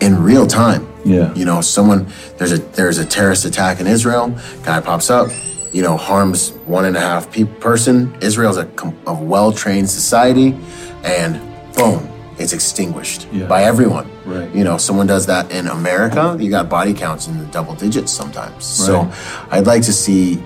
in 0.00 0.22
real 0.22 0.46
time. 0.46 0.86
Yeah. 1.04 1.34
You 1.34 1.44
know, 1.44 1.60
someone 1.60 2.06
there's 2.38 2.52
a 2.52 2.58
there's 2.58 2.98
a 2.98 3.04
terrorist 3.04 3.44
attack 3.44 3.80
in 3.80 3.86
Israel. 3.86 4.34
Guy 4.64 4.80
pops 4.80 5.10
up, 5.10 5.28
you 5.72 5.82
know, 5.82 5.96
harms 5.96 6.50
one 6.66 6.84
and 6.86 6.96
a 6.96 7.00
half 7.00 7.30
pe- 7.30 7.44
person. 7.44 8.14
Israel's 8.20 8.56
a, 8.56 8.68
a 9.06 9.14
well 9.14 9.52
trained 9.52 9.88
society, 9.90 10.56
and 11.04 11.40
boom, 11.74 12.08
it's 12.38 12.52
extinguished 12.52 13.26
Yeah. 13.32 13.46
by 13.46 13.64
everyone. 13.64 14.10
Right. 14.24 14.52
You 14.54 14.64
know, 14.64 14.78
someone 14.78 15.06
does 15.06 15.26
that 15.26 15.50
in 15.52 15.66
America, 15.68 16.36
you 16.40 16.48
got 16.50 16.68
body 16.70 16.94
counts 16.94 17.28
in 17.28 17.38
the 17.38 17.44
double 17.46 17.74
digits 17.74 18.10
sometimes. 18.10 18.64
So 18.64 19.10
I'd 19.50 19.66
like 19.66 19.82
to 19.82 19.92
see 19.92 20.42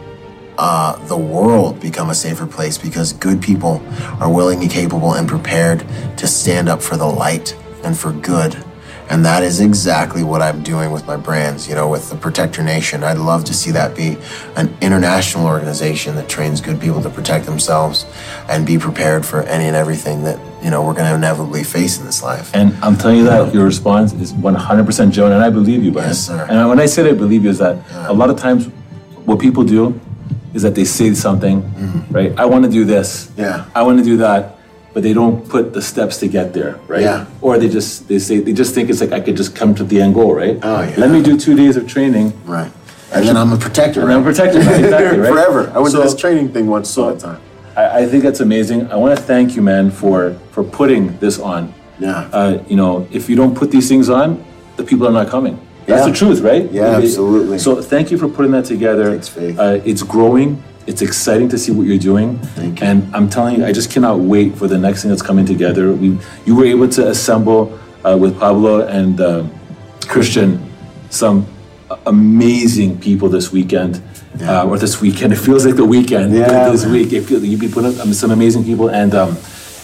uh, 0.59 0.97
the 1.07 1.17
world 1.17 1.79
become 1.79 2.11
a 2.11 2.15
safer 2.17 2.47
place 2.47 2.77
because 2.77 3.13
good 3.13 3.41
people 3.41 3.81
are 4.21 4.29
willing 4.29 4.61
and 4.61 4.69
capable 4.71 5.15
and 5.15 5.29
prepared 5.29 5.85
to 6.17 6.27
stand 6.27 6.69
up 6.69 6.83
for 6.83 6.97
the 6.97 7.07
light 7.07 7.57
and 7.85 7.97
for 7.97 8.11
good. 8.11 8.57
And 9.11 9.25
that 9.25 9.43
is 9.43 9.61
exactly 9.61 10.23
what 10.23 10.43
I'm 10.43 10.63
doing 10.63 10.91
with 10.91 11.07
my 11.07 11.17
brands, 11.17 11.67
you 11.67 11.75
know, 11.75 11.89
with 11.89 12.11
the 12.11 12.17
Protector 12.17 12.63
Nation. 12.63 13.03
I'd 13.03 13.17
love 13.17 13.45
to 13.45 13.55
see 13.55 13.71
that 13.71 13.97
be 13.97 14.19
an 14.57 14.77
international 14.83 15.47
organization 15.47 16.15
that 16.17 16.29
trains 16.29 16.61
good 16.61 16.79
people 16.79 17.01
to 17.03 17.09
protect 17.09 17.47
themselves 17.47 18.05
and 18.49 18.67
be 18.67 18.77
prepared 18.79 19.25
for 19.25 19.43
any 19.45 19.65
and 19.65 19.75
everything 19.75 20.25
that, 20.25 20.39
you 20.63 20.71
know, 20.71 20.85
we're 20.85 20.93
going 20.93 21.09
to 21.09 21.15
inevitably 21.15 21.65
face 21.65 21.99
in 21.99 22.05
this 22.05 22.23
life. 22.23 22.55
And 22.55 22.75
I'm 22.83 22.97
telling 22.97 23.19
you 23.19 23.25
that 23.25 23.55
your 23.55 23.65
response 23.65 24.13
is 24.13 24.35
100% 24.35 25.11
Joan, 25.11 25.33
and 25.33 25.43
I 25.43 25.49
believe 25.49 25.83
you, 25.83 25.91
Byron. 25.91 26.11
Yes, 26.11 26.27
sir. 26.27 26.47
And 26.51 26.69
when 26.69 26.79
I 26.79 26.87
say 26.87 27.09
I 27.09 27.15
believe 27.15 27.45
you, 27.45 27.51
is 27.51 27.59
that 27.59 27.79
a 28.09 28.13
lot 28.13 28.29
of 28.29 28.37
times 28.37 28.67
what 29.25 29.39
people 29.39 29.65
do 29.65 29.99
is 30.53 30.63
that 30.63 30.75
they 30.75 30.85
say 30.85 31.15
something, 31.15 31.63
right? 32.11 32.39
I 32.39 32.45
want 32.45 32.65
to 32.65 32.71
do 32.71 32.85
this. 32.85 33.29
Mm-hmm. 33.29 33.41
Yeah. 33.41 33.65
I 33.75 33.83
want 33.83 33.99
to 33.99 34.05
do 34.05 34.19
that, 34.19 34.58
but 34.95 35.03
they 35.03 35.13
don't 35.13 35.49
put 35.49 35.73
the 35.75 35.83
steps 35.83 36.19
to 36.19 36.29
get 36.29 36.53
there, 36.53 36.79
right? 36.89 37.03
Yeah. 37.03 37.27
Or 37.41 37.59
they 37.59 37.69
just 37.69 38.09
they 38.09 38.19
say 38.19 38.41
they 38.41 38.53
just 38.53 38.75
think 38.75 38.91
it's 38.91 39.01
like 39.01 39.13
I 39.13 39.21
could 39.21 39.37
just 39.37 39.55
come 39.55 39.75
to 39.77 39.85
the 39.85 40.01
end 40.01 40.15
goal, 40.15 40.35
right? 40.35 40.59
Oh, 40.63 40.83
yeah. 40.83 40.95
Let 40.97 41.11
me 41.11 41.23
do 41.23 41.39
two 41.39 41.55
days 41.55 41.77
of 41.77 41.87
training, 41.87 42.33
Right. 42.45 42.73
And 43.11 43.27
then 43.27 43.37
I'm 43.39 43.53
a 43.53 43.57
protector. 43.57 44.03
and 44.03 44.13
I'm 44.13 44.21
a 44.21 44.25
protector. 44.25 44.59
exactly, 44.59 45.19
right? 45.25 45.31
Forever. 45.33 45.73
I 45.75 45.79
went 45.79 45.93
So- 45.93 45.99
to 46.03 46.05
this 46.05 46.15
training 46.15 46.49
thing 46.51 46.67
once 46.67 46.91
so- 46.91 47.05
all 47.09 47.15
the 47.15 47.21
time. 47.21 47.41
I, 47.77 48.01
I 48.01 48.07
think 48.07 48.23
that's 48.23 48.41
amazing. 48.41 48.91
I 48.93 48.97
want 48.97 49.17
to 49.17 49.23
thank 49.23 49.55
you, 49.57 49.63
man, 49.63 49.91
for 49.91 50.35
for 50.53 50.63
putting 50.65 51.17
this 51.19 51.39
on. 51.39 51.73
Yeah. 52.01 52.29
Uh, 52.33 52.63
you 52.69 52.77
know, 52.77 53.07
if 53.11 53.29
you 53.31 53.37
don't 53.37 53.55
put 53.55 53.71
these 53.71 53.89
things 53.89 54.09
on, 54.11 54.45
the 54.77 54.85
people 54.85 55.07
are 55.07 55.13
not 55.13 55.29
coming. 55.29 55.57
That's 55.87 56.05
Yeah. 56.07 56.13
the 56.13 56.17
truth, 56.19 56.41
right? 56.41 56.71
Yeah, 56.71 56.99
It- 56.99 57.05
absolutely. 57.05 57.59
So 57.59 57.81
thank 57.81 58.11
you 58.11 58.19
for 58.19 58.29
putting 58.29 58.53
that 58.53 58.67
together. 58.67 59.13
Takes 59.13 59.29
faith. 59.29 59.59
Uh, 59.59 59.81
it's 59.91 60.03
growing. 60.03 60.63
It's 60.89 61.03
exciting 61.03 61.49
to 61.51 61.59
see 61.59 61.71
what 61.71 61.87
you're 61.87 61.99
doing. 62.13 62.39
Thank 62.57 62.81
you. 62.81 62.87
And 62.87 63.15
I'm 63.15 63.29
telling 63.29 63.57
you, 63.59 63.65
I 63.67 63.73
just 63.73 63.91
cannot 63.93 64.21
wait 64.21 64.57
for 64.57 64.67
the 64.67 64.79
next 64.79 65.03
thing 65.03 65.11
that's 65.11 65.27
coming 65.31 65.45
together. 65.45 65.93
We, 65.93 66.19
you 66.47 66.57
were 66.57 66.65
able 66.65 66.89
to 66.99 67.09
assemble 67.09 67.79
uh, 68.07 68.17
with 68.23 68.39
Pablo 68.41 68.87
and 68.99 69.21
um 69.21 69.51
Christian 70.13 70.51
some 71.11 71.47
amazing 72.07 72.99
people 72.99 73.29
this 73.29 73.53
weekend. 73.53 74.03
Uh, 74.41 74.69
or 74.69 74.79
this 74.79 75.01
weekend, 75.01 75.33
it 75.33 75.37
feels 75.37 75.67
like 75.67 75.75
the 75.75 75.85
weekend. 75.85 76.33
Yeah, 76.33 76.71
This 76.71 76.87
week, 76.87 77.13
it 77.13 77.23
feels 77.23 77.43
you've 77.43 77.59
been 77.61 77.73
putting 77.73 77.91
up 77.99 78.07
um, 78.07 78.13
some 78.13 78.31
amazing 78.31 78.63
people, 78.63 78.89
and 78.89 79.13
um, 79.15 79.31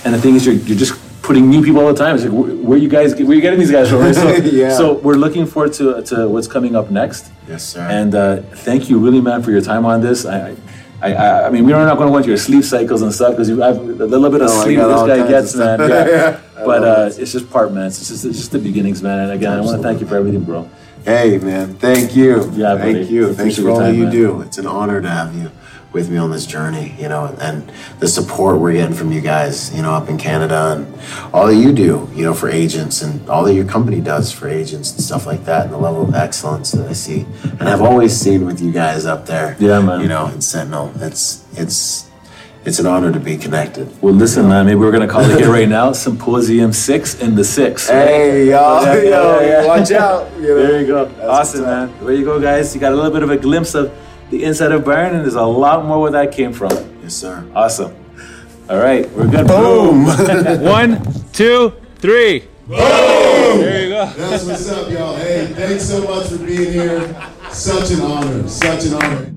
and 0.04 0.14
the 0.14 0.20
thing 0.20 0.36
is, 0.36 0.46
you're, 0.46 0.54
you're 0.54 0.78
just 0.78 0.94
putting 1.22 1.50
new 1.50 1.60
people 1.64 1.80
all 1.80 1.92
the 1.92 1.98
time. 2.04 2.14
It's 2.14 2.24
like, 2.24 2.32
where, 2.32 2.54
where 2.68 2.78
you 2.78 2.88
guys, 2.88 3.14
where 3.16 3.34
you 3.34 3.40
getting 3.40 3.58
these 3.58 3.72
guys 3.72 3.88
from? 3.90 4.00
Right? 4.00 4.14
So, 4.14 4.28
Yeah. 4.62 4.76
so 4.76 4.92
we're 4.98 5.14
looking 5.24 5.44
forward 5.46 5.72
to 5.74 6.02
to 6.10 6.28
what's 6.28 6.46
coming 6.46 6.76
up 6.76 6.88
next. 6.90 7.32
Yes, 7.48 7.64
sir. 7.64 7.80
And 7.80 8.14
uh, 8.14 8.36
thank 8.66 8.88
you, 8.88 8.98
really, 9.00 9.20
man, 9.20 9.42
for 9.42 9.50
your 9.50 9.62
time 9.62 9.84
on 9.86 10.00
this. 10.02 10.24
I, 10.24 10.50
I, 10.50 10.56
I, 11.02 11.12
I, 11.12 11.46
I 11.46 11.50
mean, 11.50 11.66
we're 11.66 11.72
not 11.72 11.96
going 11.96 12.08
to 12.08 12.12
want 12.12 12.26
your 12.26 12.36
sleep 12.36 12.64
cycles 12.64 13.02
and 13.02 13.12
stuff 13.12 13.32
because 13.32 13.48
you 13.48 13.60
have 13.60 13.76
a 13.76 14.06
little 14.06 14.30
bit 14.30 14.42
of 14.42 14.48
Oh, 14.50 14.62
sleep 14.62 14.78
this 14.78 15.02
guy 15.02 15.28
gets, 15.28 15.54
man. 15.56 15.80
Yeah. 15.88 16.06
Yeah, 16.06 16.40
but 16.64 16.84
uh, 16.84 17.10
it. 17.10 17.18
it's 17.18 17.32
just 17.32 17.50
part, 17.50 17.72
man. 17.72 17.86
It's 17.86 17.98
just, 18.08 18.24
it's 18.24 18.38
just 18.38 18.52
the 18.52 18.58
beginnings, 18.58 19.02
man. 19.02 19.18
And 19.18 19.32
again, 19.32 19.52
I 19.52 19.60
want 19.60 19.76
to 19.76 19.82
thank 19.82 20.00
you 20.00 20.06
for 20.06 20.16
everything, 20.16 20.44
bro. 20.44 20.68
Hey, 21.04 21.36
man, 21.38 21.74
thank 21.74 22.16
you. 22.16 22.50
Yeah, 22.52 22.76
buddy. 22.76 22.94
thank 22.94 23.10
you. 23.10 23.34
Thanks 23.34 23.58
for 23.58 23.68
all 23.70 23.80
time, 23.80 23.94
you 23.94 24.04
man. 24.04 24.12
do. 24.12 24.40
It's 24.40 24.56
an 24.56 24.66
honor 24.66 25.02
to 25.02 25.08
have 25.10 25.34
you 25.34 25.50
with 25.94 26.10
me 26.10 26.16
on 26.18 26.30
this 26.30 26.44
journey, 26.44 26.94
you 26.98 27.08
know, 27.08 27.34
and 27.40 27.70
the 28.00 28.08
support 28.08 28.58
we're 28.58 28.72
getting 28.72 28.94
from 28.94 29.12
you 29.12 29.20
guys, 29.20 29.74
you 29.74 29.80
know, 29.80 29.92
up 29.92 30.08
in 30.08 30.18
Canada 30.18 30.74
and 30.76 31.32
all 31.32 31.46
that 31.46 31.54
you 31.56 31.72
do, 31.72 32.10
you 32.14 32.24
know, 32.24 32.34
for 32.34 32.50
agents 32.50 33.00
and 33.00 33.26
all 33.30 33.44
that 33.44 33.54
your 33.54 33.64
company 33.64 34.00
does 34.00 34.32
for 34.32 34.48
agents 34.48 34.92
and 34.92 35.00
stuff 35.00 35.24
like 35.26 35.44
that 35.44 35.64
and 35.66 35.72
the 35.72 35.78
level 35.78 36.02
of 36.02 36.14
excellence 36.14 36.72
that 36.72 36.86
I 36.88 36.92
see 36.92 37.24
and 37.60 37.62
I've 37.68 37.80
always 37.82 38.14
seen 38.14 38.44
with 38.44 38.60
you 38.60 38.72
guys 38.72 39.06
up 39.06 39.24
there. 39.26 39.56
Yeah, 39.60 39.80
man. 39.80 40.00
You 40.00 40.08
know, 40.08 40.26
in 40.26 40.40
Sentinel. 40.40 40.92
It's 40.96 41.46
it's 41.56 42.10
it's 42.64 42.78
an 42.78 42.86
honor 42.86 43.12
to 43.12 43.20
be 43.20 43.36
connected. 43.36 43.86
Well, 44.02 44.14
listen, 44.14 44.48
man. 44.48 44.64
Maybe 44.66 44.76
we're 44.76 44.90
going 44.90 45.06
to 45.06 45.12
call 45.12 45.20
it 45.22 45.38
here 45.38 45.52
right 45.58 45.68
now. 45.68 45.92
Symposium 45.92 46.72
six 46.72 47.20
in 47.20 47.34
the 47.34 47.44
six. 47.44 47.88
Hey, 47.90 48.48
y'all, 48.48 48.82
Yeah, 48.82 48.94
yeah, 48.94 49.10
yo, 49.10 49.40
yeah. 49.40 49.66
watch 49.66 49.90
out. 49.92 50.32
You 50.36 50.40
know? 50.48 50.56
There 50.56 50.80
you 50.80 50.86
go. 50.86 51.04
That's 51.04 51.20
awesome, 51.28 51.62
man. 51.66 51.94
There 52.00 52.14
you 52.14 52.24
go, 52.24 52.40
guys. 52.40 52.74
You 52.74 52.80
got 52.80 52.92
a 52.92 52.96
little 52.96 53.10
bit 53.10 53.22
of 53.22 53.30
a 53.30 53.36
glimpse 53.36 53.74
of 53.74 53.92
the 54.30 54.44
inside 54.44 54.72
of 54.72 54.84
Byron, 54.84 55.14
and 55.14 55.24
there's 55.24 55.34
a 55.34 55.42
lot 55.42 55.84
more 55.84 56.00
where 56.00 56.10
that 56.12 56.32
came 56.32 56.52
from. 56.52 56.72
Yes, 57.02 57.14
sir. 57.14 57.46
Awesome. 57.54 57.94
All 58.68 58.78
right, 58.78 59.10
we're 59.12 59.28
good. 59.28 59.46
Boom. 59.46 60.06
One, 60.62 61.02
two, 61.32 61.72
three. 61.96 62.44
Boom. 62.66 62.78
There 62.78 63.84
you 63.84 63.90
go. 63.90 64.06
That's 64.16 64.44
what's 64.44 64.68
up, 64.70 64.90
y'all. 64.90 65.16
Hey, 65.16 65.46
thanks 65.46 65.84
so 65.84 66.02
much 66.04 66.28
for 66.28 66.38
being 66.38 66.72
here. 66.72 67.32
Such 67.50 67.90
an 67.90 68.00
honor. 68.00 68.48
Such 68.48 68.86
an 68.86 68.94
honor. 68.94 69.33